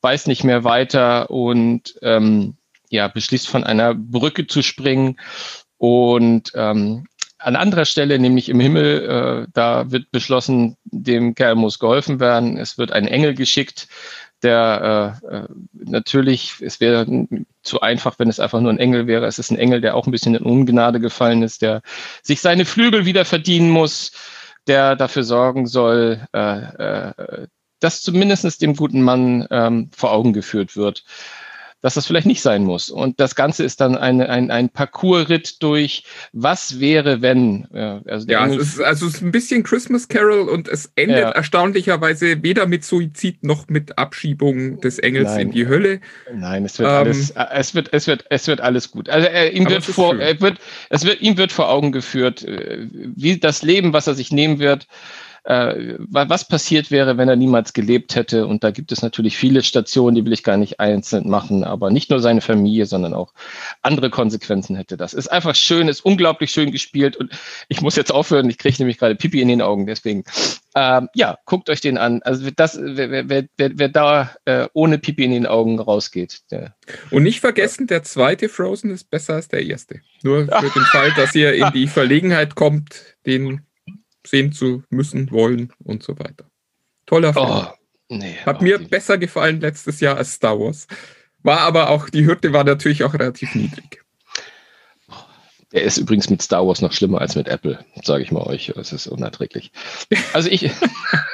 weiß 0.00 0.26
nicht 0.26 0.44
mehr 0.44 0.64
weiter 0.64 1.30
und 1.30 1.94
ähm, 2.02 2.56
ja, 2.90 3.08
beschließt 3.08 3.48
von 3.48 3.64
einer 3.64 3.94
Brücke 3.94 4.46
zu 4.46 4.62
springen. 4.62 5.18
Und 5.78 6.52
ähm, 6.54 7.06
an 7.38 7.56
anderer 7.56 7.84
Stelle, 7.84 8.18
nämlich 8.18 8.48
im 8.48 8.58
Himmel, 8.58 9.44
äh, 9.46 9.50
da 9.52 9.90
wird 9.90 10.10
beschlossen, 10.10 10.76
dem 10.84 11.34
Kerl 11.34 11.56
muss 11.56 11.78
geholfen 11.78 12.18
werden. 12.20 12.56
Es 12.56 12.78
wird 12.78 12.92
ein 12.92 13.06
Engel 13.06 13.34
geschickt, 13.34 13.88
der 14.44 15.20
äh, 15.30 15.36
äh, 15.36 15.48
natürlich, 15.72 16.60
es 16.60 16.80
wäre 16.80 17.06
zu 17.62 17.80
einfach, 17.80 18.18
wenn 18.18 18.28
es 18.28 18.38
einfach 18.38 18.60
nur 18.60 18.72
ein 18.72 18.78
Engel 18.78 19.06
wäre. 19.06 19.26
Es 19.26 19.38
ist 19.38 19.50
ein 19.50 19.58
Engel, 19.58 19.80
der 19.80 19.96
auch 19.96 20.06
ein 20.06 20.12
bisschen 20.12 20.34
in 20.34 20.44
Ungnade 20.44 21.00
gefallen 21.00 21.42
ist, 21.42 21.62
der 21.62 21.82
sich 22.22 22.40
seine 22.40 22.64
Flügel 22.64 23.06
wieder 23.06 23.24
verdienen 23.24 23.70
muss, 23.70 24.12
der 24.66 24.96
dafür 24.96 25.24
sorgen 25.24 25.66
soll, 25.66 26.26
äh, 26.32 26.58
äh, 26.58 27.46
dass 27.80 28.02
zumindest 28.02 28.62
dem 28.62 28.76
guten 28.76 29.02
Mann 29.02 29.46
ähm, 29.50 29.90
vor 29.96 30.12
Augen 30.12 30.32
geführt 30.32 30.76
wird, 30.76 31.04
dass 31.84 31.92
das 31.92 32.06
vielleicht 32.06 32.26
nicht 32.26 32.40
sein 32.40 32.64
muss. 32.64 32.88
Und 32.88 33.20
das 33.20 33.34
Ganze 33.34 33.62
ist 33.62 33.78
dann 33.82 33.94
eine, 33.94 34.30
ein, 34.30 34.50
ein 34.50 34.70
Parcoursritt 34.70 35.62
durch, 35.62 36.04
was 36.32 36.80
wäre, 36.80 37.20
wenn. 37.20 37.68
Ja, 37.74 38.00
also 38.06 38.26
Ja, 38.26 38.46
es 38.46 38.56
ist, 38.56 38.80
also 38.80 39.06
es 39.06 39.16
ist 39.16 39.20
ein 39.22 39.32
bisschen 39.32 39.64
Christmas 39.64 40.08
Carol 40.08 40.48
und 40.48 40.66
es 40.66 40.90
endet 40.96 41.18
Ja. 41.18 41.30
erstaunlicherweise 41.32 42.42
weder 42.42 42.66
mit 42.66 42.86
Suizid 42.86 43.44
noch 43.44 43.68
mit 43.68 43.98
Abschiebung 43.98 44.80
des 44.80 44.98
Engels 44.98 45.32
Nein. 45.32 45.40
in 45.40 45.50
die 45.50 45.66
Hölle. 45.68 46.00
Nein, 46.34 46.64
es 46.64 46.78
wird 46.78 46.88
Ähm, 46.88 46.94
alles, 46.96 47.30
äh, 47.32 47.44
es 47.52 47.74
wird, 47.74 47.92
es 47.92 48.06
wird, 48.06 48.24
es 48.30 48.46
wird 48.46 48.62
alles 48.62 48.90
gut. 48.90 49.10
Also 49.10 49.28
er, 49.28 49.52
ihm 49.52 49.68
wird 49.68 49.84
vor, 49.84 50.18
er 50.18 50.40
wird, 50.40 50.56
es 50.88 51.04
wird, 51.04 51.20
ihm 51.20 51.36
wird 51.36 51.52
vor 51.52 51.68
Augen 51.68 51.92
geführt, 51.92 52.44
äh, 52.44 52.88
wie 52.90 53.36
das 53.38 53.62
Leben, 53.62 53.92
was 53.92 54.06
er 54.06 54.14
sich 54.14 54.32
nehmen 54.32 54.58
wird, 54.58 54.86
äh, 55.44 55.94
wa- 55.98 56.28
was 56.28 56.48
passiert 56.48 56.90
wäre, 56.90 57.16
wenn 57.18 57.28
er 57.28 57.36
niemals 57.36 57.72
gelebt 57.72 58.14
hätte. 58.16 58.46
Und 58.46 58.64
da 58.64 58.70
gibt 58.70 58.92
es 58.92 59.02
natürlich 59.02 59.36
viele 59.36 59.62
Stationen, 59.62 60.14
die 60.16 60.24
will 60.24 60.32
ich 60.32 60.42
gar 60.42 60.56
nicht 60.56 60.80
einzeln 60.80 61.28
machen, 61.28 61.64
aber 61.64 61.90
nicht 61.90 62.10
nur 62.10 62.20
seine 62.20 62.40
Familie, 62.40 62.86
sondern 62.86 63.14
auch 63.14 63.32
andere 63.82 64.10
Konsequenzen 64.10 64.76
hätte 64.76 64.96
das. 64.96 65.14
Ist 65.14 65.28
einfach 65.28 65.54
schön, 65.54 65.88
ist 65.88 66.04
unglaublich 66.04 66.50
schön 66.50 66.72
gespielt 66.72 67.16
und 67.16 67.30
ich 67.68 67.80
muss 67.82 67.96
jetzt 67.96 68.12
aufhören, 68.12 68.48
ich 68.48 68.58
kriege 68.58 68.76
nämlich 68.78 68.98
gerade 68.98 69.14
Pipi 69.16 69.40
in 69.40 69.48
den 69.48 69.62
Augen, 69.62 69.86
deswegen. 69.86 70.24
Ähm, 70.76 71.08
ja, 71.14 71.38
guckt 71.44 71.70
euch 71.70 71.80
den 71.80 71.98
an. 71.98 72.20
Also 72.24 72.50
das, 72.50 72.76
wer, 72.80 73.08
wer, 73.10 73.28
wer, 73.28 73.44
wer 73.56 73.70
wer 73.78 73.88
da 73.88 74.30
äh, 74.44 74.66
ohne 74.72 74.98
Pipi 74.98 75.24
in 75.24 75.30
den 75.30 75.46
Augen 75.46 75.78
rausgeht, 75.78 76.40
der, 76.50 76.74
Und 77.12 77.22
nicht 77.22 77.38
vergessen, 77.38 77.86
der 77.86 78.02
zweite 78.02 78.48
Frozen 78.48 78.90
ist 78.90 79.08
besser 79.08 79.34
als 79.34 79.46
der 79.46 79.64
erste. 79.64 80.00
Nur 80.24 80.46
für 80.46 80.70
den 80.74 80.84
Fall, 80.86 81.12
dass 81.16 81.32
ihr 81.34 81.52
in 81.54 81.70
die 81.72 81.86
Verlegenheit 81.86 82.56
kommt, 82.56 82.96
den 83.24 83.60
sehen 84.26 84.52
zu 84.52 84.82
müssen, 84.90 85.30
wollen 85.30 85.72
und 85.82 86.02
so 86.02 86.18
weiter. 86.18 86.50
Toller 87.06 87.32
Film. 87.32 87.46
Oh, 87.46 87.66
nee. 88.08 88.36
Hat 88.46 88.62
mir 88.62 88.78
die- 88.78 88.86
besser 88.86 89.18
gefallen 89.18 89.60
letztes 89.60 90.00
Jahr 90.00 90.16
als 90.16 90.32
Star 90.34 90.58
Wars. 90.58 90.86
War 91.42 91.60
aber 91.60 91.90
auch, 91.90 92.08
die 92.08 92.24
Hürde 92.24 92.52
war 92.52 92.64
natürlich 92.64 93.04
auch 93.04 93.14
relativ 93.14 93.54
niedrig. 93.54 94.02
Der 95.72 95.82
ist 95.82 95.98
übrigens 95.98 96.30
mit 96.30 96.40
Star 96.40 96.66
Wars 96.66 96.80
noch 96.80 96.92
schlimmer 96.92 97.20
als 97.20 97.34
mit 97.34 97.48
Apple, 97.48 97.84
sage 98.02 98.22
ich 98.22 98.30
mal 98.30 98.44
euch. 98.46 98.72
Das 98.76 98.92
ist 98.92 99.08
unerträglich. 99.08 99.72
Also 100.32 100.48
ich. 100.48 100.70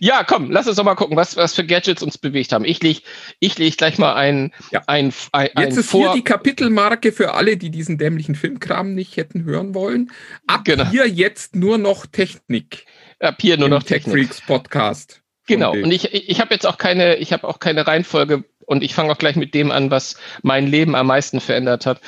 ja, 0.00 0.24
komm, 0.24 0.50
lass 0.50 0.66
uns 0.66 0.76
doch 0.76 0.84
mal 0.84 0.94
gucken, 0.94 1.16
was, 1.16 1.36
was 1.36 1.54
für 1.54 1.64
Gadgets 1.64 2.02
uns 2.02 2.18
bewegt 2.18 2.52
haben. 2.52 2.64
Ich 2.64 2.82
leg, 2.82 3.02
ich 3.40 3.58
leg 3.58 3.76
gleich 3.76 3.98
mal 3.98 4.14
ein, 4.14 4.52
Ja. 4.70 4.82
ein, 4.86 5.12
ein, 5.32 5.48
Jetzt 5.56 5.74
ein 5.74 5.78
ist 5.80 5.92
hier 5.92 6.12
die 6.14 6.24
Kapitelmarke 6.24 7.12
für 7.12 7.34
alle, 7.34 7.56
die 7.56 7.70
diesen 7.70 7.98
dämlichen 7.98 8.34
Filmkram 8.34 8.94
nicht 8.94 9.16
hätten 9.16 9.44
hören 9.44 9.74
wollen. 9.74 10.10
Ab 10.46 10.64
Genau. 10.64 10.88
hier 10.90 11.08
jetzt 11.08 11.56
nur 11.56 11.78
noch 11.78 12.06
Technik. 12.06 12.86
Ab 13.20 13.36
hier 13.40 13.56
nur 13.56 13.68
noch 13.68 13.82
Tech 13.82 14.04
Technik. 14.04 14.26
Freaks 14.28 14.40
Podcast. 14.40 15.22
Genau. 15.46 15.72
Und 15.72 15.90
ich, 15.92 16.12
ich, 16.14 16.28
ich 16.30 16.40
habe 16.40 16.54
jetzt 16.54 16.66
auch 16.66 16.78
keine, 16.78 17.16
ich 17.16 17.32
habe 17.32 17.46
auch 17.46 17.58
keine 17.58 17.86
Reihenfolge 17.86 18.44
und 18.66 18.82
ich 18.82 18.94
fange 18.94 19.12
auch 19.12 19.18
gleich 19.18 19.36
mit 19.36 19.54
dem 19.54 19.70
an, 19.70 19.90
was 19.90 20.16
mein 20.42 20.66
Leben 20.66 20.94
am 20.94 21.06
meisten 21.08 21.40
verändert 21.40 21.84
hat. 21.86 22.00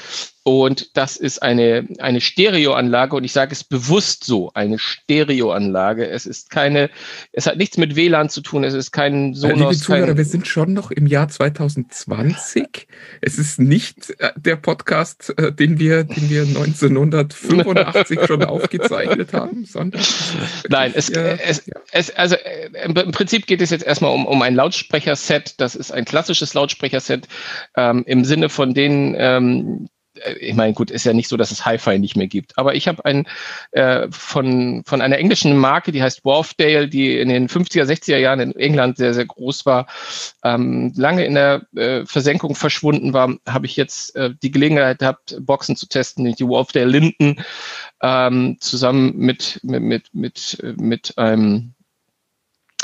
Und 0.46 0.96
das 0.96 1.16
ist 1.16 1.42
eine, 1.42 1.88
eine 1.98 2.20
Stereoanlage 2.20 3.16
und 3.16 3.24
ich 3.24 3.32
sage 3.32 3.50
es 3.50 3.64
bewusst 3.64 4.22
so, 4.22 4.52
eine 4.54 4.78
Stereoanlage. 4.78 6.08
Es 6.08 6.24
ist 6.24 6.50
keine, 6.50 6.88
es 7.32 7.48
hat 7.48 7.56
nichts 7.56 7.78
mit 7.78 7.96
WLAN 7.96 8.28
zu 8.28 8.42
tun, 8.42 8.62
es 8.62 8.72
ist 8.72 8.92
kein 8.92 9.32
Äh, 9.32 9.48
Liebe 9.48 9.58
Sonos, 9.58 9.78
Zuhörer, 9.80 10.06
kein, 10.06 10.18
wir 10.18 10.24
sind 10.24 10.46
schon 10.46 10.72
noch 10.72 10.92
im 10.92 11.08
Jahr 11.08 11.26
2020. 11.26 12.86
Es 13.22 13.38
ist 13.38 13.58
nicht 13.58 14.14
äh, 14.20 14.30
der 14.36 14.54
Podcast, 14.54 15.34
äh, 15.36 15.52
den 15.52 15.80
wir, 15.80 16.04
den 16.04 16.30
wir 16.30 16.42
1985 16.42 18.20
schon 18.26 18.44
aufgezeichnet 18.44 19.32
haben, 19.32 19.64
sondern 19.64 20.00
Nein, 20.68 20.92
es, 20.94 21.10
äh, 21.10 21.38
es, 21.44 21.68
es, 21.90 22.14
also 22.14 22.36
im 22.84 22.94
Prinzip 22.94 23.48
geht 23.48 23.62
es 23.62 23.70
jetzt 23.70 23.84
erstmal 23.84 24.14
um, 24.14 24.24
um 24.24 24.40
ein 24.42 24.54
Lautsprecherset. 24.54 25.60
Das 25.60 25.74
ist 25.74 25.90
ein 25.90 26.04
klassisches 26.04 26.54
Lautsprecherset 26.54 27.26
ähm, 27.76 28.04
im 28.06 28.24
Sinne 28.24 28.48
von 28.48 28.74
den, 28.74 29.16
ähm, 29.18 29.88
äh, 29.88 29.95
ich 30.40 30.54
meine, 30.54 30.74
gut, 30.74 30.90
ist 30.90 31.04
ja 31.04 31.12
nicht 31.12 31.28
so, 31.28 31.36
dass 31.36 31.50
es 31.50 31.64
Hi-Fi 31.64 31.98
nicht 31.98 32.16
mehr 32.16 32.26
gibt. 32.26 32.56
Aber 32.58 32.74
ich 32.74 32.88
habe 32.88 33.04
ein 33.04 33.26
äh, 33.72 34.08
von, 34.10 34.82
von 34.84 35.00
einer 35.00 35.18
englischen 35.18 35.56
Marke, 35.56 35.92
die 35.92 36.02
heißt 36.02 36.24
Wharfdale, 36.24 36.88
die 36.88 37.18
in 37.18 37.28
den 37.28 37.48
50er, 37.48 37.84
60er 37.84 38.18
Jahren 38.18 38.40
in 38.40 38.56
England 38.56 38.96
sehr, 38.96 39.14
sehr 39.14 39.26
groß 39.26 39.66
war, 39.66 39.86
ähm, 40.44 40.92
lange 40.96 41.24
in 41.24 41.34
der 41.34 41.66
äh, 41.76 42.04
Versenkung 42.06 42.54
verschwunden 42.54 43.12
war, 43.12 43.36
habe 43.48 43.66
ich 43.66 43.76
jetzt 43.76 44.16
äh, 44.16 44.30
die 44.42 44.50
Gelegenheit 44.50 44.98
gehabt, 44.98 45.36
Boxen 45.40 45.76
zu 45.76 45.86
testen, 45.88 46.24
nämlich 46.24 46.38
die 46.38 46.48
Wharfdale 46.48 46.86
Linden, 46.86 47.36
ähm, 48.02 48.56
zusammen 48.60 49.16
mit, 49.16 49.60
mit, 49.62 49.82
mit, 49.82 50.14
mit, 50.14 50.58
äh, 50.62 50.74
mit 50.76 51.18
einem 51.18 51.75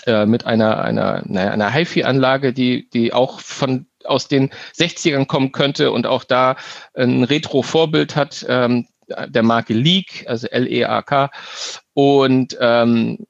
äh, 0.07 0.27
mit 0.27 0.47
einer, 0.47 0.83
einer, 0.83 1.23
naja, 1.25 1.51
einer 1.51 1.73
HiFi-Anlage, 1.73 2.53
die, 2.53 2.89
die 2.91 3.13
auch 3.13 3.41
von 3.41 3.87
aus 4.05 4.29
den 4.29 4.51
60ern 4.77 5.27
kommen 5.27 5.53
könnte 5.53 5.93
und 5.93 6.07
auch 6.07 6.25
da 6.25 6.57
ein 6.95 7.25
Retro-Vorbild 7.25 8.17
hat, 8.17 8.45
ähm, 8.49 8.89
der 9.29 9.43
Marke 9.43 9.75
Leak, 9.75 10.25
also 10.27 10.49
L-E-A-K. 10.49 11.31
Und 11.95 12.57
ähm, 12.61 13.27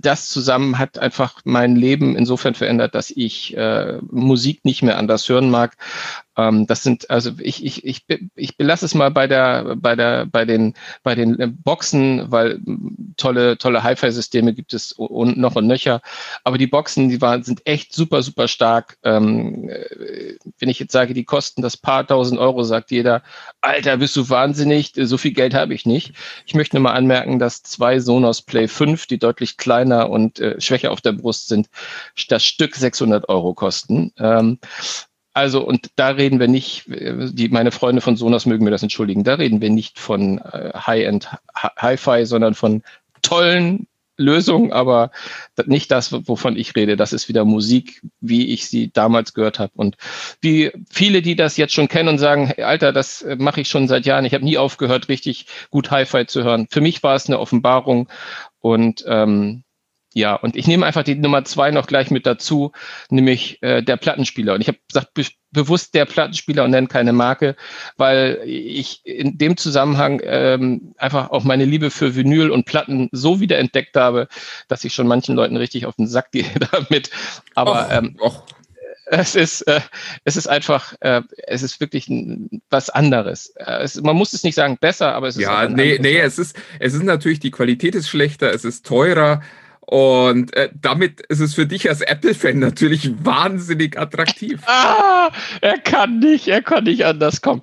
das 0.00 0.28
zusammen 0.28 0.78
hat 0.78 0.98
einfach 0.98 1.40
mein 1.44 1.76
Leben 1.76 2.16
insofern 2.16 2.54
verändert, 2.54 2.94
dass 2.94 3.10
ich 3.10 3.56
äh, 3.56 3.98
Musik 4.10 4.64
nicht 4.64 4.82
mehr 4.82 4.98
anders 4.98 5.28
hören 5.28 5.50
mag. 5.50 5.76
Ähm, 6.36 6.66
das 6.66 6.82
sind, 6.82 7.10
also 7.10 7.32
ich, 7.38 7.64
ich, 7.64 7.84
ich, 7.84 8.04
ich 8.34 8.56
belasse 8.56 8.84
es 8.86 8.94
mal 8.94 9.10
bei 9.10 9.26
der, 9.26 9.76
bei 9.76 9.94
der, 9.96 10.26
bei 10.26 10.44
den, 10.44 10.74
bei 11.02 11.14
den 11.14 11.38
äh, 11.38 11.46
Boxen, 11.46 12.30
weil 12.30 12.60
tolle, 13.16 13.58
tolle 13.58 13.82
Hi-Fi-Systeme 13.82 14.54
gibt 14.54 14.74
es 14.74 14.92
und 14.92 15.36
noch 15.36 15.56
und 15.56 15.66
nöcher. 15.66 16.00
Aber 16.42 16.58
die 16.58 16.66
Boxen, 16.66 17.08
die 17.08 17.20
waren, 17.20 17.42
sind 17.42 17.66
echt 17.66 17.94
super, 17.94 18.22
super 18.22 18.48
stark. 18.48 18.98
Ähm, 19.02 19.68
äh, 19.68 20.36
wenn 20.58 20.68
ich 20.68 20.78
jetzt 20.78 20.92
sage, 20.92 21.14
die 21.14 21.24
kosten 21.24 21.62
das 21.62 21.76
paar 21.76 22.06
tausend 22.06 22.40
Euro, 22.40 22.62
sagt 22.64 22.90
jeder, 22.90 23.22
Alter, 23.60 23.98
bist 23.98 24.16
du 24.16 24.28
wahnsinnig, 24.28 24.92
so 24.96 25.18
viel 25.18 25.32
Geld 25.32 25.54
habe 25.54 25.74
ich 25.74 25.86
nicht. 25.86 26.14
Ich 26.46 26.54
möchte 26.54 26.76
nur 26.76 26.82
mal 26.82 26.92
anmerken, 26.94 27.38
dass 27.38 27.62
zwei 27.62 28.00
Sonos 28.00 28.42
Play 28.42 28.68
5, 28.68 29.06
die 29.06 29.18
deutlich 29.18 29.56
kleiner 29.56 30.10
und 30.10 30.40
äh, 30.40 30.60
schwächer 30.60 30.90
auf 30.90 31.00
der 31.00 31.12
Brust 31.12 31.48
sind, 31.48 31.68
das 32.28 32.44
Stück 32.44 32.74
600 32.74 33.28
Euro 33.28 33.54
kosten. 33.54 34.12
Also, 35.34 35.66
und 35.66 35.90
da 35.96 36.10
reden 36.10 36.38
wir 36.40 36.48
nicht, 36.48 36.88
äh, 36.88 37.28
die, 37.30 37.48
meine 37.48 37.72
Freunde 37.72 38.00
von 38.00 38.16
Sonos 38.16 38.46
mögen 38.46 38.64
mir 38.64 38.70
das 38.70 38.82
entschuldigen, 38.82 39.24
da 39.24 39.34
reden 39.34 39.60
wir 39.60 39.70
nicht 39.70 39.98
von 39.98 40.38
äh, 40.38 40.70
High-End 40.74 41.28
Hi-Fi, 41.54 42.24
sondern 42.24 42.54
von 42.54 42.82
tollen 43.20 43.88
Lösungen, 44.16 44.72
aber 44.72 45.10
nicht 45.66 45.90
das, 45.90 46.12
wovon 46.12 46.56
ich 46.56 46.76
rede. 46.76 46.96
Das 46.96 47.12
ist 47.12 47.28
wieder 47.28 47.44
Musik, 47.44 48.00
wie 48.20 48.52
ich 48.52 48.68
sie 48.68 48.92
damals 48.92 49.34
gehört 49.34 49.58
habe. 49.58 49.72
Und 49.74 49.96
wie 50.40 50.70
viele, 50.88 51.20
die 51.20 51.34
das 51.34 51.56
jetzt 51.56 51.74
schon 51.74 51.88
kennen 51.88 52.08
und 52.08 52.18
sagen, 52.18 52.52
Alter, 52.58 52.92
das 52.92 53.22
äh, 53.22 53.36
mache 53.36 53.60
ich 53.60 53.68
schon 53.68 53.88
seit 53.88 54.06
Jahren. 54.06 54.24
Ich 54.24 54.34
habe 54.34 54.44
nie 54.44 54.56
aufgehört, 54.56 55.08
richtig 55.08 55.46
gut 55.70 55.90
Hi-Fi 55.90 56.26
zu 56.26 56.44
hören. 56.44 56.68
Für 56.70 56.80
mich 56.80 57.02
war 57.02 57.16
es 57.16 57.26
eine 57.26 57.40
Offenbarung 57.40 58.08
und 58.60 59.04
ähm, 59.08 59.64
ja, 60.14 60.36
und 60.36 60.54
ich 60.54 60.68
nehme 60.68 60.86
einfach 60.86 61.02
die 61.02 61.16
Nummer 61.16 61.44
zwei 61.44 61.72
noch 61.72 61.88
gleich 61.88 62.12
mit 62.12 62.24
dazu, 62.24 62.70
nämlich 63.10 63.60
äh, 63.62 63.82
der 63.82 63.96
Plattenspieler. 63.96 64.54
Und 64.54 64.60
ich 64.60 64.68
habe 64.68 64.78
gesagt, 64.88 65.12
be 65.12 65.24
bewusst 65.50 65.94
der 65.94 66.04
Plattenspieler 66.04 66.64
und 66.64 66.72
nenne 66.72 66.88
keine 66.88 67.12
Marke, 67.12 67.54
weil 67.96 68.40
ich 68.44 69.00
in 69.04 69.38
dem 69.38 69.56
Zusammenhang 69.56 70.20
ähm, 70.24 70.94
einfach 70.98 71.30
auch 71.30 71.44
meine 71.44 71.64
Liebe 71.64 71.90
für 71.90 72.16
Vinyl 72.16 72.50
und 72.50 72.66
Platten 72.66 73.08
so 73.12 73.38
wieder 73.38 73.58
entdeckt 73.58 73.96
habe, 73.96 74.26
dass 74.66 74.82
ich 74.82 74.92
schon 74.92 75.06
manchen 75.06 75.36
Leuten 75.36 75.56
richtig 75.56 75.86
auf 75.86 75.94
den 75.94 76.08
Sack 76.08 76.30
gehe 76.32 76.50
damit. 76.72 77.10
Aber 77.54 77.86
och, 77.86 77.92
ähm, 77.92 78.16
och. 78.20 78.42
es 79.06 79.36
ist 79.36 79.62
äh, 79.62 79.80
es 80.24 80.36
ist 80.36 80.48
einfach 80.48 80.94
äh, 81.00 81.22
es 81.46 81.62
ist 81.62 81.80
wirklich 81.80 82.08
was 82.70 82.90
anderes. 82.90 83.54
Äh, 83.56 83.82
es, 83.82 84.00
man 84.00 84.16
muss 84.16 84.32
es 84.32 84.42
nicht 84.42 84.56
sagen 84.56 84.78
besser, 84.80 85.14
aber 85.14 85.28
es 85.28 85.36
ist 85.36 85.42
ja 85.42 85.68
nee 85.68 85.98
nee 86.00 86.18
es 86.18 86.38
ist 86.38 86.56
es 86.80 86.94
ist 86.94 87.04
natürlich 87.04 87.38
die 87.38 87.52
Qualität 87.52 87.94
ist 87.94 88.08
schlechter, 88.08 88.52
es 88.52 88.64
ist 88.64 88.86
teurer. 88.86 89.40
Und 89.86 90.54
äh, 90.56 90.70
damit 90.74 91.20
ist 91.22 91.40
es 91.40 91.54
für 91.54 91.66
dich 91.66 91.88
als 91.88 92.00
Apple-Fan 92.00 92.58
natürlich 92.58 93.12
wahnsinnig 93.24 93.98
attraktiv. 93.98 94.62
ah, 94.66 95.30
er 95.60 95.78
kann 95.78 96.20
nicht, 96.20 96.48
er 96.48 96.62
kann 96.62 96.84
nicht 96.84 97.04
anders. 97.04 97.42
Komm, 97.42 97.62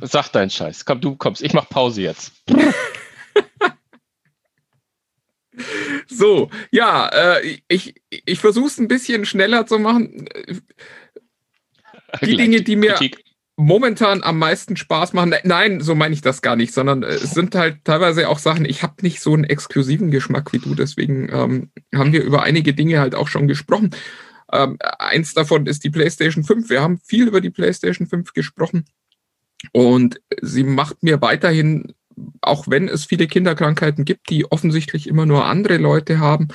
sag 0.00 0.30
deinen 0.30 0.50
Scheiß. 0.50 0.84
Komm, 0.84 1.00
du 1.00 1.14
kommst. 1.16 1.42
Ich 1.42 1.52
mach 1.52 1.68
Pause 1.68 2.02
jetzt. 2.02 2.32
so, 6.08 6.50
ja, 6.72 7.08
äh, 7.08 7.58
ich, 7.68 7.94
ich 8.08 8.40
versuche 8.40 8.66
es 8.66 8.78
ein 8.78 8.88
bisschen 8.88 9.24
schneller 9.24 9.66
zu 9.66 9.78
machen. 9.78 10.28
Die 12.22 12.36
Dinge, 12.36 12.62
die 12.62 12.74
mir 12.74 12.94
Kritik 12.94 13.29
momentan 13.60 14.22
am 14.22 14.38
meisten 14.38 14.76
Spaß 14.76 15.12
machen. 15.12 15.34
Nein, 15.44 15.80
so 15.80 15.94
meine 15.94 16.14
ich 16.14 16.22
das 16.22 16.40
gar 16.40 16.56
nicht, 16.56 16.72
sondern 16.72 17.02
äh, 17.02 17.08
es 17.08 17.32
sind 17.32 17.54
halt 17.54 17.84
teilweise 17.84 18.28
auch 18.28 18.38
Sachen, 18.38 18.64
ich 18.64 18.82
habe 18.82 18.94
nicht 19.02 19.20
so 19.20 19.34
einen 19.34 19.44
exklusiven 19.44 20.10
Geschmack 20.10 20.52
wie 20.52 20.58
du, 20.58 20.74
deswegen 20.74 21.28
ähm, 21.30 21.70
haben 21.94 22.12
wir 22.12 22.22
über 22.22 22.42
einige 22.42 22.72
Dinge 22.72 23.00
halt 23.00 23.14
auch 23.14 23.28
schon 23.28 23.48
gesprochen. 23.48 23.90
Ähm, 24.52 24.78
eins 24.98 25.34
davon 25.34 25.66
ist 25.66 25.84
die 25.84 25.90
PlayStation 25.90 26.42
5. 26.42 26.70
Wir 26.70 26.80
haben 26.80 26.98
viel 27.04 27.28
über 27.28 27.40
die 27.40 27.50
PlayStation 27.50 28.06
5 28.06 28.32
gesprochen 28.32 28.86
und 29.72 30.20
sie 30.40 30.64
macht 30.64 31.02
mir 31.02 31.20
weiterhin, 31.20 31.92
auch 32.40 32.66
wenn 32.66 32.88
es 32.88 33.04
viele 33.04 33.26
Kinderkrankheiten 33.26 34.06
gibt, 34.06 34.30
die 34.30 34.50
offensichtlich 34.50 35.06
immer 35.06 35.26
nur 35.26 35.44
andere 35.44 35.76
Leute 35.76 36.18
haben, 36.18 36.48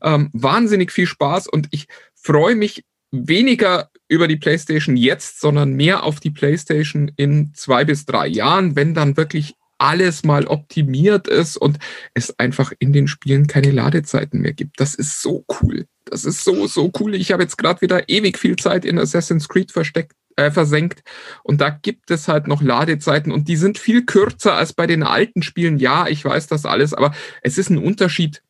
ähm, 0.00 0.30
wahnsinnig 0.32 0.92
viel 0.92 1.06
Spaß 1.06 1.48
und 1.48 1.66
ich 1.72 1.88
freue 2.14 2.54
mich 2.54 2.84
weniger 3.10 3.90
über 4.08 4.28
die 4.28 4.36
PlayStation 4.36 4.96
jetzt, 4.96 5.40
sondern 5.40 5.72
mehr 5.72 6.04
auf 6.04 6.20
die 6.20 6.30
PlayStation 6.30 7.10
in 7.16 7.52
zwei 7.54 7.84
bis 7.84 8.06
drei 8.06 8.26
Jahren, 8.26 8.76
wenn 8.76 8.94
dann 8.94 9.16
wirklich 9.16 9.54
alles 9.78 10.24
mal 10.24 10.46
optimiert 10.46 11.28
ist 11.28 11.56
und 11.56 11.78
es 12.14 12.38
einfach 12.38 12.72
in 12.78 12.92
den 12.92 13.08
Spielen 13.08 13.46
keine 13.46 13.70
Ladezeiten 13.70 14.40
mehr 14.40 14.52
gibt. 14.52 14.80
Das 14.80 14.94
ist 14.94 15.20
so 15.20 15.44
cool. 15.60 15.86
Das 16.04 16.24
ist 16.24 16.44
so, 16.44 16.66
so 16.66 16.90
cool. 16.98 17.14
Ich 17.14 17.32
habe 17.32 17.42
jetzt 17.42 17.58
gerade 17.58 17.80
wieder 17.80 18.08
ewig 18.08 18.38
viel 18.38 18.56
Zeit 18.56 18.84
in 18.84 18.98
Assassin's 18.98 19.48
Creed 19.48 19.72
versteckt, 19.72 20.12
äh, 20.36 20.50
versenkt 20.50 21.02
und 21.42 21.60
da 21.60 21.70
gibt 21.70 22.10
es 22.10 22.28
halt 22.28 22.46
noch 22.46 22.62
Ladezeiten 22.62 23.32
und 23.32 23.48
die 23.48 23.56
sind 23.56 23.78
viel 23.78 24.04
kürzer 24.04 24.54
als 24.54 24.72
bei 24.72 24.86
den 24.86 25.02
alten 25.02 25.42
Spielen. 25.42 25.78
Ja, 25.78 26.06
ich 26.06 26.24
weiß 26.24 26.46
das 26.46 26.64
alles, 26.64 26.94
aber 26.94 27.14
es 27.42 27.58
ist 27.58 27.70
ein 27.70 27.78
Unterschied, 27.78 28.42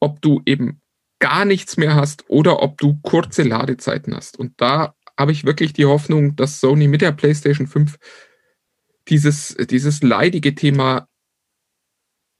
ob 0.00 0.20
du 0.20 0.42
eben 0.46 0.80
gar 1.18 1.44
nichts 1.44 1.76
mehr 1.76 1.94
hast 1.94 2.28
oder 2.28 2.62
ob 2.62 2.78
du 2.78 2.98
kurze 3.02 3.42
Ladezeiten 3.42 4.14
hast. 4.14 4.38
Und 4.38 4.60
da 4.60 4.94
habe 5.18 5.32
ich 5.32 5.44
wirklich 5.44 5.72
die 5.72 5.86
Hoffnung, 5.86 6.36
dass 6.36 6.60
Sony 6.60 6.88
mit 6.88 7.00
der 7.00 7.12
PlayStation 7.12 7.66
5 7.66 7.98
dieses, 9.08 9.56
dieses 9.70 10.02
leidige 10.02 10.54
Thema 10.54 11.08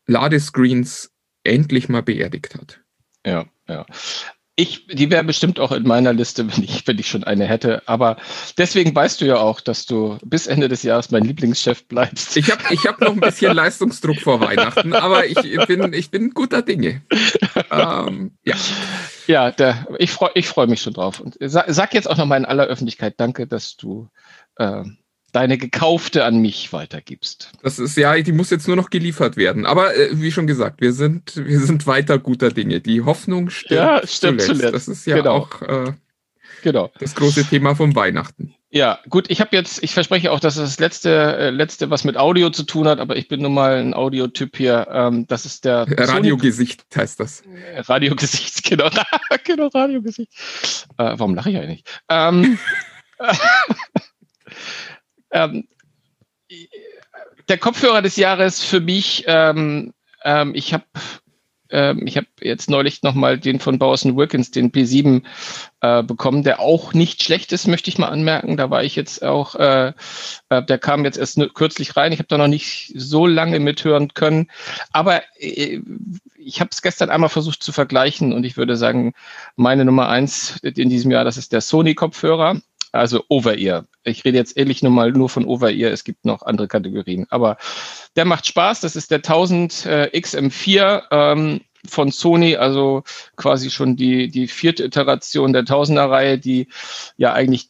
Ladescreens 0.06 1.12
endlich 1.44 1.88
mal 1.88 2.02
beerdigt 2.02 2.54
hat. 2.54 2.82
Ja, 3.24 3.46
ja. 3.68 3.87
Ich, 4.56 4.86
die 4.86 5.10
wäre 5.10 5.24
bestimmt 5.24 5.58
auch 5.58 5.72
in 5.72 5.82
meiner 5.82 6.12
Liste, 6.12 6.46
wenn 6.48 6.62
ich, 6.62 6.86
wenn 6.86 6.98
ich 6.98 7.08
schon 7.08 7.24
eine 7.24 7.44
hätte. 7.44 7.82
Aber 7.86 8.16
deswegen 8.56 8.94
weißt 8.94 9.20
du 9.20 9.24
ja 9.24 9.38
auch, 9.38 9.60
dass 9.60 9.84
du 9.84 10.16
bis 10.24 10.46
Ende 10.46 10.68
des 10.68 10.84
Jahres 10.84 11.10
mein 11.10 11.24
Lieblingschef 11.24 11.88
bleibst. 11.88 12.36
Ich 12.36 12.52
habe 12.52 12.62
ich 12.70 12.86
hab 12.86 13.00
noch 13.00 13.14
ein 13.14 13.20
bisschen 13.20 13.52
Leistungsdruck 13.56 14.20
vor 14.20 14.40
Weihnachten, 14.40 14.92
aber 14.92 15.26
ich 15.26 15.36
bin, 15.66 15.92
ich 15.92 16.10
bin 16.12 16.30
guter 16.30 16.62
Dinge. 16.62 17.02
Ähm, 17.70 18.36
ja, 18.44 18.54
ja 19.26 19.50
der, 19.50 19.88
ich 19.98 20.12
freue 20.12 20.30
ich 20.34 20.46
freu 20.46 20.68
mich 20.68 20.82
schon 20.82 20.94
drauf. 20.94 21.18
Und 21.18 21.36
sag, 21.40 21.64
sag 21.68 21.92
jetzt 21.92 22.08
auch 22.08 22.16
noch 22.16 22.26
mal 22.26 22.36
in 22.36 22.44
aller 22.44 22.64
Öffentlichkeit 22.64 23.14
Danke, 23.16 23.48
dass 23.48 23.76
du 23.76 24.08
äh, 24.56 24.84
deine 25.35 25.59
gekaufte 25.59 26.25
an 26.25 26.40
mich 26.40 26.73
weitergibst. 26.73 27.51
Das 27.62 27.79
ist 27.79 27.97
ja, 27.97 28.14
die 28.20 28.33
muss 28.33 28.51
jetzt 28.51 28.68
nur 28.68 28.77
noch 28.77 28.88
geliefert 28.88 29.37
werden. 29.37 29.66
Aber 29.66 29.97
äh, 29.97 30.11
wie 30.12 30.31
schon 30.31 30.47
gesagt, 30.47 30.81
wir 30.81 30.92
sind, 30.92 31.33
wir 31.37 31.59
sind 31.59 31.87
weiter 31.87 32.18
guter 32.18 32.51
Dinge. 32.51 32.81
Die 32.81 33.03
Hoffnung 33.03 33.51
stirbt, 33.51 33.73
ja, 33.73 34.07
stirbt 34.07 34.42
zuletzt. 34.42 34.61
zuletzt. 34.61 34.75
Das 34.75 34.88
ist 34.88 35.07
ja 35.07 35.16
genau. 35.16 35.33
auch 35.33 35.62
äh, 35.62 35.92
genau. 36.62 36.92
das 37.01 37.16
große 37.16 37.44
Thema 37.44 37.75
vom 37.75 37.97
Weihnachten. 37.97 38.55
Ja, 38.70 39.01
gut, 39.09 39.31
ich 39.31 39.40
habe 39.40 39.55
jetzt, 39.57 39.83
ich 39.85 39.94
verspreche 39.94 40.33
auch, 40.33 40.40
dass 40.40 40.57
das 40.57 40.81
letzte, 40.81 41.11
äh, 41.11 41.51
letzte 41.51 41.90
was 41.90 42.05
mit 42.05 42.16
Audio 42.16 42.51
zu 42.51 42.64
tun 42.64 42.88
hat, 42.88 42.99
aber 42.99 43.16
ich 43.16 43.29
bin 43.29 43.40
nun 43.40 43.55
mal 43.55 43.77
ein 43.77 43.94
Audiotyp 43.94 44.57
hier. 44.57 44.88
Ähm, 44.90 45.27
das 45.27 45.47
ist 45.47 45.64
der 45.64 45.87
Radiogesicht 45.88 46.85
heißt 46.94 47.18
das. 47.20 47.42
Radiogesicht, 47.77 48.64
genau, 48.68 48.88
genau 49.44 49.68
Radiogesicht. 49.68 50.33
Äh, 50.99 51.14
warum 51.16 51.35
lache 51.35 51.51
ich 51.51 51.57
eigentlich? 51.57 51.85
Ähm, 52.09 52.59
Ähm, 55.35 55.68
der 57.49 57.59
Kopfhörer 57.59 58.01
des 58.01 58.16
Jahres 58.16 58.62
für 58.62 58.81
mich, 58.81 59.25
ähm, 59.27 59.92
ähm, 60.25 60.55
ich 60.55 60.73
habe 60.73 60.85
ähm, 61.70 62.07
ich 62.07 62.16
habe 62.16 62.27
jetzt 62.40 62.70
neulich 62.70 63.03
nochmal 63.03 63.38
den 63.38 63.59
von 63.59 63.79
Bowers 63.79 64.05
Wilkins, 64.05 64.51
den 64.51 64.70
P7, 64.70 65.23
äh, 65.81 66.03
bekommen, 66.03 66.44
der 66.44 66.61
auch 66.61 66.92
nicht 66.92 67.25
schlecht 67.25 67.53
ist, 67.53 67.66
möchte 67.66 67.90
ich 67.90 67.99
mal 67.99 68.09
anmerken. 68.09 68.57
Da 68.57 68.70
war 68.70 68.85
ich 68.85 68.94
jetzt 68.94 69.25
auch, 69.25 69.57
äh, 69.57 69.92
äh, 70.51 70.62
der 70.62 70.79
kam 70.79 71.05
jetzt 71.05 71.18
erst 71.18 71.40
kürzlich 71.55 71.97
rein. 71.97 72.12
Ich 72.12 72.20
habe 72.20 72.29
da 72.29 72.38
noch 72.38 72.49
nicht 72.49 72.92
so 72.94 73.27
lange 73.27 73.59
mithören 73.59 74.14
können. 74.14 74.51
Aber 74.92 75.23
äh, 75.38 75.81
ich 76.38 76.61
habe 76.61 76.70
es 76.70 76.83
gestern 76.83 77.11
einmal 77.11 77.31
versucht 77.31 77.62
zu 77.62 77.73
vergleichen 77.73 78.33
und 78.33 78.44
ich 78.44 78.57
würde 78.57 78.77
sagen, 78.77 79.14
meine 79.57 79.85
Nummer 79.85 80.09
eins 80.09 80.59
in 80.62 80.90
diesem 80.90 81.11
Jahr, 81.11 81.25
das 81.25 81.38
ist 81.38 81.53
der 81.53 81.61
Sony-Kopfhörer 81.61 82.61
also 82.94 83.25
Over-Ear. 83.29 83.87
Ich 84.04 84.24
rede 84.24 84.38
jetzt 84.38 84.56
ehrlich 84.56 84.82
nur 84.82 84.92
mal 84.92 85.12
nur 85.12 85.28
von 85.28 85.44
Over-Ear. 85.44 85.90
Es 85.90 86.04
gibt 86.04 86.24
noch 86.24 86.42
andere 86.42 86.68
Kategorien. 86.68 87.26
Aber 87.30 87.56
der 88.16 88.24
macht 88.24 88.46
Spaß. 88.46 88.80
Das 88.80 88.96
ist 88.96 89.10
der 89.10 89.18
1000 89.18 89.86
äh, 89.86 90.10
XM4 90.12 91.02
ähm, 91.11 91.61
von 91.86 92.11
Sony, 92.11 92.57
also 92.57 93.02
quasi 93.36 93.70
schon 93.70 93.96
die, 93.96 94.28
die 94.28 94.48
vierte 94.48 94.84
Iteration 94.84 95.52
der 95.52 95.64
Tausender-Reihe, 95.64 96.38
die 96.38 96.68
ja 97.16 97.32
eigentlich 97.32 97.68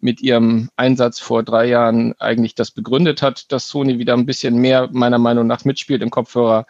mit 0.00 0.20
ihrem 0.20 0.68
Einsatz 0.76 1.20
vor 1.20 1.42
drei 1.42 1.66
Jahren 1.66 2.14
eigentlich 2.18 2.54
das 2.54 2.70
begründet 2.70 3.22
hat, 3.22 3.52
dass 3.52 3.68
Sony 3.68 3.98
wieder 3.98 4.14
ein 4.14 4.26
bisschen 4.26 4.56
mehr 4.58 4.88
meiner 4.92 5.18
Meinung 5.18 5.46
nach 5.46 5.64
mitspielt 5.64 6.02
im 6.02 6.10
Kopfhörer. 6.10 6.66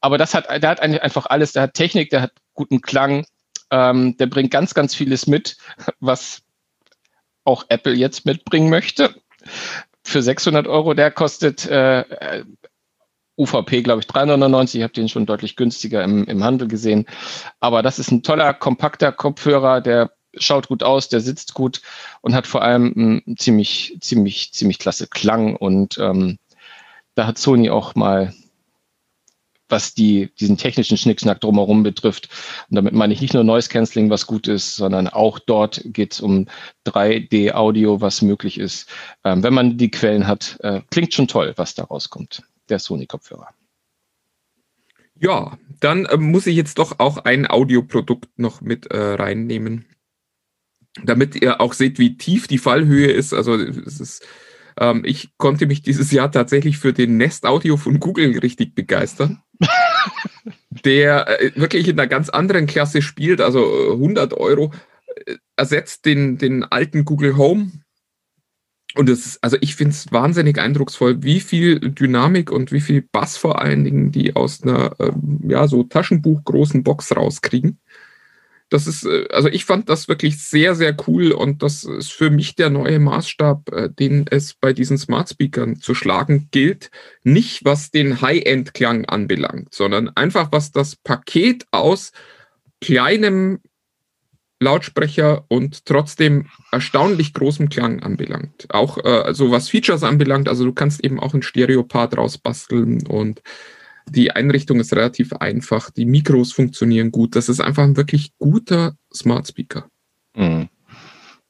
Aber 0.00 0.18
das 0.18 0.34
hat, 0.34 0.48
der 0.48 0.70
hat 0.70 0.80
eigentlich 0.80 1.02
einfach 1.02 1.26
alles. 1.26 1.52
Der 1.52 1.62
hat 1.62 1.74
Technik, 1.74 2.10
der 2.10 2.22
hat 2.22 2.32
guten 2.54 2.80
Klang, 2.80 3.26
ähm, 3.70 4.16
der 4.16 4.26
bringt 4.26 4.50
ganz, 4.50 4.74
ganz 4.74 4.94
vieles 4.94 5.26
mit, 5.26 5.56
was 6.00 6.42
auch 7.48 7.64
Apple 7.68 7.94
jetzt 7.94 8.26
mitbringen 8.26 8.70
möchte. 8.70 9.14
Für 10.04 10.22
600 10.22 10.66
Euro, 10.66 10.94
der 10.94 11.10
kostet 11.10 11.66
äh, 11.66 12.04
UVP, 13.36 13.82
glaube 13.82 14.00
ich, 14.00 14.06
399. 14.06 14.78
Ich 14.78 14.82
habe 14.82 14.92
den 14.92 15.08
schon 15.08 15.26
deutlich 15.26 15.56
günstiger 15.56 16.04
im, 16.04 16.24
im 16.24 16.44
Handel 16.44 16.68
gesehen. 16.68 17.06
Aber 17.60 17.82
das 17.82 17.98
ist 17.98 18.10
ein 18.10 18.22
toller, 18.22 18.52
kompakter 18.52 19.12
Kopfhörer, 19.12 19.80
der 19.80 20.12
schaut 20.34 20.68
gut 20.68 20.82
aus, 20.82 21.08
der 21.08 21.20
sitzt 21.20 21.54
gut 21.54 21.80
und 22.20 22.34
hat 22.34 22.46
vor 22.46 22.62
allem 22.62 23.22
einen 23.26 23.36
ziemlich, 23.38 23.96
ziemlich, 24.00 24.52
ziemlich 24.52 24.78
klasse 24.78 25.06
Klang. 25.06 25.56
Und 25.56 25.98
ähm, 25.98 26.38
da 27.14 27.26
hat 27.26 27.38
Sony 27.38 27.70
auch 27.70 27.94
mal 27.94 28.34
was 29.68 29.94
die, 29.94 30.30
diesen 30.40 30.56
technischen 30.56 30.96
Schnickschnack 30.96 31.40
drumherum 31.40 31.82
betrifft. 31.82 32.28
Und 32.68 32.76
damit 32.76 32.92
meine 32.92 33.12
ich 33.12 33.20
nicht 33.20 33.34
nur 33.34 33.44
Noise 33.44 33.68
Cancelling, 33.68 34.10
was 34.10 34.26
gut 34.26 34.48
ist, 34.48 34.76
sondern 34.76 35.08
auch 35.08 35.38
dort 35.38 35.82
geht 35.84 36.14
es 36.14 36.20
um 36.20 36.46
3D-Audio, 36.86 38.00
was 38.00 38.22
möglich 38.22 38.58
ist. 38.58 38.88
Ähm, 39.24 39.42
wenn 39.42 39.54
man 39.54 39.76
die 39.76 39.90
Quellen 39.90 40.26
hat, 40.26 40.58
äh, 40.60 40.80
klingt 40.90 41.14
schon 41.14 41.28
toll, 41.28 41.54
was 41.56 41.74
da 41.74 41.84
rauskommt. 41.84 42.42
Der 42.68 42.78
Sony-Kopfhörer. 42.78 43.48
Ja, 45.20 45.58
dann 45.80 46.04
äh, 46.06 46.16
muss 46.16 46.46
ich 46.46 46.56
jetzt 46.56 46.78
doch 46.78 46.98
auch 46.98 47.18
ein 47.18 47.48
Audioprodukt 47.48 48.38
noch 48.38 48.60
mit 48.60 48.86
äh, 48.86 48.96
reinnehmen, 48.96 49.86
damit 51.02 51.34
ihr 51.34 51.60
auch 51.60 51.72
seht, 51.72 51.98
wie 51.98 52.16
tief 52.16 52.46
die 52.46 52.58
Fallhöhe 52.58 53.10
ist. 53.10 53.32
Also 53.32 53.54
es 53.54 54.00
ist 54.00 54.26
ähm, 54.78 55.02
ich 55.04 55.30
konnte 55.36 55.66
mich 55.66 55.82
dieses 55.82 56.10
Jahr 56.10 56.30
tatsächlich 56.30 56.78
für 56.78 56.92
den 56.92 57.16
Nest 57.16 57.46
Audio 57.46 57.76
von 57.76 58.00
Google 58.00 58.38
richtig 58.38 58.74
begeistern. 58.74 59.42
der 60.84 61.40
äh, 61.40 61.52
wirklich 61.56 61.88
in 61.88 61.98
einer 61.98 62.08
ganz 62.08 62.28
anderen 62.28 62.66
Klasse 62.66 63.02
spielt, 63.02 63.40
also 63.40 63.92
100 63.92 64.34
Euro, 64.34 64.72
äh, 65.26 65.36
ersetzt 65.56 66.06
den, 66.06 66.38
den 66.38 66.64
alten 66.64 67.04
Google 67.04 67.36
Home. 67.36 67.72
Und 68.94 69.08
es 69.08 69.26
ist, 69.26 69.44
also 69.44 69.56
ich 69.60 69.76
finde 69.76 69.92
es 69.92 70.10
wahnsinnig 70.12 70.58
eindrucksvoll, 70.58 71.22
wie 71.22 71.40
viel 71.40 71.78
Dynamik 71.78 72.50
und 72.50 72.72
wie 72.72 72.80
viel 72.80 73.02
Bass 73.12 73.36
vor 73.36 73.60
allen 73.60 73.84
Dingen 73.84 74.12
die 74.12 74.34
aus 74.34 74.62
einer, 74.62 74.96
ähm, 74.98 75.40
ja, 75.48 75.68
so 75.68 75.82
Taschenbuch 75.82 76.42
großen 76.44 76.82
Box 76.82 77.14
rauskriegen 77.14 77.78
das 78.70 78.86
ist, 78.86 79.04
äh, 79.04 79.26
also 79.30 79.48
ich 79.48 79.64
fand 79.64 79.88
das 79.88 80.08
wirklich 80.08 80.42
sehr, 80.42 80.74
sehr 80.74 80.96
cool 81.06 81.32
und 81.32 81.62
das 81.62 81.84
ist 81.84 82.12
für 82.12 82.30
mich 82.30 82.54
der 82.54 82.70
neue 82.70 82.98
Maßstab, 82.98 83.72
äh, 83.72 83.88
den 83.90 84.26
es 84.30 84.54
bei 84.54 84.72
diesen 84.72 84.98
Smart 84.98 85.30
Speakern 85.30 85.76
zu 85.76 85.94
schlagen 85.94 86.48
gilt. 86.50 86.90
Nicht 87.22 87.64
was 87.64 87.90
den 87.90 88.20
High-End-Klang 88.20 89.06
anbelangt, 89.06 89.74
sondern 89.74 90.08
einfach 90.10 90.52
was 90.52 90.72
das 90.72 90.96
Paket 90.96 91.66
aus 91.70 92.12
kleinem 92.80 93.60
Lautsprecher 94.60 95.44
und 95.48 95.86
trotzdem 95.86 96.46
erstaunlich 96.72 97.32
großem 97.32 97.68
Klang 97.68 98.02
anbelangt. 98.02 98.66
Auch 98.70 98.98
äh, 98.98 99.08
also 99.08 99.50
was 99.50 99.68
Features 99.68 100.02
anbelangt, 100.02 100.48
also 100.48 100.64
du 100.64 100.72
kannst 100.72 101.04
eben 101.04 101.20
auch 101.20 101.32
ein 101.32 101.42
Stereopart 101.42 102.16
rausbasteln 102.16 103.06
und 103.06 103.40
die 104.10 104.30
Einrichtung 104.32 104.80
ist 104.80 104.92
relativ 104.92 105.32
einfach. 105.34 105.90
Die 105.90 106.04
Mikros 106.04 106.52
funktionieren 106.52 107.10
gut. 107.10 107.36
Das 107.36 107.48
ist 107.48 107.60
einfach 107.60 107.84
ein 107.84 107.96
wirklich 107.96 108.32
guter 108.38 108.94
Smart 109.12 109.48
Speaker. 109.48 109.88
Mhm. 110.34 110.68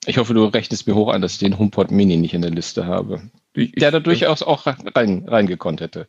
Ich 0.06 0.16
hoffe, 0.16 0.32
du 0.32 0.44
rechnest 0.44 0.86
mir 0.86 0.94
hoch 0.94 1.12
an, 1.12 1.20
dass 1.20 1.34
ich 1.34 1.38
den 1.38 1.58
HomePod 1.58 1.90
Mini 1.90 2.16
nicht 2.16 2.34
in 2.34 2.42
der 2.42 2.50
Liste 2.50 2.86
habe. 2.86 3.30
Ich, 3.54 3.72
der 3.72 3.90
da 3.90 4.00
durchaus 4.00 4.42
auch 4.42 4.66
rein, 4.66 5.24
reingekonnt 5.26 5.80
hätte. 5.80 6.08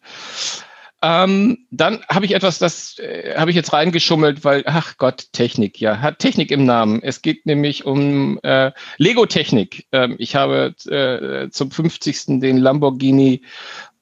Ähm, 1.02 1.66
dann 1.72 2.04
habe 2.10 2.26
ich 2.26 2.36
etwas, 2.36 2.60
das 2.60 3.00
äh, 3.00 3.36
habe 3.38 3.52
ich 3.52 3.56
jetzt 3.56 3.72
reingeschummelt, 3.72 4.44
weil, 4.44 4.64
ach 4.66 4.98
Gott, 4.98 5.28
Technik, 5.32 5.80
ja, 5.80 6.02
hat 6.02 6.20
Technik 6.20 6.52
im 6.52 6.66
Namen. 6.66 7.02
Es 7.02 7.22
geht 7.22 7.46
nämlich 7.46 7.86
um 7.86 8.38
äh, 8.44 8.72
Lego-Technik. 8.98 9.88
Ähm, 9.94 10.16
ich 10.18 10.36
habe 10.36 10.76
äh, 10.90 11.50
zum 11.52 11.72
50. 11.72 12.40
den 12.42 12.58
Lamborghini 12.58 13.44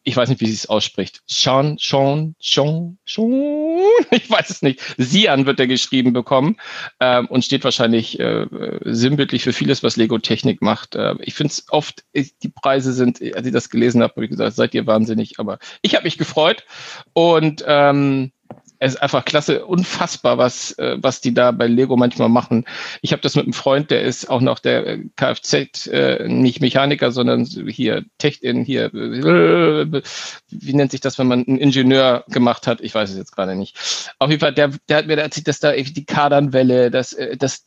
ich 0.08 0.16
weiß 0.16 0.30
nicht, 0.30 0.40
wie 0.40 0.46
sie 0.46 0.54
es 0.54 0.70
ausspricht. 0.70 1.22
Sean, 1.28 1.76
Sean, 1.78 2.34
Sean, 2.40 2.98
Sean, 3.06 3.82
ich 4.12 4.30
weiß 4.30 4.50
es 4.50 4.62
nicht. 4.62 4.80
Sian 4.98 5.46
wird 5.46 5.60
er 5.60 5.68
geschrieben 5.68 6.14
bekommen 6.14 6.56
ähm, 7.02 7.28
und 7.28 7.44
steht 7.44 7.66
wahrscheinlich 7.66 8.18
äh, 8.18 8.48
sinnbildlich 8.86 9.44
für 9.44 9.52
vieles, 9.52 9.84
was 9.84 9.98
Lego 9.98 10.18
Technik 10.18 10.62
macht. 10.62 10.96
Äh, 10.96 11.16
ich 11.20 11.34
finde 11.34 11.52
es 11.52 11.66
oft, 11.72 12.06
ich, 12.14 12.38
die 12.40 12.48
Preise 12.48 12.94
sind, 12.94 13.22
als 13.36 13.48
ich 13.48 13.52
das 13.52 13.70
gelesen 13.70 14.02
habe, 14.02 14.14
habe 14.14 14.24
ich 14.24 14.32
gesagt, 14.32 14.56
seid 14.56 14.74
ihr 14.74 14.88
wahnsinnig, 14.88 15.40
aber 15.40 15.60
ich 15.82 15.94
habe 15.94 16.06
mich 16.06 16.18
gefreut 16.18 16.64
und 17.12 17.66
ähm, 17.68 18.32
es 18.80 18.94
ist 18.94 19.02
einfach 19.02 19.26
klasse, 19.26 19.66
unfassbar, 19.66 20.38
was, 20.38 20.72
äh, 20.74 20.98
was 21.00 21.22
die 21.22 21.34
da 21.34 21.52
bei 21.52 21.68
Lego 21.68 21.98
manchmal 21.98 22.30
machen. 22.30 22.66
Ich 23.02 23.12
habe 23.12 23.22
das 23.22 23.36
mit 23.36 23.46
einem 23.46 23.54
Freund, 23.54 23.92
der 23.92 24.02
ist 24.02 24.30
auch 24.30 24.42
noch 24.42 24.60
der 24.60 24.88
äh, 24.88 25.00
Kfz, 25.16 25.88
äh, 25.88 26.28
nicht 26.28 26.62
Mechaniker, 26.62 27.12
sondern 27.12 27.46
hier 27.46 28.06
Tech 28.18 28.44
in 28.44 28.64
hier, 28.64 28.94
äh, 28.94 30.02
wie 30.50 30.74
nennt 30.74 30.92
sich 30.92 31.02
das, 31.02 31.18
wenn 31.18 31.28
man 31.28 31.46
einen 31.48 31.58
Ingenieur 31.58 32.24
gemacht 32.28 32.68
hat? 32.68 32.82
Ich 32.82 32.94
weiß 32.94 33.10
es 33.10 33.18
jetzt 33.18 33.36
gerade 33.36 33.56
nicht. 33.56 33.78
Auf 34.20 34.30
jeden 34.30 34.40
Fall, 34.40 34.54
der, 34.54 34.72
der 34.90 34.98
hat 34.98 35.08
mir 35.08 35.18
erzählt, 35.18 35.48
dass 35.48 35.60
da 35.60 35.74
die 35.74 36.06
Kadernwelle, 36.06 36.92
dass 36.92 37.14
äh, 37.14 37.38
das 37.38 37.64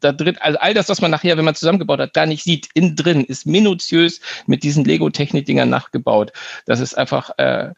da 0.00 0.12
drin, 0.12 0.36
also 0.40 0.58
all 0.58 0.74
das, 0.74 0.88
was 0.88 1.00
man 1.00 1.10
nachher, 1.10 1.36
wenn 1.36 1.44
man 1.44 1.54
zusammengebaut 1.54 2.00
hat, 2.00 2.14
gar 2.14 2.26
nicht 2.26 2.44
sieht, 2.44 2.68
innen 2.74 2.96
drin 2.96 3.24
ist 3.24 3.46
minutiös 3.46 4.20
mit 4.46 4.62
diesen 4.62 4.84
Lego-Technik-Dingern 4.84 5.68
nachgebaut. 5.68 6.32
Das 6.66 6.80
ist 6.80 6.94
einfach 6.94 7.30
äh, 7.38 7.72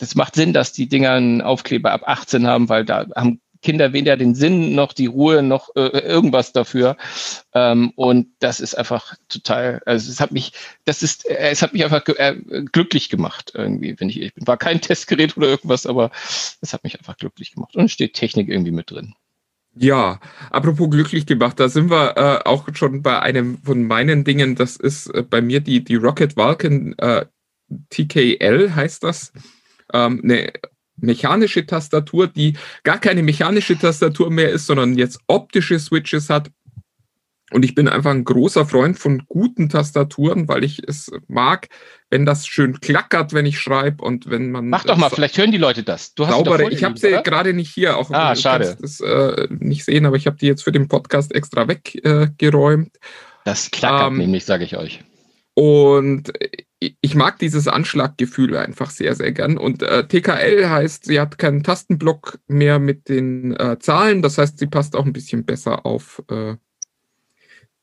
das 0.00 0.14
macht 0.14 0.34
Sinn, 0.34 0.52
dass 0.52 0.72
die 0.72 0.88
Dinger 0.88 1.12
einen 1.12 1.42
Aufkleber 1.42 1.92
ab 1.92 2.02
18 2.06 2.46
haben, 2.46 2.68
weil 2.68 2.84
da 2.84 3.06
haben 3.14 3.40
Kinder 3.62 3.92
weder 3.92 4.16
den 4.16 4.34
Sinn 4.34 4.74
noch 4.74 4.94
die 4.94 5.06
Ruhe 5.06 5.42
noch 5.42 5.76
äh, 5.76 5.98
irgendwas 5.98 6.52
dafür. 6.52 6.96
Ähm, 7.52 7.92
und 7.94 8.28
das 8.38 8.60
ist 8.60 8.76
einfach 8.76 9.14
total, 9.28 9.82
also 9.84 10.10
es 10.10 10.20
hat 10.20 10.32
mich, 10.32 10.52
das 10.86 11.02
ist, 11.02 11.28
äh, 11.28 11.50
es 11.50 11.60
hat 11.60 11.74
mich 11.74 11.84
einfach 11.84 12.02
äh, 12.06 12.36
glücklich 12.72 13.10
gemacht 13.10 13.52
irgendwie, 13.54 13.94
wenn 13.98 14.08
ich, 14.08 14.20
ich 14.20 14.34
bin. 14.34 14.46
War 14.46 14.56
kein 14.56 14.80
Testgerät 14.80 15.36
oder 15.36 15.48
irgendwas, 15.48 15.84
aber 15.84 16.10
es 16.60 16.72
hat 16.72 16.84
mich 16.84 16.98
einfach 16.98 17.18
glücklich 17.18 17.52
gemacht. 17.52 17.76
Und 17.76 17.90
steht 17.90 18.14
Technik 18.14 18.48
irgendwie 18.48 18.72
mit 18.72 18.90
drin. 18.90 19.14
Ja, 19.76 20.18
apropos 20.50 20.90
glücklich 20.90 21.26
gemacht, 21.26 21.60
da 21.60 21.68
sind 21.68 21.90
wir 21.90 22.16
äh, 22.16 22.48
auch 22.48 22.66
schon 22.74 23.02
bei 23.02 23.20
einem 23.20 23.58
von 23.62 23.84
meinen 23.84 24.24
Dingen, 24.24 24.56
das 24.56 24.76
ist 24.76 25.08
äh, 25.08 25.22
bei 25.22 25.42
mir 25.42 25.60
die, 25.60 25.84
die 25.84 25.94
Rocket 25.94 26.36
Vulcan 26.36 26.94
äh, 26.98 27.26
TKL 27.90 28.74
heißt 28.74 29.04
das 29.04 29.32
ähm, 29.92 30.20
eine 30.22 30.52
mechanische 30.96 31.66
Tastatur, 31.66 32.26
die 32.26 32.54
gar 32.82 32.98
keine 32.98 33.22
mechanische 33.22 33.78
Tastatur 33.78 34.30
mehr 34.30 34.50
ist, 34.50 34.66
sondern 34.66 34.96
jetzt 34.96 35.20
optische 35.26 35.78
Switches 35.78 36.30
hat. 36.30 36.50
Und 37.52 37.64
ich 37.64 37.74
bin 37.74 37.88
einfach 37.88 38.12
ein 38.12 38.24
großer 38.24 38.64
Freund 38.64 38.96
von 38.96 39.24
guten 39.26 39.68
Tastaturen, 39.68 40.46
weil 40.46 40.62
ich 40.62 40.80
es 40.86 41.10
mag, 41.26 41.68
wenn 42.08 42.24
das 42.24 42.46
schön 42.46 42.78
klackert, 42.78 43.32
wenn 43.32 43.44
ich 43.44 43.58
schreibe 43.58 44.04
und 44.04 44.30
wenn 44.30 44.52
man. 44.52 44.68
Mach 44.68 44.84
doch 44.84 44.96
mal, 44.96 45.10
vielleicht 45.10 45.36
hören 45.36 45.50
die 45.50 45.58
Leute 45.58 45.82
das. 45.82 46.14
Du 46.14 46.26
hast 46.26 46.34
saubere, 46.34 46.70
ich 46.70 46.84
habe 46.84 46.96
sie 46.96 47.10
gerade 47.24 47.52
nicht 47.52 47.72
hier, 47.74 47.96
auch 47.96 48.08
ah, 48.12 48.36
schade. 48.36 48.76
das 48.80 49.00
äh, 49.00 49.48
nicht 49.50 49.84
sehen, 49.84 50.06
aber 50.06 50.16
ich 50.16 50.26
habe 50.26 50.36
die 50.36 50.46
jetzt 50.46 50.62
für 50.62 50.70
den 50.70 50.86
Podcast 50.86 51.34
extra 51.34 51.66
weggeräumt. 51.66 52.94
Äh, 52.94 53.00
das 53.44 53.70
klackert 53.72 54.12
ähm, 54.12 54.18
nämlich, 54.18 54.44
sage 54.44 54.62
ich 54.62 54.76
euch. 54.76 55.00
Und 55.54 56.32
ich 56.80 57.14
mag 57.14 57.38
dieses 57.38 57.68
Anschlaggefühl 57.68 58.56
einfach 58.56 58.90
sehr, 58.90 59.14
sehr 59.14 59.32
gern. 59.32 59.58
Und 59.58 59.82
äh, 59.82 60.06
TKL 60.06 60.68
heißt, 60.68 61.04
sie 61.04 61.20
hat 61.20 61.38
keinen 61.38 61.62
Tastenblock 61.62 62.38
mehr 62.48 62.78
mit 62.78 63.08
den 63.08 63.54
äh, 63.54 63.78
Zahlen. 63.78 64.22
Das 64.22 64.38
heißt, 64.38 64.58
sie 64.58 64.66
passt 64.66 64.96
auch 64.96 65.04
ein 65.04 65.12
bisschen 65.12 65.44
besser 65.44 65.84
auf 65.84 66.22
äh, 66.30 66.56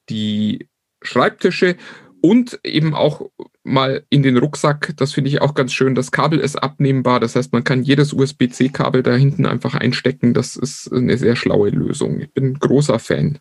die 0.09 0.67
Schreibtische 1.03 1.77
und 2.21 2.59
eben 2.63 2.95
auch 2.95 3.29
mal 3.63 4.03
in 4.09 4.23
den 4.23 4.37
Rucksack. 4.37 4.93
Das 4.97 5.13
finde 5.13 5.29
ich 5.29 5.41
auch 5.41 5.53
ganz 5.53 5.73
schön. 5.73 5.93
Das 5.93 6.11
Kabel 6.11 6.39
ist 6.39 6.55
abnehmbar. 6.55 7.19
Das 7.19 7.35
heißt, 7.35 7.53
man 7.53 7.63
kann 7.63 7.83
jedes 7.83 8.13
USB-C-Kabel 8.13 9.03
da 9.03 9.13
hinten 9.15 9.45
einfach 9.45 9.75
einstecken. 9.75 10.33
Das 10.33 10.55
ist 10.55 10.91
eine 10.91 11.17
sehr 11.17 11.35
schlaue 11.35 11.69
Lösung. 11.69 12.19
Ich 12.19 12.33
bin 12.33 12.55
großer 12.55 12.97
Fan. 12.97 13.37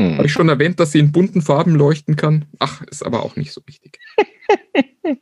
Hm. 0.00 0.16
Habe 0.16 0.26
ich 0.26 0.32
schon 0.32 0.48
erwähnt, 0.48 0.80
dass 0.80 0.92
sie 0.92 0.98
in 0.98 1.12
bunten 1.12 1.42
Farben 1.42 1.74
leuchten 1.74 2.16
kann? 2.16 2.46
Ach, 2.58 2.80
ist 2.84 3.04
aber 3.04 3.22
auch 3.22 3.36
nicht 3.36 3.52
so 3.52 3.60
wichtig. 3.66 3.98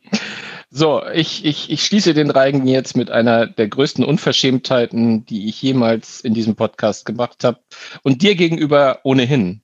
so, 0.69 1.05
ich, 1.13 1.43
ich, 1.43 1.69
ich 1.69 1.83
schließe 1.83 2.13
den 2.13 2.31
Reigen 2.31 2.65
jetzt 2.65 2.95
mit 2.95 3.11
einer 3.11 3.45
der 3.45 3.67
größten 3.67 4.05
Unverschämtheiten, 4.05 5.25
die 5.25 5.49
ich 5.49 5.61
jemals 5.61 6.21
in 6.21 6.33
diesem 6.33 6.55
Podcast 6.55 7.05
gemacht 7.05 7.43
habe. 7.43 7.59
Und 8.03 8.21
dir 8.21 8.35
gegenüber 8.35 9.01
ohnehin. 9.03 9.63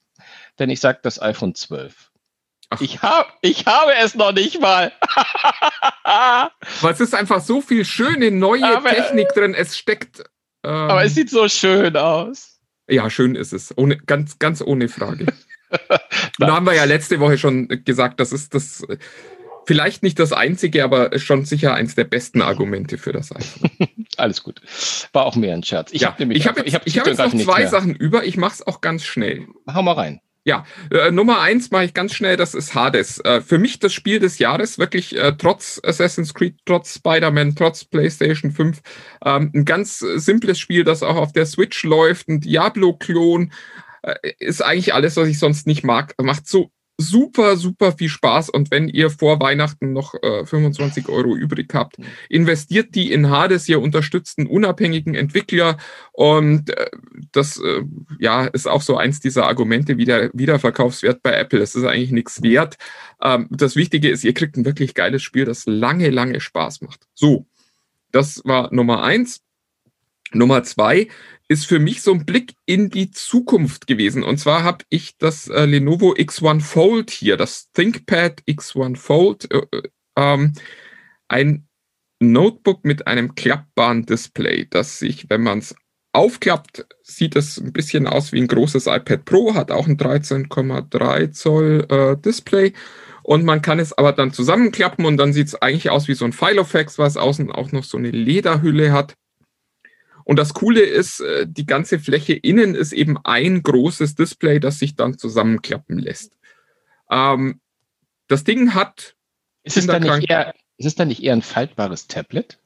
Denn 0.59 0.69
ich 0.69 0.81
sage 0.81 0.99
das 1.01 1.21
iPhone 1.21 1.55
12. 1.55 2.11
Ach. 2.71 2.81
Ich, 2.81 3.01
hab, 3.01 3.37
ich 3.41 3.65
habe 3.65 3.93
es 3.95 4.15
noch 4.15 4.33
nicht 4.33 4.59
mal. 4.59 4.91
Weil 6.81 6.91
es 6.91 6.99
ist 6.99 7.15
einfach 7.15 7.39
so 7.39 7.61
viel 7.61 7.85
schöne 7.85 8.31
neue 8.31 8.65
aber, 8.65 8.89
Technik 8.89 9.29
drin. 9.29 9.53
Es 9.53 9.77
steckt. 9.77 10.19
Ähm, 10.65 10.71
aber 10.71 11.05
es 11.05 11.15
sieht 11.15 11.29
so 11.29 11.47
schön 11.47 11.95
aus. 11.95 12.54
Ja, 12.87 13.09
schön 13.09 13.35
ist 13.35 13.53
es. 13.53 13.75
Ohne, 13.77 13.97
ganz, 13.97 14.39
ganz 14.39 14.61
ohne 14.61 14.87
Frage. 14.89 15.25
da 16.39 16.55
haben 16.55 16.65
wir 16.65 16.73
ja 16.73 16.83
letzte 16.83 17.19
Woche 17.19 17.37
schon 17.37 17.67
gesagt, 17.83 18.19
das 18.19 18.31
ist 18.31 18.53
das 18.53 18.85
vielleicht 19.65 20.03
nicht 20.03 20.19
das 20.19 20.31
einzige, 20.31 20.83
aber 20.83 21.17
schon 21.19 21.45
sicher 21.45 21.73
eins 21.73 21.95
der 21.95 22.03
besten 22.03 22.41
Argumente 22.41 22.97
für 22.97 23.11
das 23.11 23.35
iPhone. 23.35 23.71
Alles 24.17 24.43
gut. 24.43 24.61
War 25.11 25.25
auch 25.25 25.35
mehr 25.35 25.53
ein 25.53 25.63
Scherz. 25.63 25.91
Ich 25.91 26.01
ja, 26.01 26.09
habe 26.09 26.21
nämlich 26.21 26.39
ich 26.39 26.47
hab 26.47 26.57
jetzt, 26.57 26.67
ich 26.67 26.75
hab, 26.75 26.87
ich 26.87 26.99
hab 26.99 27.07
jetzt 27.07 27.17
noch 27.17 27.35
zwei 27.35 27.65
Sachen 27.65 27.95
über. 27.95 28.25
Ich 28.25 28.37
mache 28.37 28.53
es 28.53 28.67
auch 28.67 28.81
ganz 28.81 29.03
schnell. 29.03 29.47
Hau 29.71 29.81
mal 29.81 29.93
rein. 29.93 30.21
Ja, 30.47 30.63
äh, 30.91 31.09
Nummer 31.09 31.41
eins 31.41 31.71
mache 31.71 31.85
ich 31.85 31.95
ganz 31.95 32.13
schnell, 32.13 32.37
das 32.37 32.53
ist 32.53 32.75
Hades. 32.75 33.19
Äh, 33.25 33.41
für 33.41 33.57
mich 33.57 33.79
das 33.79 33.93
Spiel 33.93 34.19
des 34.19 34.37
Jahres, 34.37 34.77
wirklich 34.77 35.17
äh, 35.17 35.33
trotz 35.35 35.81
Assassin's 35.83 36.35
Creed, 36.35 36.59
trotz 36.65 36.93
Spider-Man, 36.93 37.55
trotz 37.55 37.83
PlayStation 37.83 38.51
5, 38.51 38.79
ähm, 39.25 39.51
ein 39.55 39.65
ganz 39.65 39.97
simples 39.97 40.59
Spiel, 40.59 40.83
das 40.83 41.01
auch 41.01 41.15
auf 41.15 41.33
der 41.33 41.47
Switch 41.47 41.83
läuft, 41.83 42.27
ein 42.29 42.41
Diablo-Klon, 42.41 43.53
äh, 44.03 44.33
ist 44.37 44.61
eigentlich 44.61 44.93
alles, 44.93 45.17
was 45.17 45.27
ich 45.27 45.39
sonst 45.39 45.65
nicht 45.65 45.83
mag. 45.83 46.13
Macht 46.21 46.47
so 46.47 46.69
super, 46.97 47.57
super 47.57 47.91
viel 47.91 48.09
Spaß. 48.09 48.49
Und 48.49 48.71
wenn 48.71 48.87
ihr 48.87 49.09
vor 49.09 49.39
Weihnachten 49.39 49.93
noch 49.93 50.13
äh, 50.21 50.45
25 50.45 51.09
Euro 51.09 51.35
übrig 51.35 51.73
habt, 51.73 51.97
investiert 52.29 52.95
die 52.95 53.11
in 53.11 53.29
Hades. 53.29 53.67
Ihr 53.67 53.81
unterstützt 53.81 54.39
einen 54.39 54.47
unabhängigen 54.47 55.15
Entwickler. 55.15 55.77
Und 56.13 56.69
äh, 56.69 56.89
das 57.31 57.57
äh, 57.57 57.83
ja, 58.19 58.45
ist 58.45 58.67
auch 58.67 58.81
so 58.81 58.97
eins 58.97 59.19
dieser 59.19 59.45
Argumente 59.45 59.97
wie 59.97 60.05
der 60.05 60.29
Wiederverkaufswert 60.33 61.21
bei 61.21 61.33
Apple. 61.33 61.59
Es 61.59 61.75
ist 61.75 61.85
eigentlich 61.85 62.11
nichts 62.11 62.41
wert. 62.41 62.77
Ähm, 63.21 63.47
das 63.51 63.75
Wichtige 63.75 64.09
ist, 64.09 64.23
ihr 64.23 64.33
kriegt 64.33 64.57
ein 64.57 64.65
wirklich 64.65 64.93
geiles 64.93 65.23
Spiel, 65.23 65.45
das 65.45 65.65
lange, 65.65 66.09
lange 66.09 66.39
Spaß 66.39 66.81
macht. 66.81 67.07
So, 67.13 67.45
das 68.11 68.41
war 68.45 68.73
Nummer 68.73 69.03
eins. 69.03 69.44
Nummer 70.35 70.63
zwei, 70.63 71.07
ist 71.47 71.65
für 71.65 71.79
mich 71.79 72.01
so 72.01 72.11
ein 72.11 72.25
Blick 72.25 72.53
in 72.65 72.89
die 72.89 73.11
Zukunft 73.11 73.87
gewesen. 73.87 74.23
Und 74.23 74.37
zwar 74.37 74.63
habe 74.63 74.83
ich 74.89 75.17
das 75.17 75.47
äh, 75.47 75.65
Lenovo 75.65 76.13
X1 76.13 76.61
Fold 76.61 77.11
hier, 77.11 77.37
das 77.37 77.71
ThinkPad 77.71 78.41
X1 78.47 78.97
Fold, 78.97 79.51
äh, 79.51 79.61
äh, 79.71 79.81
ähm, 80.17 80.53
ein 81.27 81.67
Notebook 82.19 82.85
mit 82.85 83.07
einem 83.07 83.35
klappbaren 83.35 84.05
Display, 84.05 84.67
das 84.69 84.99
sich, 84.99 85.29
wenn 85.29 85.43
man 85.43 85.59
es 85.59 85.75
aufklappt, 86.13 86.85
sieht 87.03 87.35
es 87.35 87.57
ein 87.57 87.73
bisschen 87.73 88.07
aus 88.07 88.31
wie 88.31 88.39
ein 88.39 88.47
großes 88.47 88.87
iPad 88.87 89.25
Pro, 89.25 89.53
hat 89.53 89.69
auch 89.69 89.87
ein 89.87 89.97
13,3 89.97 91.31
Zoll 91.31 91.85
äh, 91.89 92.17
Display. 92.17 92.73
Und 93.21 93.43
man 93.43 93.61
kann 93.61 93.79
es 93.79 93.91
aber 93.91 94.13
dann 94.13 94.31
zusammenklappen 94.31 95.05
und 95.05 95.17
dann 95.17 95.33
sieht 95.33 95.47
es 95.47 95.55
eigentlich 95.55 95.89
aus 95.89 96.07
wie 96.07 96.13
so 96.13 96.25
ein 96.25 96.31
Filofax, 96.31 96.99
was 96.99 97.17
außen 97.17 97.51
auch 97.51 97.71
noch 97.71 97.83
so 97.83 97.97
eine 97.97 98.11
Lederhülle 98.11 98.93
hat. 98.93 99.15
Und 100.25 100.37
das 100.37 100.53
Coole 100.53 100.81
ist, 100.81 101.21
äh, 101.21 101.45
die 101.47 101.65
ganze 101.65 101.99
Fläche 101.99 102.33
innen 102.33 102.75
ist 102.75 102.91
eben 102.91 103.17
ein 103.23 103.63
großes 103.63 104.15
Display, 104.15 104.59
das 104.59 104.79
sich 104.79 104.95
dann 104.95 105.17
zusammenklappen 105.17 105.97
lässt. 105.97 106.35
Ähm, 107.09 107.61
das 108.27 108.43
Ding 108.43 108.73
hat. 108.73 109.15
Ist 109.63 109.77
es, 109.77 109.87
dann 109.87 110.01
nicht 110.01 110.29
eher, 110.29 110.53
ist 110.77 110.87
es 110.87 110.95
dann 110.95 111.07
nicht 111.07 111.23
eher 111.23 111.33
ein 111.33 111.43
faltbares 111.43 112.07
Tablet? 112.07 112.59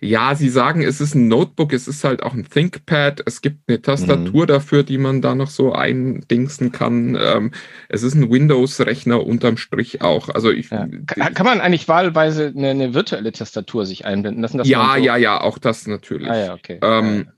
Ja, 0.00 0.34
sie 0.34 0.48
sagen, 0.48 0.82
es 0.82 1.00
ist 1.00 1.14
ein 1.14 1.28
Notebook, 1.28 1.72
es 1.74 1.86
ist 1.86 2.04
halt 2.04 2.22
auch 2.22 2.32
ein 2.32 2.48
ThinkPad, 2.48 3.22
es 3.26 3.42
gibt 3.42 3.68
eine 3.68 3.82
Tastatur 3.82 4.44
mhm. 4.44 4.46
dafür, 4.46 4.82
die 4.82 4.96
man 4.96 5.20
da 5.20 5.34
noch 5.34 5.50
so 5.50 5.72
eindingsen 5.72 6.72
kann. 6.72 7.18
Ähm, 7.20 7.52
es 7.88 8.02
ist 8.02 8.14
ein 8.14 8.30
Windows-Rechner 8.30 9.24
unterm 9.24 9.58
Strich 9.58 10.00
auch. 10.00 10.30
Also 10.30 10.50
ich, 10.50 10.70
ja. 10.70 10.88
kann, 11.06 11.34
kann, 11.34 11.46
man 11.46 11.60
eigentlich 11.60 11.86
wahlweise 11.86 12.52
eine, 12.56 12.70
eine, 12.70 12.94
virtuelle 12.94 13.32
Tastatur 13.32 13.84
sich 13.84 14.06
einblenden 14.06 14.42
lassen? 14.42 14.62
ja, 14.64 14.94
so 14.96 15.02
ja, 15.02 15.16
ja, 15.16 15.40
auch 15.40 15.58
das 15.58 15.86
natürlich. 15.86 16.30
Ah, 16.30 16.46
ja, 16.46 16.54
okay. 16.54 16.78
Ähm, 16.82 17.28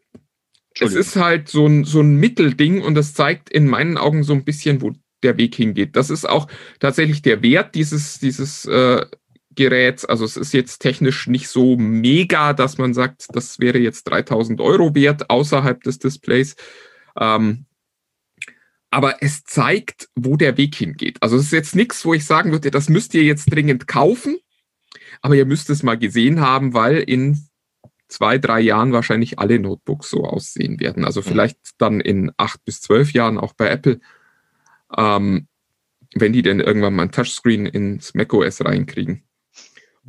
es 0.78 0.94
ist 0.94 1.16
halt 1.16 1.48
so 1.48 1.66
ein, 1.66 1.84
so 1.84 2.00
ein 2.00 2.16
Mittelding 2.16 2.82
und 2.82 2.94
das 2.94 3.12
zeigt 3.12 3.50
in 3.50 3.66
meinen 3.66 3.98
Augen 3.98 4.22
so 4.22 4.32
ein 4.32 4.44
bisschen, 4.44 4.80
wo 4.80 4.92
der 5.22 5.36
Weg 5.36 5.54
hingeht. 5.54 5.96
Das 5.96 6.10
ist 6.10 6.28
auch 6.28 6.48
tatsächlich 6.80 7.22
der 7.22 7.42
Wert 7.42 7.74
dieses, 7.74 8.18
dieses 8.18 8.64
äh, 8.66 9.04
Geräts. 9.54 10.04
Also 10.04 10.24
es 10.24 10.36
ist 10.36 10.52
jetzt 10.52 10.78
technisch 10.78 11.26
nicht 11.26 11.48
so 11.48 11.76
mega, 11.76 12.52
dass 12.52 12.78
man 12.78 12.94
sagt, 12.94 13.26
das 13.32 13.58
wäre 13.58 13.78
jetzt 13.78 14.04
3000 14.04 14.60
Euro 14.60 14.94
wert 14.94 15.30
außerhalb 15.30 15.82
des 15.82 15.98
Displays. 15.98 16.56
Ähm, 17.18 17.66
aber 18.90 19.22
es 19.22 19.44
zeigt, 19.44 20.08
wo 20.14 20.36
der 20.36 20.56
Weg 20.58 20.74
hingeht. 20.74 21.16
Also 21.22 21.36
es 21.36 21.44
ist 21.44 21.52
jetzt 21.52 21.74
nichts, 21.74 22.04
wo 22.04 22.12
ich 22.12 22.26
sagen 22.26 22.52
würde, 22.52 22.70
das 22.70 22.88
müsst 22.88 23.14
ihr 23.14 23.24
jetzt 23.24 23.46
dringend 23.46 23.86
kaufen, 23.86 24.36
aber 25.22 25.34
ihr 25.34 25.46
müsst 25.46 25.70
es 25.70 25.82
mal 25.82 25.96
gesehen 25.98 26.40
haben, 26.40 26.74
weil 26.74 26.98
in 26.98 27.48
zwei, 28.08 28.36
drei 28.36 28.60
Jahren 28.60 28.92
wahrscheinlich 28.92 29.38
alle 29.38 29.58
Notebooks 29.58 30.10
so 30.10 30.24
aussehen 30.24 30.78
werden. 30.78 31.04
Also 31.04 31.20
mhm. 31.20 31.24
vielleicht 31.24 31.58
dann 31.78 32.00
in 32.00 32.32
acht 32.36 32.62
bis 32.64 32.82
zwölf 32.82 33.12
Jahren 33.12 33.38
auch 33.38 33.54
bei 33.54 33.68
Apple. 33.68 34.00
Ähm, 34.96 35.48
wenn 36.14 36.32
die 36.32 36.42
denn 36.42 36.60
irgendwann 36.60 36.94
mal 36.94 37.04
ein 37.04 37.12
Touchscreen 37.12 37.66
ins 37.66 38.14
macOS 38.14 38.62
reinkriegen. 38.64 39.24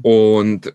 Und 0.02 0.74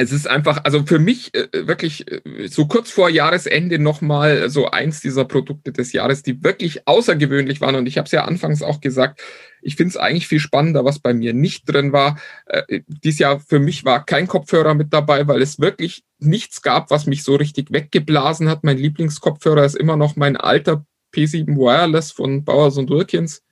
es 0.00 0.12
ist 0.12 0.28
einfach, 0.28 0.60
also 0.62 0.86
für 0.86 1.00
mich 1.00 1.34
äh, 1.34 1.48
wirklich 1.66 2.06
äh, 2.08 2.46
so 2.46 2.66
kurz 2.68 2.88
vor 2.88 3.10
Jahresende 3.10 3.80
nochmal 3.80 4.48
so 4.48 4.70
eins 4.70 5.00
dieser 5.00 5.24
Produkte 5.24 5.72
des 5.72 5.92
Jahres, 5.92 6.22
die 6.22 6.44
wirklich 6.44 6.86
außergewöhnlich 6.86 7.60
waren. 7.60 7.74
Und 7.74 7.86
ich 7.86 7.98
habe 7.98 8.06
es 8.06 8.12
ja 8.12 8.24
anfangs 8.24 8.62
auch 8.62 8.80
gesagt, 8.80 9.20
ich 9.60 9.74
finde 9.74 9.90
es 9.90 9.96
eigentlich 9.96 10.28
viel 10.28 10.38
spannender, 10.38 10.84
was 10.84 11.00
bei 11.00 11.14
mir 11.14 11.34
nicht 11.34 11.64
drin 11.64 11.92
war. 11.92 12.16
Äh, 12.46 12.82
dies 12.86 13.18
Jahr 13.18 13.40
für 13.40 13.58
mich 13.58 13.84
war 13.84 14.04
kein 14.04 14.28
Kopfhörer 14.28 14.74
mit 14.74 14.92
dabei, 14.92 15.26
weil 15.26 15.42
es 15.42 15.58
wirklich 15.58 16.04
nichts 16.20 16.62
gab, 16.62 16.92
was 16.92 17.06
mich 17.06 17.24
so 17.24 17.34
richtig 17.34 17.72
weggeblasen 17.72 18.48
hat. 18.48 18.62
Mein 18.62 18.78
Lieblingskopfhörer 18.78 19.64
ist 19.64 19.74
immer 19.74 19.96
noch 19.96 20.14
mein 20.14 20.36
alter 20.36 20.86
P7 21.12 21.56
Wireless 21.56 22.12
von 22.12 22.44
Bowers 22.44 22.78
und 22.78 22.88
Wilkins. 22.88 23.42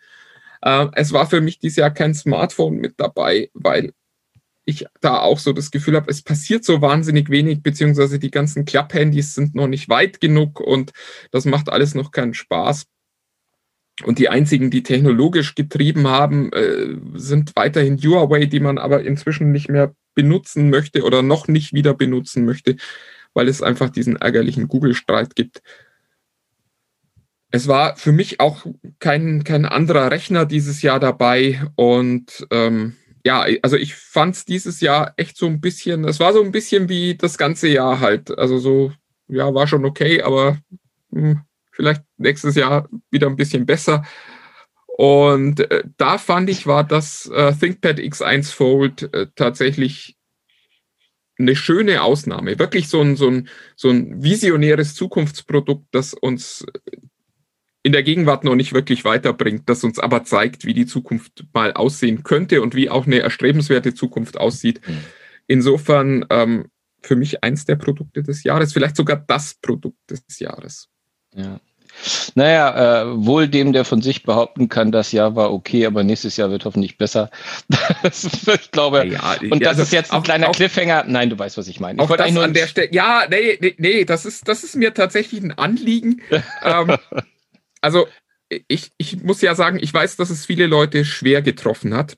Äh, 0.62 0.86
es 0.92 1.12
war 1.12 1.26
für 1.26 1.40
mich 1.40 1.58
dieses 1.58 1.78
Jahr 1.78 1.90
kein 1.90 2.14
Smartphone 2.14 2.76
mit 2.76 2.94
dabei, 2.98 3.50
weil 3.52 3.92
ich 4.66 4.84
da 5.00 5.20
auch 5.20 5.38
so 5.38 5.52
das 5.52 5.70
Gefühl 5.70 5.96
habe, 5.96 6.10
es 6.10 6.22
passiert 6.22 6.64
so 6.64 6.82
wahnsinnig 6.82 7.30
wenig, 7.30 7.62
beziehungsweise 7.62 8.18
die 8.18 8.32
ganzen 8.32 8.64
Klapphandys 8.64 9.34
sind 9.34 9.54
noch 9.54 9.68
nicht 9.68 9.88
weit 9.88 10.20
genug 10.20 10.60
und 10.60 10.92
das 11.30 11.44
macht 11.46 11.70
alles 11.70 11.94
noch 11.94 12.10
keinen 12.10 12.34
Spaß. 12.34 12.86
Und 14.02 14.18
die 14.18 14.28
einzigen, 14.28 14.70
die 14.70 14.82
technologisch 14.82 15.54
getrieben 15.54 16.06
haben, 16.08 16.52
äh, 16.52 16.96
sind 17.14 17.52
weiterhin 17.56 17.96
Huawei, 17.96 18.44
die 18.44 18.60
man 18.60 18.76
aber 18.76 19.04
inzwischen 19.04 19.52
nicht 19.52 19.70
mehr 19.70 19.94
benutzen 20.14 20.68
möchte 20.68 21.02
oder 21.04 21.22
noch 21.22 21.48
nicht 21.48 21.72
wieder 21.72 21.94
benutzen 21.94 22.44
möchte, 22.44 22.76
weil 23.32 23.48
es 23.48 23.62
einfach 23.62 23.88
diesen 23.88 24.16
ärgerlichen 24.16 24.68
Google-Streit 24.68 25.34
gibt. 25.36 25.62
Es 27.52 27.68
war 27.68 27.96
für 27.96 28.12
mich 28.12 28.40
auch 28.40 28.66
kein, 28.98 29.44
kein 29.44 29.64
anderer 29.64 30.10
Rechner 30.10 30.44
dieses 30.44 30.82
Jahr 30.82 31.00
dabei 31.00 31.62
und 31.76 32.46
ähm, 32.50 32.96
ja, 33.26 33.44
also 33.62 33.76
ich 33.76 33.96
fand 33.96 34.36
es 34.36 34.44
dieses 34.44 34.80
Jahr 34.80 35.12
echt 35.16 35.36
so 35.36 35.46
ein 35.46 35.60
bisschen, 35.60 36.04
es 36.04 36.20
war 36.20 36.32
so 36.32 36.44
ein 36.44 36.52
bisschen 36.52 36.88
wie 36.88 37.16
das 37.16 37.36
ganze 37.36 37.66
Jahr 37.66 37.98
halt. 37.98 38.30
Also 38.38 38.58
so, 38.58 38.92
ja, 39.26 39.52
war 39.52 39.66
schon 39.66 39.84
okay, 39.84 40.22
aber 40.22 40.58
hm, 41.12 41.40
vielleicht 41.72 42.04
nächstes 42.18 42.54
Jahr 42.54 42.88
wieder 43.10 43.26
ein 43.26 43.34
bisschen 43.34 43.66
besser. 43.66 44.04
Und 44.86 45.58
äh, 45.72 45.82
da 45.96 46.18
fand 46.18 46.48
ich, 46.50 46.68
war 46.68 46.84
das 46.84 47.26
äh, 47.26 47.52
ThinkPad 47.52 47.98
X1 47.98 48.54
Fold 48.54 49.12
äh, 49.12 49.26
tatsächlich 49.34 50.16
eine 51.36 51.56
schöne 51.56 52.02
Ausnahme. 52.02 52.60
Wirklich 52.60 52.88
so 52.88 53.00
ein, 53.00 53.16
so, 53.16 53.28
ein, 53.28 53.48
so 53.74 53.90
ein 53.90 54.22
visionäres 54.22 54.94
Zukunftsprodukt, 54.94 55.88
das 55.90 56.14
uns 56.14 56.64
in 57.86 57.92
der 57.92 58.02
Gegenwart 58.02 58.42
noch 58.42 58.56
nicht 58.56 58.72
wirklich 58.72 59.04
weiterbringt, 59.04 59.68
das 59.68 59.84
uns 59.84 60.00
aber 60.00 60.24
zeigt, 60.24 60.64
wie 60.64 60.74
die 60.74 60.86
Zukunft 60.86 61.44
mal 61.52 61.72
aussehen 61.72 62.24
könnte 62.24 62.60
und 62.60 62.74
wie 62.74 62.90
auch 62.90 63.06
eine 63.06 63.20
erstrebenswerte 63.20 63.94
Zukunft 63.94 64.40
aussieht. 64.40 64.80
Mhm. 64.88 65.04
Insofern 65.46 66.26
ähm, 66.30 66.64
für 67.00 67.14
mich 67.14 67.44
eins 67.44 67.64
der 67.64 67.76
Produkte 67.76 68.24
des 68.24 68.42
Jahres, 68.42 68.72
vielleicht 68.72 68.96
sogar 68.96 69.22
das 69.24 69.54
Produkt 69.54 70.10
des 70.10 70.40
Jahres. 70.40 70.88
Ja. 71.32 71.60
Naja, 72.34 73.04
äh, 73.04 73.24
wohl 73.24 73.46
dem, 73.46 73.72
der 73.72 73.84
von 73.84 74.02
sich 74.02 74.24
behaupten 74.24 74.68
kann, 74.68 74.90
das 74.90 75.12
Jahr 75.12 75.36
war 75.36 75.52
okay, 75.52 75.86
aber 75.86 76.02
nächstes 76.02 76.36
Jahr 76.36 76.50
wird 76.50 76.64
hoffentlich 76.64 76.98
besser. 76.98 77.30
ich 78.02 78.70
glaube, 78.72 79.06
ja, 79.06 79.36
und 79.48 79.60
das 79.62 79.68
also 79.68 79.82
ist 79.82 79.92
jetzt 79.92 80.12
ein 80.12 80.18
auch, 80.18 80.24
kleiner 80.24 80.48
auch, 80.48 80.56
Cliffhanger. 80.56 81.04
Nein, 81.06 81.30
du 81.30 81.38
weißt, 81.38 81.56
was 81.56 81.68
ich 81.68 81.78
meine. 81.78 82.02
Ich 82.02 82.10
auch 82.10 82.16
das 82.16 82.32
nur 82.32 82.42
an 82.42 82.52
der 82.52 82.66
Stelle. 82.66 82.88
Ja, 82.92 83.26
nee, 83.30 83.56
nee, 83.60 83.74
nee, 83.78 84.04
das 84.04 84.26
ist, 84.26 84.48
das 84.48 84.64
ist 84.64 84.74
mir 84.74 84.92
tatsächlich 84.92 85.40
ein 85.40 85.52
Anliegen. 85.52 86.20
ähm, 86.64 86.96
also 87.86 88.08
ich, 88.66 88.90
ich 88.98 89.22
muss 89.22 89.40
ja 89.42 89.54
sagen, 89.54 89.78
ich 89.80 89.94
weiß, 89.94 90.16
dass 90.16 90.30
es 90.30 90.44
viele 90.44 90.66
Leute 90.66 91.04
schwer 91.04 91.40
getroffen 91.40 91.94
hat 91.94 92.16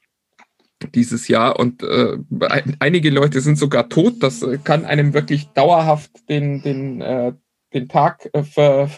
dieses 0.94 1.28
Jahr 1.28 1.58
und 1.58 1.82
äh, 1.82 2.16
einige 2.78 3.10
Leute 3.10 3.42
sind 3.42 3.58
sogar 3.58 3.90
tot. 3.90 4.22
Das 4.22 4.42
äh, 4.42 4.58
kann 4.62 4.86
einem 4.86 5.12
wirklich 5.12 5.48
dauerhaft 5.48 6.10
den, 6.30 6.62
den, 6.62 7.02
äh, 7.02 7.32
den 7.74 7.88
Tag 7.88 8.30
äh, 8.32 8.44
ver, 8.44 8.88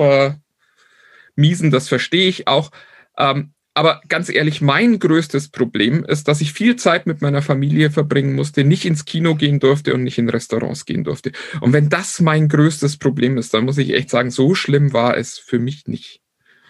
vermiesen, 1.35 1.73
das 1.73 1.89
verstehe 1.89 2.29
ich 2.29 2.47
auch. 2.47 2.71
Ähm, 3.18 3.55
aber 3.73 4.01
ganz 4.09 4.29
ehrlich, 4.29 4.61
mein 4.61 4.99
größtes 4.99 5.49
Problem 5.49 6.05
ist, 6.05 6.29
dass 6.29 6.41
ich 6.41 6.53
viel 6.53 6.77
Zeit 6.77 7.07
mit 7.07 7.23
meiner 7.23 7.41
Familie 7.41 7.91
verbringen 7.91 8.35
musste, 8.35 8.62
nicht 8.62 8.85
ins 8.85 9.05
Kino 9.05 9.35
gehen 9.35 9.59
durfte 9.59 9.95
und 9.95 10.03
nicht 10.03 10.18
in 10.18 10.29
Restaurants 10.29 10.85
gehen 10.85 11.03
durfte. 11.03 11.33
Und 11.61 11.73
wenn 11.73 11.89
das 11.89 12.21
mein 12.21 12.49
größtes 12.49 12.99
Problem 12.99 13.39
ist, 13.39 13.55
dann 13.55 13.64
muss 13.64 13.79
ich 13.79 13.95
echt 13.95 14.11
sagen, 14.11 14.31
so 14.31 14.55
schlimm 14.55 14.93
war 14.93 15.16
es 15.16 15.39
für 15.39 15.59
mich 15.59 15.87
nicht. 15.87 16.20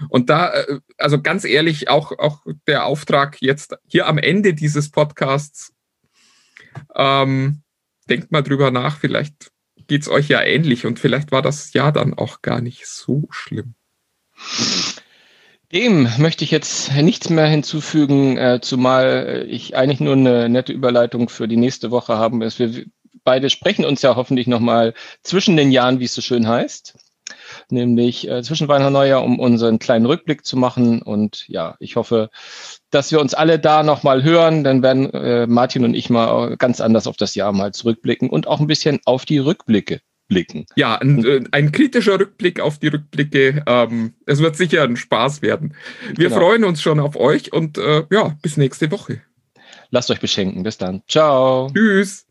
Und 0.08 0.30
da, 0.30 0.52
äh, 0.52 0.80
also 0.98 1.20
ganz 1.20 1.44
ehrlich, 1.44 1.88
auch, 1.88 2.18
auch 2.18 2.40
der 2.66 2.86
Auftrag 2.86 3.40
jetzt 3.40 3.76
hier 3.86 4.06
am 4.06 4.18
Ende 4.18 4.54
dieses 4.54 4.90
Podcasts, 4.90 5.72
ähm, 6.94 7.62
denkt 8.08 8.32
mal 8.32 8.42
drüber 8.42 8.70
nach, 8.70 8.98
vielleicht 8.98 9.52
geht 9.86 10.02
es 10.02 10.08
euch 10.08 10.28
ja 10.28 10.40
ähnlich 10.42 10.86
und 10.86 10.98
vielleicht 10.98 11.32
war 11.32 11.42
das 11.42 11.72
Jahr 11.72 11.92
dann 11.92 12.14
auch 12.14 12.42
gar 12.42 12.60
nicht 12.60 12.86
so 12.86 13.26
schlimm. 13.30 13.74
Dem 15.72 16.08
möchte 16.18 16.44
ich 16.44 16.50
jetzt 16.50 16.92
nichts 16.92 17.30
mehr 17.30 17.46
hinzufügen, 17.46 18.36
äh, 18.36 18.60
zumal 18.60 19.46
ich 19.48 19.76
eigentlich 19.76 20.00
nur 20.00 20.14
eine 20.14 20.48
nette 20.48 20.72
Überleitung 20.72 21.28
für 21.28 21.46
die 21.46 21.56
nächste 21.56 21.92
Woche 21.92 22.16
haben. 22.16 22.40
Dass 22.40 22.58
wir 22.58 22.86
beide 23.22 23.50
sprechen 23.50 23.84
uns 23.84 24.02
ja 24.02 24.16
hoffentlich 24.16 24.48
nochmal 24.48 24.94
zwischen 25.22 25.56
den 25.56 25.70
Jahren, 25.70 26.00
wie 26.00 26.06
es 26.06 26.14
so 26.14 26.22
schön 26.22 26.48
heißt, 26.48 26.98
nämlich 27.72 28.28
äh, 28.28 28.42
zwischen 28.42 28.68
Weihnachten 28.68 28.88
und 28.88 28.92
Neujahr, 28.94 29.22
um 29.24 29.38
unseren 29.38 29.78
kleinen 29.78 30.06
Rückblick 30.06 30.44
zu 30.44 30.56
machen. 30.56 31.02
Und 31.02 31.44
ja, 31.48 31.76
ich 31.80 31.96
hoffe, 31.96 32.30
dass 32.90 33.12
wir 33.12 33.20
uns 33.20 33.34
alle 33.34 33.58
da 33.58 33.82
nochmal 33.82 34.22
hören. 34.22 34.64
Dann 34.64 34.82
werden 34.82 35.10
äh, 35.12 35.46
Martin 35.46 35.84
und 35.84 35.94
ich 35.94 36.10
mal 36.10 36.56
ganz 36.56 36.80
anders 36.80 37.06
auf 37.06 37.16
das 37.16 37.34
Jahr 37.34 37.52
mal 37.52 37.72
zurückblicken 37.72 38.28
und 38.30 38.46
auch 38.46 38.60
ein 38.60 38.66
bisschen 38.66 39.00
auf 39.04 39.24
die 39.24 39.38
Rückblicke 39.38 40.00
blicken. 40.28 40.64
Ja, 40.76 40.96
ein, 40.96 41.24
äh, 41.24 41.44
ein 41.50 41.72
kritischer 41.72 42.18
Rückblick 42.18 42.60
auf 42.60 42.78
die 42.78 42.88
Rückblicke. 42.88 43.62
Ähm, 43.66 44.14
es 44.26 44.40
wird 44.40 44.56
sicher 44.56 44.82
ein 44.84 44.96
Spaß 44.96 45.42
werden. 45.42 45.74
Wir 46.16 46.28
Genau. 46.28 46.40
freuen 46.40 46.64
uns 46.64 46.80
schon 46.80 47.00
auf 47.00 47.16
euch 47.16 47.52
und 47.52 47.76
äh, 47.78 48.04
ja, 48.10 48.36
bis 48.40 48.56
nächste 48.56 48.90
Woche. 48.90 49.20
Lasst 49.90 50.10
euch 50.10 50.20
beschenken. 50.20 50.62
Bis 50.62 50.78
dann. 50.78 51.02
Ciao. 51.08 51.70
Tschüss. 51.74 52.29